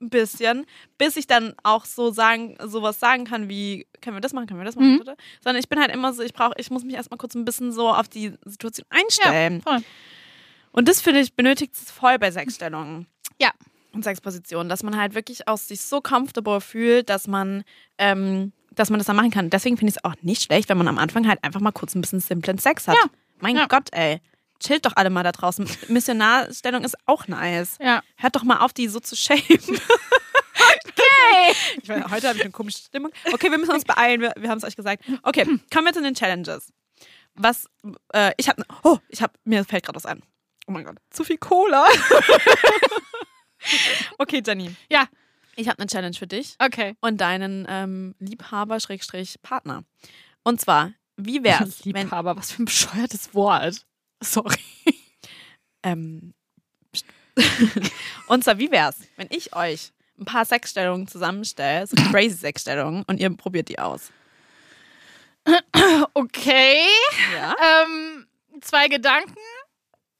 ein 0.00 0.10
bisschen, 0.10 0.64
bis 0.96 1.16
ich 1.16 1.26
dann 1.26 1.54
auch 1.64 1.84
so 1.84 2.12
sagen, 2.12 2.56
sowas 2.62 3.00
sagen 3.00 3.24
kann 3.24 3.48
wie, 3.48 3.88
können 4.00 4.14
wir 4.16 4.20
das 4.20 4.32
machen, 4.32 4.46
können 4.46 4.60
wir 4.60 4.64
das 4.64 4.76
machen, 4.76 4.92
Mhm. 4.94 4.98
bitte? 4.98 5.16
Sondern 5.42 5.58
ich 5.58 5.68
bin 5.68 5.80
halt 5.80 5.90
immer 5.92 6.12
so, 6.12 6.22
ich 6.22 6.32
brauche, 6.32 6.54
ich 6.58 6.70
muss 6.70 6.84
mich 6.84 6.94
erstmal 6.94 7.18
kurz 7.18 7.34
ein 7.34 7.44
bisschen 7.44 7.72
so 7.72 7.88
auf 7.88 8.08
die 8.08 8.34
Situation 8.44 8.86
einstellen. 8.90 9.60
voll. 9.62 9.78
Und 10.72 10.88
das 10.88 11.00
finde 11.00 11.20
ich 11.20 11.34
benötigt 11.34 11.74
es 11.74 11.90
voll 11.90 12.18
bei 12.18 12.30
Sexstellungen. 12.30 13.06
Ja. 13.40 13.50
Und 13.92 14.04
Sexpositionen, 14.04 14.68
dass 14.68 14.82
man 14.82 14.96
halt 14.96 15.14
wirklich 15.14 15.48
aus 15.48 15.66
sich 15.68 15.80
so 15.80 16.00
comfortable 16.00 16.60
fühlt, 16.60 17.08
dass 17.08 17.26
man, 17.26 17.64
ähm, 17.96 18.52
dass 18.70 18.90
man 18.90 18.98
das 18.98 19.06
dann 19.06 19.16
machen 19.16 19.30
kann. 19.30 19.50
Deswegen 19.50 19.76
finde 19.76 19.90
ich 19.90 19.96
es 19.96 20.04
auch 20.04 20.14
nicht 20.22 20.42
schlecht, 20.42 20.68
wenn 20.68 20.78
man 20.78 20.88
am 20.88 20.98
Anfang 20.98 21.26
halt 21.26 21.42
einfach 21.42 21.60
mal 21.60 21.72
kurz 21.72 21.94
ein 21.94 22.00
bisschen 22.00 22.20
simplen 22.20 22.58
Sex 22.58 22.86
hat. 22.86 22.96
Ja. 22.96 23.10
Mein 23.40 23.56
Ja. 23.56 23.66
Gott, 23.66 23.88
ey. 23.92 24.20
Chillt 24.60 24.86
doch 24.86 24.92
alle 24.96 25.10
mal 25.10 25.22
da 25.22 25.32
draußen. 25.32 25.68
Missionarstellung 25.88 26.84
ist 26.84 26.96
auch 27.06 27.28
nice. 27.28 27.78
Ja. 27.80 28.02
Hört 28.16 28.36
doch 28.36 28.42
mal 28.44 28.58
auf, 28.58 28.72
die 28.72 28.88
so 28.88 29.00
zu 29.00 29.16
shamen. 29.16 29.42
Hey. 31.30 31.54
Ich 31.82 31.88
meine, 31.88 32.10
heute 32.10 32.28
habe 32.28 32.36
ich 32.38 32.42
eine 32.44 32.52
komische 32.52 32.78
Stimmung. 32.78 33.12
Okay, 33.32 33.50
wir 33.50 33.58
müssen 33.58 33.72
uns 33.72 33.84
beeilen. 33.84 34.20
Wir, 34.20 34.32
wir 34.36 34.48
haben 34.50 34.58
es 34.58 34.64
euch 34.64 34.76
gesagt. 34.76 35.04
Okay, 35.22 35.44
kommen 35.72 35.86
wir 35.86 35.92
zu 35.92 36.02
den 36.02 36.14
Challenges. 36.14 36.72
Was, 37.34 37.66
äh, 38.12 38.32
ich 38.36 38.48
habe, 38.48 38.64
oh, 38.82 38.98
ich 39.08 39.22
habe, 39.22 39.32
mir 39.44 39.64
fällt 39.64 39.84
gerade 39.84 39.96
was 39.96 40.06
ein. 40.06 40.22
Oh 40.68 40.72
mein 40.72 40.84
Gott, 40.84 40.98
zu 41.08 41.24
viel 41.24 41.38
Cola. 41.38 41.86
okay, 44.18 44.42
Jenny. 44.46 44.74
Ja. 44.90 45.08
Ich 45.56 45.66
habe 45.66 45.78
eine 45.78 45.88
Challenge 45.88 46.14
für 46.14 46.26
dich 46.26 46.56
Okay. 46.62 46.94
und 47.00 47.20
deinen 47.20 47.66
ähm, 47.68 48.14
Liebhaber 48.18 48.78
Schrägstrich 48.78 49.40
Partner. 49.42 49.82
Und 50.44 50.60
zwar, 50.60 50.92
wie 51.16 51.42
wär's, 51.42 51.80
wenn, 51.84 52.02
Liebhaber, 52.02 52.36
was 52.36 52.52
für 52.52 52.62
ein 52.62 52.66
bescheuertes 52.66 53.34
Wort. 53.34 53.86
Sorry. 54.22 54.58
ähm, 55.82 56.34
und 58.26 58.44
zwar, 58.44 58.58
wie 58.58 58.70
wär's, 58.70 58.98
wenn 59.16 59.28
ich 59.30 59.56
euch 59.56 59.92
ein 60.18 60.26
paar 60.26 60.44
Sexstellungen 60.44 61.08
zusammenstelle, 61.08 61.86
so 61.86 61.96
crazy 62.10 62.36
Sexstellungen, 62.36 63.04
und 63.06 63.18
ihr 63.18 63.34
probiert 63.34 63.70
die 63.70 63.78
aus? 63.78 64.12
Okay. 66.14 66.84
Ja. 67.34 67.56
Ähm, 67.84 68.26
zwei 68.60 68.88
Gedanken. 68.88 69.34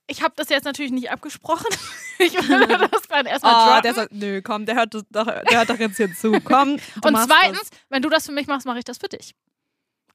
Ich 0.09 0.21
habe 0.23 0.33
das 0.35 0.49
jetzt 0.49 0.65
natürlich 0.65 0.91
nicht 0.91 1.09
abgesprochen. 1.11 1.67
Ich 2.21 2.33
würde 2.33 2.77
das 2.91 3.03
dann 3.07 3.25
erstmal 3.25 3.77
Oh, 3.77 3.81
der 3.81 3.93
sagt, 3.93 4.11
nö, 4.11 4.41
komm, 4.41 4.65
der 4.65 4.75
hört, 4.75 4.93
das 4.93 5.03
doch, 5.09 5.23
der 5.25 5.57
hört 5.57 5.69
doch 5.69 5.79
jetzt 5.79 5.95
hier 5.95 6.13
zu. 6.13 6.33
Komm. 6.43 6.73
Und 7.01 7.17
zweitens, 7.17 7.69
wenn 7.87 8.01
du 8.01 8.09
das 8.09 8.25
für 8.25 8.33
mich 8.33 8.45
machst, 8.45 8.65
mache 8.67 8.79
ich 8.79 8.83
das 8.83 8.97
für 8.97 9.07
dich. 9.07 9.33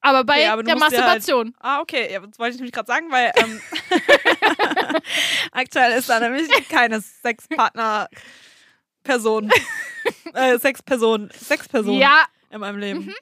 Aber 0.02 0.22
bei 0.22 0.35
Okay, 0.35 0.48
aber 0.48 0.62
der 0.62 0.74
halt- 0.74 0.80
Masturbation. 0.83 1.54
Ah, 1.61 1.80
okay, 1.80 2.12
ja, 2.12 2.20
das 2.20 2.38
wollte 2.38 2.57
ich 2.57 2.61
nämlich 2.61 2.74
gerade 2.74 2.88
sagen, 2.88 3.11
weil 3.11 3.33
ähm, 3.37 3.59
aktuell 5.52 5.98
ist 5.98 6.11
da 6.11 6.20
nämlich 6.20 6.46
keine 6.68 7.00
Sexpartner-Person, 7.00 9.50
äh, 10.35 10.59
Sexperson, 10.59 11.30
Sexperson 11.35 11.98
Ja, 11.98 12.26
in 12.50 12.61
meinem 12.61 12.76
Leben. 12.78 13.14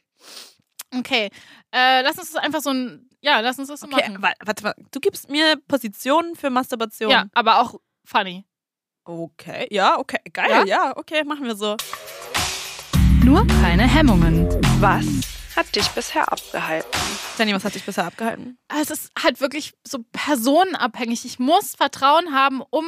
Okay. 0.98 1.30
Äh, 1.74 2.02
lass 2.02 2.18
uns 2.18 2.32
das 2.32 2.42
einfach 2.42 2.60
so 2.60 2.70
ein. 2.70 3.08
Ja, 3.20 3.40
lass 3.40 3.58
uns 3.58 3.68
das 3.68 3.80
so 3.80 3.86
Okay, 3.86 4.08
machen. 4.10 4.22
wa- 4.22 4.32
warte 4.44 4.64
mal, 4.64 4.74
du 4.90 4.98
gibst 5.00 5.30
mir 5.30 5.56
Positionen 5.68 6.34
für 6.34 6.50
Masturbation. 6.50 7.10
Ja, 7.10 7.26
aber 7.34 7.60
auch 7.60 7.74
funny. 8.04 8.44
Okay, 9.04 9.66
ja, 9.70 9.98
okay, 9.98 10.18
geil, 10.32 10.66
ja, 10.68 10.96
okay, 10.96 11.24
machen 11.24 11.44
wir 11.44 11.56
so. 11.56 11.76
Nur 13.24 13.46
keine 13.46 13.82
Hemmungen. 13.88 14.48
Was 14.80 15.04
hat 15.56 15.74
dich 15.74 15.88
bisher 15.90 16.30
abgehalten? 16.32 16.88
Jenny, 17.38 17.54
was 17.54 17.64
hat 17.64 17.74
dich 17.74 17.84
bisher 17.84 18.04
abgehalten? 18.04 18.58
Es 18.80 18.90
ist 18.90 19.10
halt 19.22 19.40
wirklich 19.40 19.72
so 19.86 19.98
personenabhängig. 20.12 21.24
Ich 21.24 21.38
muss 21.38 21.74
Vertrauen 21.74 22.32
haben, 22.34 22.62
um 22.70 22.84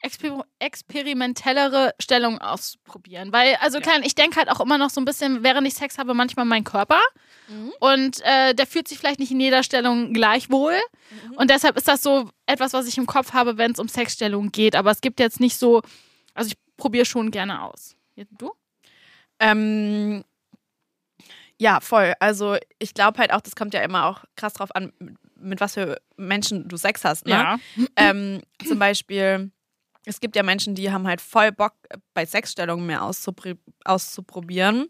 exper 0.00 0.44
experimentellere 0.58 1.94
Stellungen 1.98 2.38
auszuprobieren. 2.38 3.32
Weil, 3.32 3.56
also 3.56 3.78
Ja. 3.78 3.82
klein, 3.84 4.02
ich 4.02 4.14
denke 4.14 4.36
halt 4.36 4.50
auch 4.50 4.60
immer 4.60 4.76
noch 4.76 4.90
so 4.90 5.00
ein 5.00 5.04
bisschen, 5.06 5.42
während 5.42 5.66
ich 5.66 5.74
Sex 5.74 5.96
habe, 5.98 6.12
manchmal 6.14 6.44
mein 6.44 6.64
Körper. 6.64 7.00
Mhm. 7.48 7.72
Und 7.80 8.20
äh, 8.22 8.54
der 8.54 8.66
fühlt 8.66 8.86
sich 8.86 8.98
vielleicht 8.98 9.18
nicht 9.18 9.30
in 9.32 9.40
jeder 9.40 9.62
Stellung 9.62 10.12
gleich 10.12 10.50
wohl. 10.50 10.78
Mhm. 11.10 11.36
Und 11.36 11.50
deshalb 11.50 11.76
ist 11.76 11.88
das 11.88 12.02
so 12.02 12.28
etwas, 12.46 12.72
was 12.74 12.86
ich 12.86 12.98
im 12.98 13.06
Kopf 13.06 13.32
habe, 13.32 13.56
wenn 13.56 13.72
es 13.72 13.78
um 13.78 13.88
Sexstellungen 13.88 14.52
geht. 14.52 14.76
Aber 14.76 14.90
es 14.90 15.00
gibt 15.00 15.20
jetzt 15.20 15.40
nicht 15.40 15.56
so, 15.58 15.80
also 16.34 16.48
ich 16.48 16.56
probiere 16.76 17.06
schon 17.06 17.30
gerne 17.30 17.62
aus. 17.62 17.96
Du? 18.38 18.52
Ähm, 19.40 20.22
ja, 21.60 21.80
voll. 21.80 22.14
Also 22.20 22.56
ich 22.78 22.94
glaube 22.94 23.18
halt 23.18 23.32
auch, 23.32 23.40
das 23.40 23.54
kommt 23.56 23.74
ja 23.74 23.82
immer 23.82 24.06
auch 24.06 24.24
krass 24.36 24.54
drauf 24.54 24.74
an, 24.74 24.92
mit- 25.36 25.60
was 25.60 25.74
für 25.74 26.00
Menschen 26.16 26.68
du 26.68 26.76
Sex 26.76 27.04
hast. 27.04 27.26
Ne? 27.26 27.58
Ähm, 27.96 28.40
zum 28.66 28.78
Beispiel, 28.78 29.50
es 30.04 30.20
gibt 30.20 30.36
ja 30.36 30.42
Menschen, 30.42 30.74
die 30.74 30.90
haben 30.92 31.06
halt 31.06 31.20
voll 31.20 31.52
Bock, 31.52 31.74
bei 32.12 32.26
Sexstellungen 32.26 32.86
mehr 32.86 33.02
auszupri- 33.02 33.58
auszuprobieren. 33.84 34.88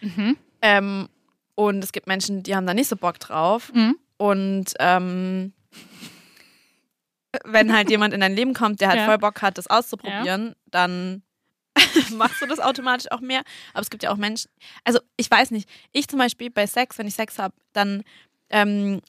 Mhm. 0.00 0.36
Ähm, 0.62 1.08
und 1.54 1.84
es 1.84 1.92
gibt 1.92 2.06
Menschen, 2.06 2.42
die 2.42 2.56
haben 2.56 2.66
da 2.66 2.74
nicht 2.74 2.88
so 2.88 2.96
Bock 2.96 3.18
drauf. 3.20 3.72
Mhm. 3.74 3.96
Und 4.16 4.72
ähm, 4.80 5.52
wenn 7.44 7.72
halt 7.74 7.90
jemand 7.90 8.12
in 8.14 8.20
dein 8.20 8.34
Leben 8.34 8.54
kommt, 8.54 8.80
der 8.80 8.88
halt 8.88 8.98
Ja. 9.00 9.06
voll 9.06 9.18
Bock 9.18 9.42
hat, 9.42 9.58
das 9.58 9.66
auszuprobieren, 9.66 10.54
dann 10.66 11.22
machst 12.16 12.40
du 12.42 12.46
das 12.46 12.60
automatisch 12.60 13.10
auch 13.10 13.20
mehr. 13.20 13.42
Aber 13.72 13.82
es 13.82 13.90
gibt 13.90 14.02
ja 14.02 14.10
auch 14.10 14.16
Menschen, 14.16 14.50
also 14.84 15.00
ich 15.16 15.30
weiß 15.30 15.50
nicht, 15.50 15.68
ich 15.92 16.08
zum 16.08 16.18
Beispiel 16.18 16.50
bei 16.50 16.66
Sex, 16.66 16.98
wenn 16.98 17.06
ich 17.06 17.14
Sex 17.14 17.38
habe, 17.38 17.54
dann, 17.72 18.02
ähm, 18.50 19.00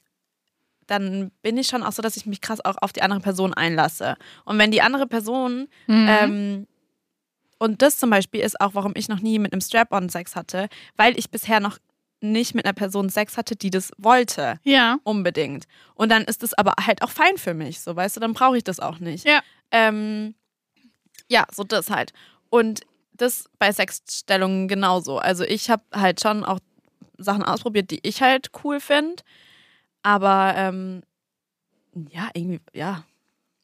dann 0.88 1.32
bin 1.42 1.58
ich 1.58 1.68
schon 1.68 1.84
auch 1.84 1.92
so, 1.94 2.02
dass 2.02 2.18
ich 2.18 2.26
mich 2.26 2.42
krass 2.42 2.64
auch 2.64 2.76
auf 2.82 2.94
die 2.94 3.02
andere 3.02 3.20
Person 3.22 3.54
einlasse. 3.54 4.16
Und 4.46 4.58
wenn 4.60 4.72
die 4.72 4.82
andere 4.82 5.08
Person 5.08 5.68
Mhm. 5.88 6.08
ähm, 6.10 6.68
und 7.60 7.82
das 7.82 7.98
zum 7.98 8.10
Beispiel 8.10 8.42
ist 8.42 8.60
auch, 8.60 8.76
warum 8.76 8.92
ich 8.96 9.08
noch 9.08 9.22
nie 9.22 9.40
mit 9.40 9.54
einem 9.54 9.62
Strap-on 9.62 10.10
Sex 10.10 10.36
hatte, 10.36 10.68
weil 10.98 11.18
ich 11.18 11.30
bisher 11.30 11.62
noch 11.62 11.78
nicht 12.20 12.56
mit 12.56 12.66
einer 12.66 12.74
Person 12.74 13.10
Sex 13.10 13.38
hatte, 13.38 13.56
die 13.56 13.70
das 13.70 13.92
wollte. 13.98 14.60
ja. 14.64 14.98
Unbedingt. 15.04 15.66
Und 15.96 16.10
dann 16.10 16.24
ist 16.24 16.44
das 16.44 16.54
aber 16.54 16.74
halt 16.86 17.02
auch 17.02 17.10
fein 17.10 17.38
für 17.38 17.54
mich, 17.54 17.80
so 17.82 17.96
weißt 17.96 18.16
du, 18.18 18.20
dann 18.20 18.34
brauche 18.34 18.58
ich 18.58 18.64
das 18.66 18.80
auch 18.82 19.00
nicht. 19.00 19.26
Ja. 19.26 19.42
Ähm, 19.72 20.36
ja, 21.30 21.46
so 21.54 21.64
das 21.64 21.90
halt. 21.90 22.12
Und 22.54 22.82
das 23.14 23.46
bei 23.58 23.72
Sexstellungen 23.72 24.68
genauso. 24.68 25.18
Also 25.18 25.44
ich 25.44 25.72
habe 25.72 25.82
halt 25.92 26.22
schon 26.22 26.44
auch 26.46 26.60
Sachen 27.18 27.42
ausprobiert, 27.42 27.90
die 27.90 28.00
ich 28.04 28.22
halt 28.22 28.52
cool 28.64 28.80
finde. 28.80 29.24
Aber 30.04 30.54
ähm, 30.56 31.02
ja, 32.12 32.30
irgendwie, 32.36 32.60
ja. 32.74 33.06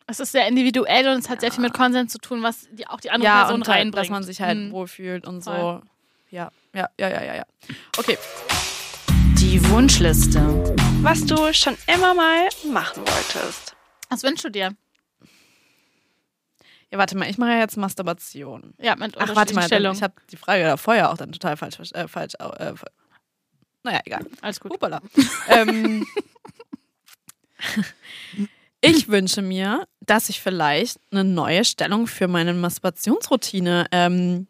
Es 0.07 0.19
ist 0.19 0.31
sehr 0.31 0.47
individuell 0.47 1.07
und 1.09 1.19
es 1.19 1.29
hat 1.29 1.41
sehr 1.41 1.51
viel 1.51 1.61
mit 1.61 1.75
Konsens 1.75 2.11
zu 2.11 2.17
tun, 2.17 2.41
was 2.41 2.67
die, 2.71 2.87
auch 2.87 2.99
die 2.99 3.11
andere 3.11 3.27
ja, 3.29 3.41
Person 3.41 3.61
und 3.61 3.67
halt, 3.67 3.77
reinbringt. 3.77 4.05
dass 4.05 4.09
man 4.09 4.23
sich 4.23 4.41
halt 4.41 4.57
Mhm. 4.57 4.71
wohlfühlt 4.71 5.27
und 5.27 5.43
so. 5.43 5.51
Voll. 5.51 5.81
Ja, 6.31 6.49
ja, 6.73 6.89
ja, 6.99 7.09
ja, 7.09 7.23
ja, 7.23 7.35
ja. 7.35 7.45
Okay. 7.95 8.17
Die 9.39 9.63
Wunschliste. 9.69 10.39
Was 11.03 11.23
du 11.27 11.53
schon 11.53 11.77
immer 11.85 12.15
mal 12.15 12.49
machen 12.71 13.03
wolltest. 13.05 13.75
Was 14.09 14.23
wünschst 14.23 14.45
du 14.45 14.49
dir? 14.49 14.75
Ja, 16.91 16.97
warte 16.97 17.15
mal, 17.17 17.29
ich 17.29 17.37
mache 17.37 17.51
ja 17.51 17.59
jetzt 17.59 17.77
Masturbation. 17.77 18.73
Ja, 18.79 18.95
mit 18.95 19.15
Ach, 19.17 19.35
warte 19.35 19.53
mal, 19.53 19.67
Stellung. 19.67 19.93
ich 19.95 20.01
habe 20.01 20.15
die 20.31 20.37
Frage 20.37 20.63
davor 20.63 20.95
ja 20.95 21.11
auch 21.11 21.17
dann 21.17 21.31
total 21.31 21.55
falsch. 21.55 21.77
Äh, 21.93 22.07
falsch 22.07 22.33
äh, 22.39 22.73
naja, 23.83 24.01
egal. 24.05 24.25
Alles 24.41 24.59
gut. 24.59 24.73
Upala. 24.73 24.99
ähm, 25.47 26.05
ich 28.81 29.07
wünsche 29.09 29.41
mir, 29.41 29.87
dass 30.01 30.29
ich 30.29 30.39
vielleicht 30.41 30.99
eine 31.11 31.23
neue 31.23 31.63
Stellung 31.65 32.05
für 32.07 32.27
meine 32.27 32.53
Masturbationsroutine 32.53 33.85
ähm, 33.91 34.47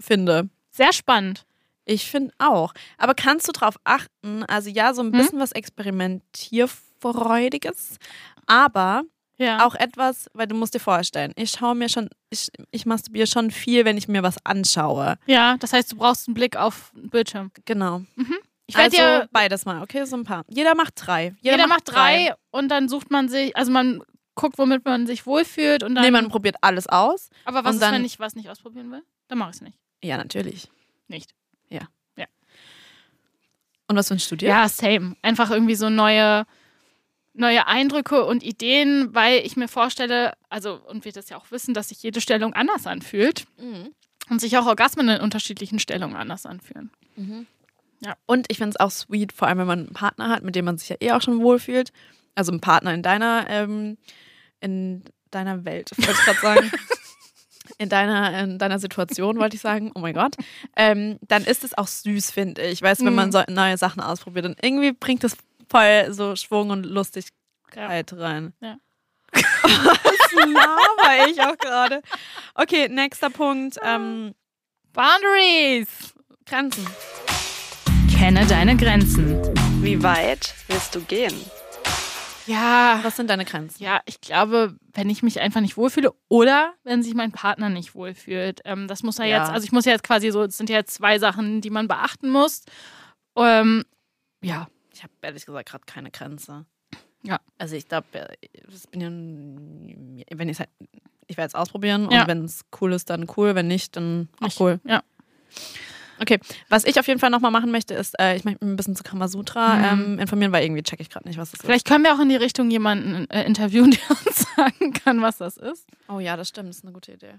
finde. 0.00 0.48
Sehr 0.70 0.92
spannend. 0.92 1.44
Ich 1.86 2.08
finde 2.10 2.32
auch. 2.38 2.72
Aber 2.98 3.14
kannst 3.14 3.46
du 3.48 3.52
darauf 3.52 3.76
achten, 3.84 4.42
also 4.44 4.68
ja, 4.70 4.94
so 4.94 5.02
ein 5.02 5.12
Hm? 5.12 5.18
bisschen 5.18 5.38
was 5.40 5.52
Experimentierfreudiges, 5.52 7.96
aber 8.46 9.02
Ja. 9.36 9.66
auch 9.66 9.74
etwas, 9.74 10.28
weil 10.32 10.46
du 10.46 10.54
musst 10.54 10.74
dir 10.74 10.80
vorstellen, 10.80 11.32
ich 11.36 11.50
schaue 11.50 11.74
mir 11.74 11.88
schon, 11.88 12.08
ich, 12.30 12.50
ich 12.70 12.86
masturbiere 12.86 13.26
schon 13.26 13.50
viel, 13.50 13.84
wenn 13.84 13.96
ich 13.96 14.06
mir 14.08 14.22
was 14.22 14.36
anschaue. 14.44 15.16
Ja, 15.26 15.56
das 15.58 15.72
heißt, 15.72 15.90
du 15.92 15.96
brauchst 15.96 16.28
einen 16.28 16.34
Blick 16.34 16.56
auf 16.56 16.92
den 16.94 17.10
Bildschirm. 17.10 17.50
Genau. 17.64 17.98
Mhm. 18.14 18.36
Ich 18.66 18.76
werde 18.76 18.96
also 18.96 19.22
dir, 19.22 19.28
beides 19.32 19.64
mal, 19.64 19.82
okay, 19.82 20.04
so 20.04 20.16
ein 20.16 20.24
paar. 20.24 20.44
Jeder 20.48 20.74
macht 20.74 20.94
drei. 20.96 21.34
jeder, 21.40 21.66
macht 21.66 21.82
drei 21.92 22.34
und 22.50 22.68
dann 22.68 22.88
sucht 22.88 23.10
man 23.10 23.28
sich, 23.28 23.56
also 23.56 23.70
man 23.72 24.02
guckt, 24.36 24.56
womit 24.58 24.84
man 24.84 25.06
sich 25.06 25.26
wohlfühlt 25.26 25.82
und 25.82 25.94
dann. 25.94 26.04
Nee, 26.04 26.10
man 26.10 26.28
probiert 26.28 26.56
alles 26.60 26.86
aus. 26.86 27.28
aber 27.44 27.64
was 27.64 27.74
ist, 27.74 27.82
dann- 27.82 27.94
wenn 27.94 28.04
ich 28.04 28.18
was 28.20 28.34
nicht 28.36 28.48
ausprobieren 28.48 28.90
will? 28.90 29.02
Dann 29.28 29.38
mache 29.38 29.50
ich 29.50 29.56
es 29.56 29.62
nicht. 29.62 29.78
Ja, 30.02 30.16
natürlich. 30.16 30.70
Nicht. 31.08 31.34
Und 33.86 33.96
was 33.96 34.10
wünschst 34.10 34.30
du 34.30 34.36
dir? 34.36 34.48
Ja, 34.48 34.68
same. 34.68 35.14
Einfach 35.22 35.50
irgendwie 35.50 35.74
so 35.74 35.90
neue, 35.90 36.46
neue 37.34 37.66
Eindrücke 37.66 38.24
und 38.24 38.42
Ideen, 38.42 39.14
weil 39.14 39.40
ich 39.44 39.56
mir 39.56 39.68
vorstelle, 39.68 40.32
also, 40.48 40.74
und 40.88 41.04
wir 41.04 41.12
das 41.12 41.28
ja 41.28 41.36
auch 41.36 41.50
wissen, 41.50 41.74
dass 41.74 41.88
sich 41.88 42.02
jede 42.02 42.20
Stellung 42.20 42.54
anders 42.54 42.86
anfühlt 42.86 43.44
Mhm. 43.60 43.88
und 44.30 44.40
sich 44.40 44.56
auch 44.56 44.66
Orgasmen 44.66 45.08
in 45.08 45.20
unterschiedlichen 45.20 45.78
Stellungen 45.78 46.16
anders 46.16 46.46
anfühlen. 46.46 46.90
Und 48.26 48.46
ich 48.50 48.58
finde 48.58 48.70
es 48.70 48.80
auch 48.80 48.90
sweet, 48.90 49.32
vor 49.32 49.48
allem 49.48 49.58
wenn 49.58 49.66
man 49.66 49.78
einen 49.80 49.92
Partner 49.94 50.28
hat, 50.28 50.42
mit 50.42 50.54
dem 50.56 50.64
man 50.66 50.76
sich 50.78 50.88
ja 50.90 50.96
eh 51.00 51.12
auch 51.12 51.22
schon 51.22 51.40
wohlfühlt. 51.40 51.90
Also 52.34 52.52
einen 52.52 52.60
Partner 52.60 52.92
in 52.92 53.02
deiner, 53.02 53.46
ähm, 53.48 53.96
in 54.60 55.02
deiner 55.30 55.64
Welt, 55.64 55.90
wollte 55.96 56.12
ich 56.12 56.18
gerade 56.24 56.40
sagen. 56.40 56.70
In 57.78 57.88
deiner, 57.88 58.38
in 58.42 58.58
deiner 58.58 58.78
Situation, 58.78 59.38
wollte 59.38 59.56
ich 59.56 59.62
sagen. 59.62 59.90
Oh 59.94 60.00
mein 60.00 60.12
Gott. 60.12 60.36
Ähm, 60.76 61.18
dann 61.22 61.44
ist 61.44 61.64
es 61.64 61.76
auch 61.76 61.86
süß, 61.86 62.30
finde 62.30 62.60
ich. 62.62 62.82
Weißt 62.82 63.00
du, 63.00 63.06
wenn 63.06 63.14
man 63.14 63.28
Mhm. 63.28 63.32
so 63.32 63.42
neue 63.48 63.78
Sachen 63.78 64.02
ausprobiert. 64.02 64.44
Und 64.44 64.58
irgendwie 64.62 64.92
bringt 64.92 65.24
es 65.24 65.34
voll 65.74 66.12
so 66.12 66.36
Schwung 66.36 66.70
und 66.70 66.86
Lustigkeit 66.86 68.12
rein. 68.12 68.52
Ja. 68.60 68.76
Was 69.34 70.32
laber 70.32 71.28
ich 71.28 71.40
auch 71.42 71.58
gerade? 71.58 72.00
Okay, 72.54 72.88
nächster 72.88 73.28
Punkt. 73.28 73.76
Ähm, 73.82 74.34
Boundaries! 74.92 76.14
Grenzen. 76.46 76.86
Kenne 78.16 78.46
deine 78.46 78.76
Grenzen. 78.76 79.40
Wie 79.82 80.00
weit 80.00 80.54
willst 80.68 80.94
du 80.94 81.00
gehen? 81.00 81.34
Ja, 82.46 83.00
Was 83.02 83.16
sind 83.16 83.28
deine 83.28 83.44
Grenzen? 83.44 83.82
ja, 83.82 84.00
ich 84.04 84.20
glaube, 84.20 84.76
wenn 84.92 85.10
ich 85.10 85.24
mich 85.24 85.40
einfach 85.40 85.60
nicht 85.60 85.76
wohlfühle 85.76 86.12
oder 86.28 86.74
wenn 86.84 87.02
sich 87.02 87.14
mein 87.14 87.32
Partner 87.32 87.68
nicht 87.70 87.96
wohlfühlt. 87.96 88.60
Ähm, 88.64 88.86
das 88.86 89.02
muss 89.02 89.18
er 89.18 89.24
Ja. 89.26 89.38
jetzt, 89.38 89.50
also 89.50 89.64
ich 89.64 89.72
muss 89.72 89.86
ja 89.86 89.92
jetzt 89.92 90.04
quasi 90.04 90.30
so, 90.30 90.44
es 90.44 90.56
sind 90.56 90.70
ja 90.70 90.76
jetzt 90.76 90.94
zwei 90.94 91.18
Sachen, 91.18 91.60
die 91.62 91.70
man 91.70 91.88
beachten 91.88 92.30
muss. 92.30 92.62
Ähm, 93.36 93.82
ja, 94.42 94.68
Ich 95.04 95.10
habe 95.10 95.12
ehrlich 95.20 95.44
gesagt 95.44 95.68
gerade 95.68 95.84
keine 95.84 96.10
Grenze. 96.10 96.64
Ja. 97.22 97.38
Also 97.58 97.76
ich 97.76 97.86
glaube, 97.88 98.06
ich 98.40 98.88
bin 98.90 100.16
ja, 100.16 100.24
wenn 100.38 100.48
ich 100.48 100.58
halt, 100.58 100.70
ich 101.26 101.36
werde 101.36 101.48
es 101.48 101.54
ausprobieren 101.54 102.08
Ja. 102.10 102.22
und 102.22 102.28
wenn 102.28 102.44
es 102.46 102.62
cool 102.80 102.92
ist, 102.94 103.10
dann 103.10 103.26
cool, 103.36 103.54
wenn 103.54 103.66
nicht, 103.68 103.96
dann 103.96 104.28
auch 104.40 104.46
Ich- 104.48 104.60
cool. 104.60 104.80
ja. 104.84 105.02
Okay, 106.20 106.38
was 106.70 106.84
ich 106.84 106.98
auf 106.98 107.06
jeden 107.06 107.18
Fall 107.20 107.28
nochmal 107.30 107.50
machen 107.50 107.70
möchte, 107.70 107.92
ist, 107.92 108.18
äh, 108.18 108.34
ich 108.36 108.44
möchte 108.44 108.64
mich 108.64 108.72
ein 108.72 108.76
bisschen 108.76 108.96
zu 108.96 109.02
Kamasutra 109.02 109.74
Mhm. 109.94 110.02
ähm, 110.14 110.18
informieren, 110.20 110.52
weil 110.52 110.64
irgendwie 110.64 110.82
checke 110.82 111.02
ich 111.02 111.10
gerade 111.10 111.28
nicht, 111.28 111.36
was 111.38 111.50
das 111.50 111.60
Vielleicht 111.60 111.86
können 111.86 112.04
wir 112.04 112.14
auch 112.14 112.20
in 112.20 112.28
die 112.30 112.36
Richtung 112.36 112.70
jemanden 112.70 113.28
äh, 113.30 113.44
interviewen, 113.44 113.90
der 114.08 114.10
uns 114.10 114.46
sagen 114.56 114.92
kann, 114.94 115.20
was 115.20 115.36
das 115.38 115.56
ist. 115.58 115.70
ist. 115.72 115.86
Oh 116.08 116.20
ja, 116.20 116.36
das 116.38 116.48
stimmt, 116.48 116.68
das 116.70 116.76
ist 116.78 116.84
eine 116.84 116.92
gute 116.92 117.12
Idee. 117.12 117.34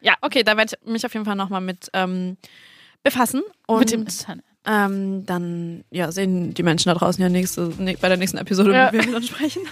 Ja. 0.00 0.14
Okay, 0.20 0.42
da 0.42 0.56
werde 0.56 0.76
ich 0.82 0.88
mich 0.90 1.04
auf 1.06 1.12
jeden 1.12 1.26
Fall 1.26 1.36
nochmal 1.36 1.60
mit 1.60 1.90
ähm, 1.92 2.38
befassen 3.04 3.42
und 3.68 3.78
Mit 3.80 3.92
dem 3.92 4.00
Internet. 4.00 4.44
Ähm, 4.66 5.24
dann 5.26 5.84
ja, 5.90 6.10
sehen 6.12 6.54
die 6.54 6.62
Menschen 6.62 6.88
da 6.88 6.94
draußen 6.94 7.22
ja 7.22 7.28
nächste, 7.28 7.70
ne, 7.78 7.96
bei 8.00 8.08
der 8.08 8.16
nächsten 8.16 8.38
Episode, 8.38 8.72
Ja. 8.72 8.92
wie 8.92 9.04
wir 9.04 9.12
dann 9.12 9.22
sprechen. 9.22 9.62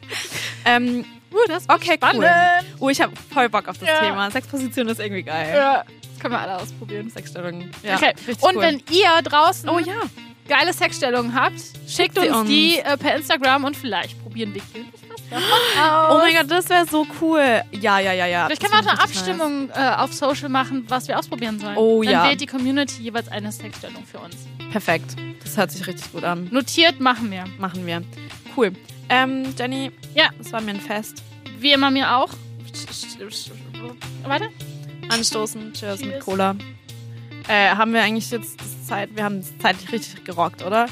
ähm, 0.64 1.04
Uh, 1.30 1.36
das 1.46 1.68
Okay, 1.68 1.94
spannend. 1.96 2.22
cool. 2.24 2.30
Oh, 2.80 2.88
ich 2.88 2.98
habe 3.02 3.12
voll 3.32 3.50
Bock 3.50 3.68
auf 3.68 3.76
das 3.76 3.86
Ja. 3.86 4.00
Thema. 4.00 4.30
Sexposition 4.30 4.88
ist 4.88 4.98
irgendwie 4.98 5.22
geil. 5.22 5.50
Ja, 5.54 5.84
das 5.84 6.18
können 6.20 6.32
wir 6.32 6.40
alle 6.40 6.56
ausprobieren. 6.56 7.10
Sexstellungen. 7.10 7.70
Ja, 7.82 7.96
okay. 7.96 8.14
richtig 8.26 8.42
Und 8.42 8.56
cool. 8.56 8.62
wenn 8.62 8.82
ihr 8.90 9.22
draußen 9.22 9.68
Oh 9.68 9.78
ja. 9.78 9.92
geile 10.48 10.72
Sexstellungen 10.72 11.34
habt, 11.34 11.60
schickt 11.86 12.18
sie 12.18 12.28
uns, 12.28 12.38
uns. 12.38 12.48
die 12.48 12.78
äh, 12.78 12.96
per 12.96 13.14
Instagram 13.16 13.64
und 13.64 13.76
vielleicht 13.76 14.18
probieren 14.22 14.54
wir 14.54 14.62
davon 14.62 15.07
Oh 15.30 16.18
mein 16.18 16.34
Gott, 16.34 16.50
das 16.50 16.68
wäre 16.70 16.86
so 16.86 17.06
cool. 17.20 17.62
Ja, 17.72 17.98
ja, 17.98 18.12
ja, 18.12 18.26
ja. 18.26 18.46
Vielleicht 18.46 18.62
können 18.62 18.72
wir 18.72 18.80
auch 18.80 18.92
eine 18.92 19.02
Abstimmung 19.02 19.70
äh, 19.70 19.94
auf 19.96 20.12
Social 20.12 20.48
machen, 20.48 20.84
was 20.88 21.06
wir 21.08 21.18
ausprobieren 21.18 21.58
sollen. 21.58 21.76
Oh 21.76 22.02
Dann 22.02 22.12
ja. 22.12 22.24
wählt 22.28 22.40
die 22.40 22.46
Community 22.46 23.02
jeweils 23.02 23.28
eine 23.28 23.52
Sexstellung 23.52 24.04
für 24.04 24.18
uns. 24.18 24.36
Perfekt. 24.70 25.16
Das 25.44 25.56
hört 25.56 25.70
sich 25.70 25.86
richtig 25.86 26.12
gut 26.12 26.24
an. 26.24 26.48
Notiert 26.50 27.00
machen 27.00 27.30
wir. 27.30 27.44
Machen 27.58 27.86
wir. 27.86 28.02
Cool. 28.56 28.72
Ähm, 29.08 29.54
Jenny, 29.58 29.90
Ja. 30.14 30.30
das 30.38 30.52
war 30.52 30.60
mir 30.60 30.72
ein 30.72 30.80
Fest. 30.80 31.22
Wie 31.58 31.72
immer 31.72 31.90
mir 31.90 32.16
auch. 32.16 32.30
Weiter? 34.24 34.48
Anstoßen. 35.08 35.72
Cheers, 35.72 36.00
mit 36.00 36.10
Cheers. 36.10 36.24
Cola. 36.24 36.56
Äh, 37.48 37.70
haben 37.70 37.92
wir 37.94 38.02
eigentlich 38.02 38.30
jetzt 38.30 38.58
Zeit, 38.86 39.08
wir 39.14 39.24
haben 39.24 39.38
es 39.38 39.56
zeitlich 39.58 39.90
richtig 39.92 40.24
gerockt, 40.24 40.62
oder? 40.62 40.86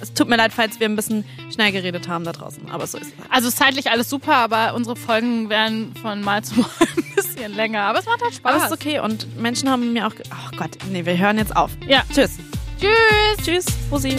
Es 0.00 0.12
tut 0.14 0.28
mir 0.28 0.36
leid, 0.36 0.52
falls 0.54 0.78
wir 0.80 0.88
ein 0.88 0.96
bisschen 0.96 1.24
schnell 1.52 1.72
geredet 1.72 2.08
haben 2.08 2.24
da 2.24 2.32
draußen, 2.32 2.70
aber 2.70 2.86
so 2.86 2.98
ist 2.98 3.12
es. 3.12 3.18
halt. 3.18 3.30
Also 3.32 3.50
zeitlich 3.50 3.90
alles 3.90 4.08
super, 4.10 4.34
aber 4.36 4.74
unsere 4.74 4.96
Folgen 4.96 5.48
werden 5.48 5.94
von 6.00 6.20
Mal 6.22 6.42
zu 6.44 6.54
Mal 6.60 6.68
ein 6.96 7.14
bisschen 7.14 7.54
länger. 7.54 7.82
Aber 7.82 7.98
es 7.98 8.06
macht 8.06 8.22
halt 8.22 8.34
Spaß. 8.34 8.54
Aber 8.54 8.64
es 8.64 8.70
ist 8.70 8.76
okay 8.80 9.00
und 9.00 9.40
Menschen 9.40 9.68
haben 9.70 9.92
mir 9.92 10.06
auch. 10.06 10.14
ge- 10.14 10.24
Oh 10.30 10.56
Gott, 10.56 10.70
nee, 10.90 11.04
wir 11.04 11.16
hören 11.18 11.38
jetzt 11.38 11.56
auf. 11.56 11.70
Ja. 11.86 12.02
Tschüss. 12.12 12.32
Tschüss. 12.80 13.44
Tschüss. 13.44 13.66
Bussi. 13.90 14.16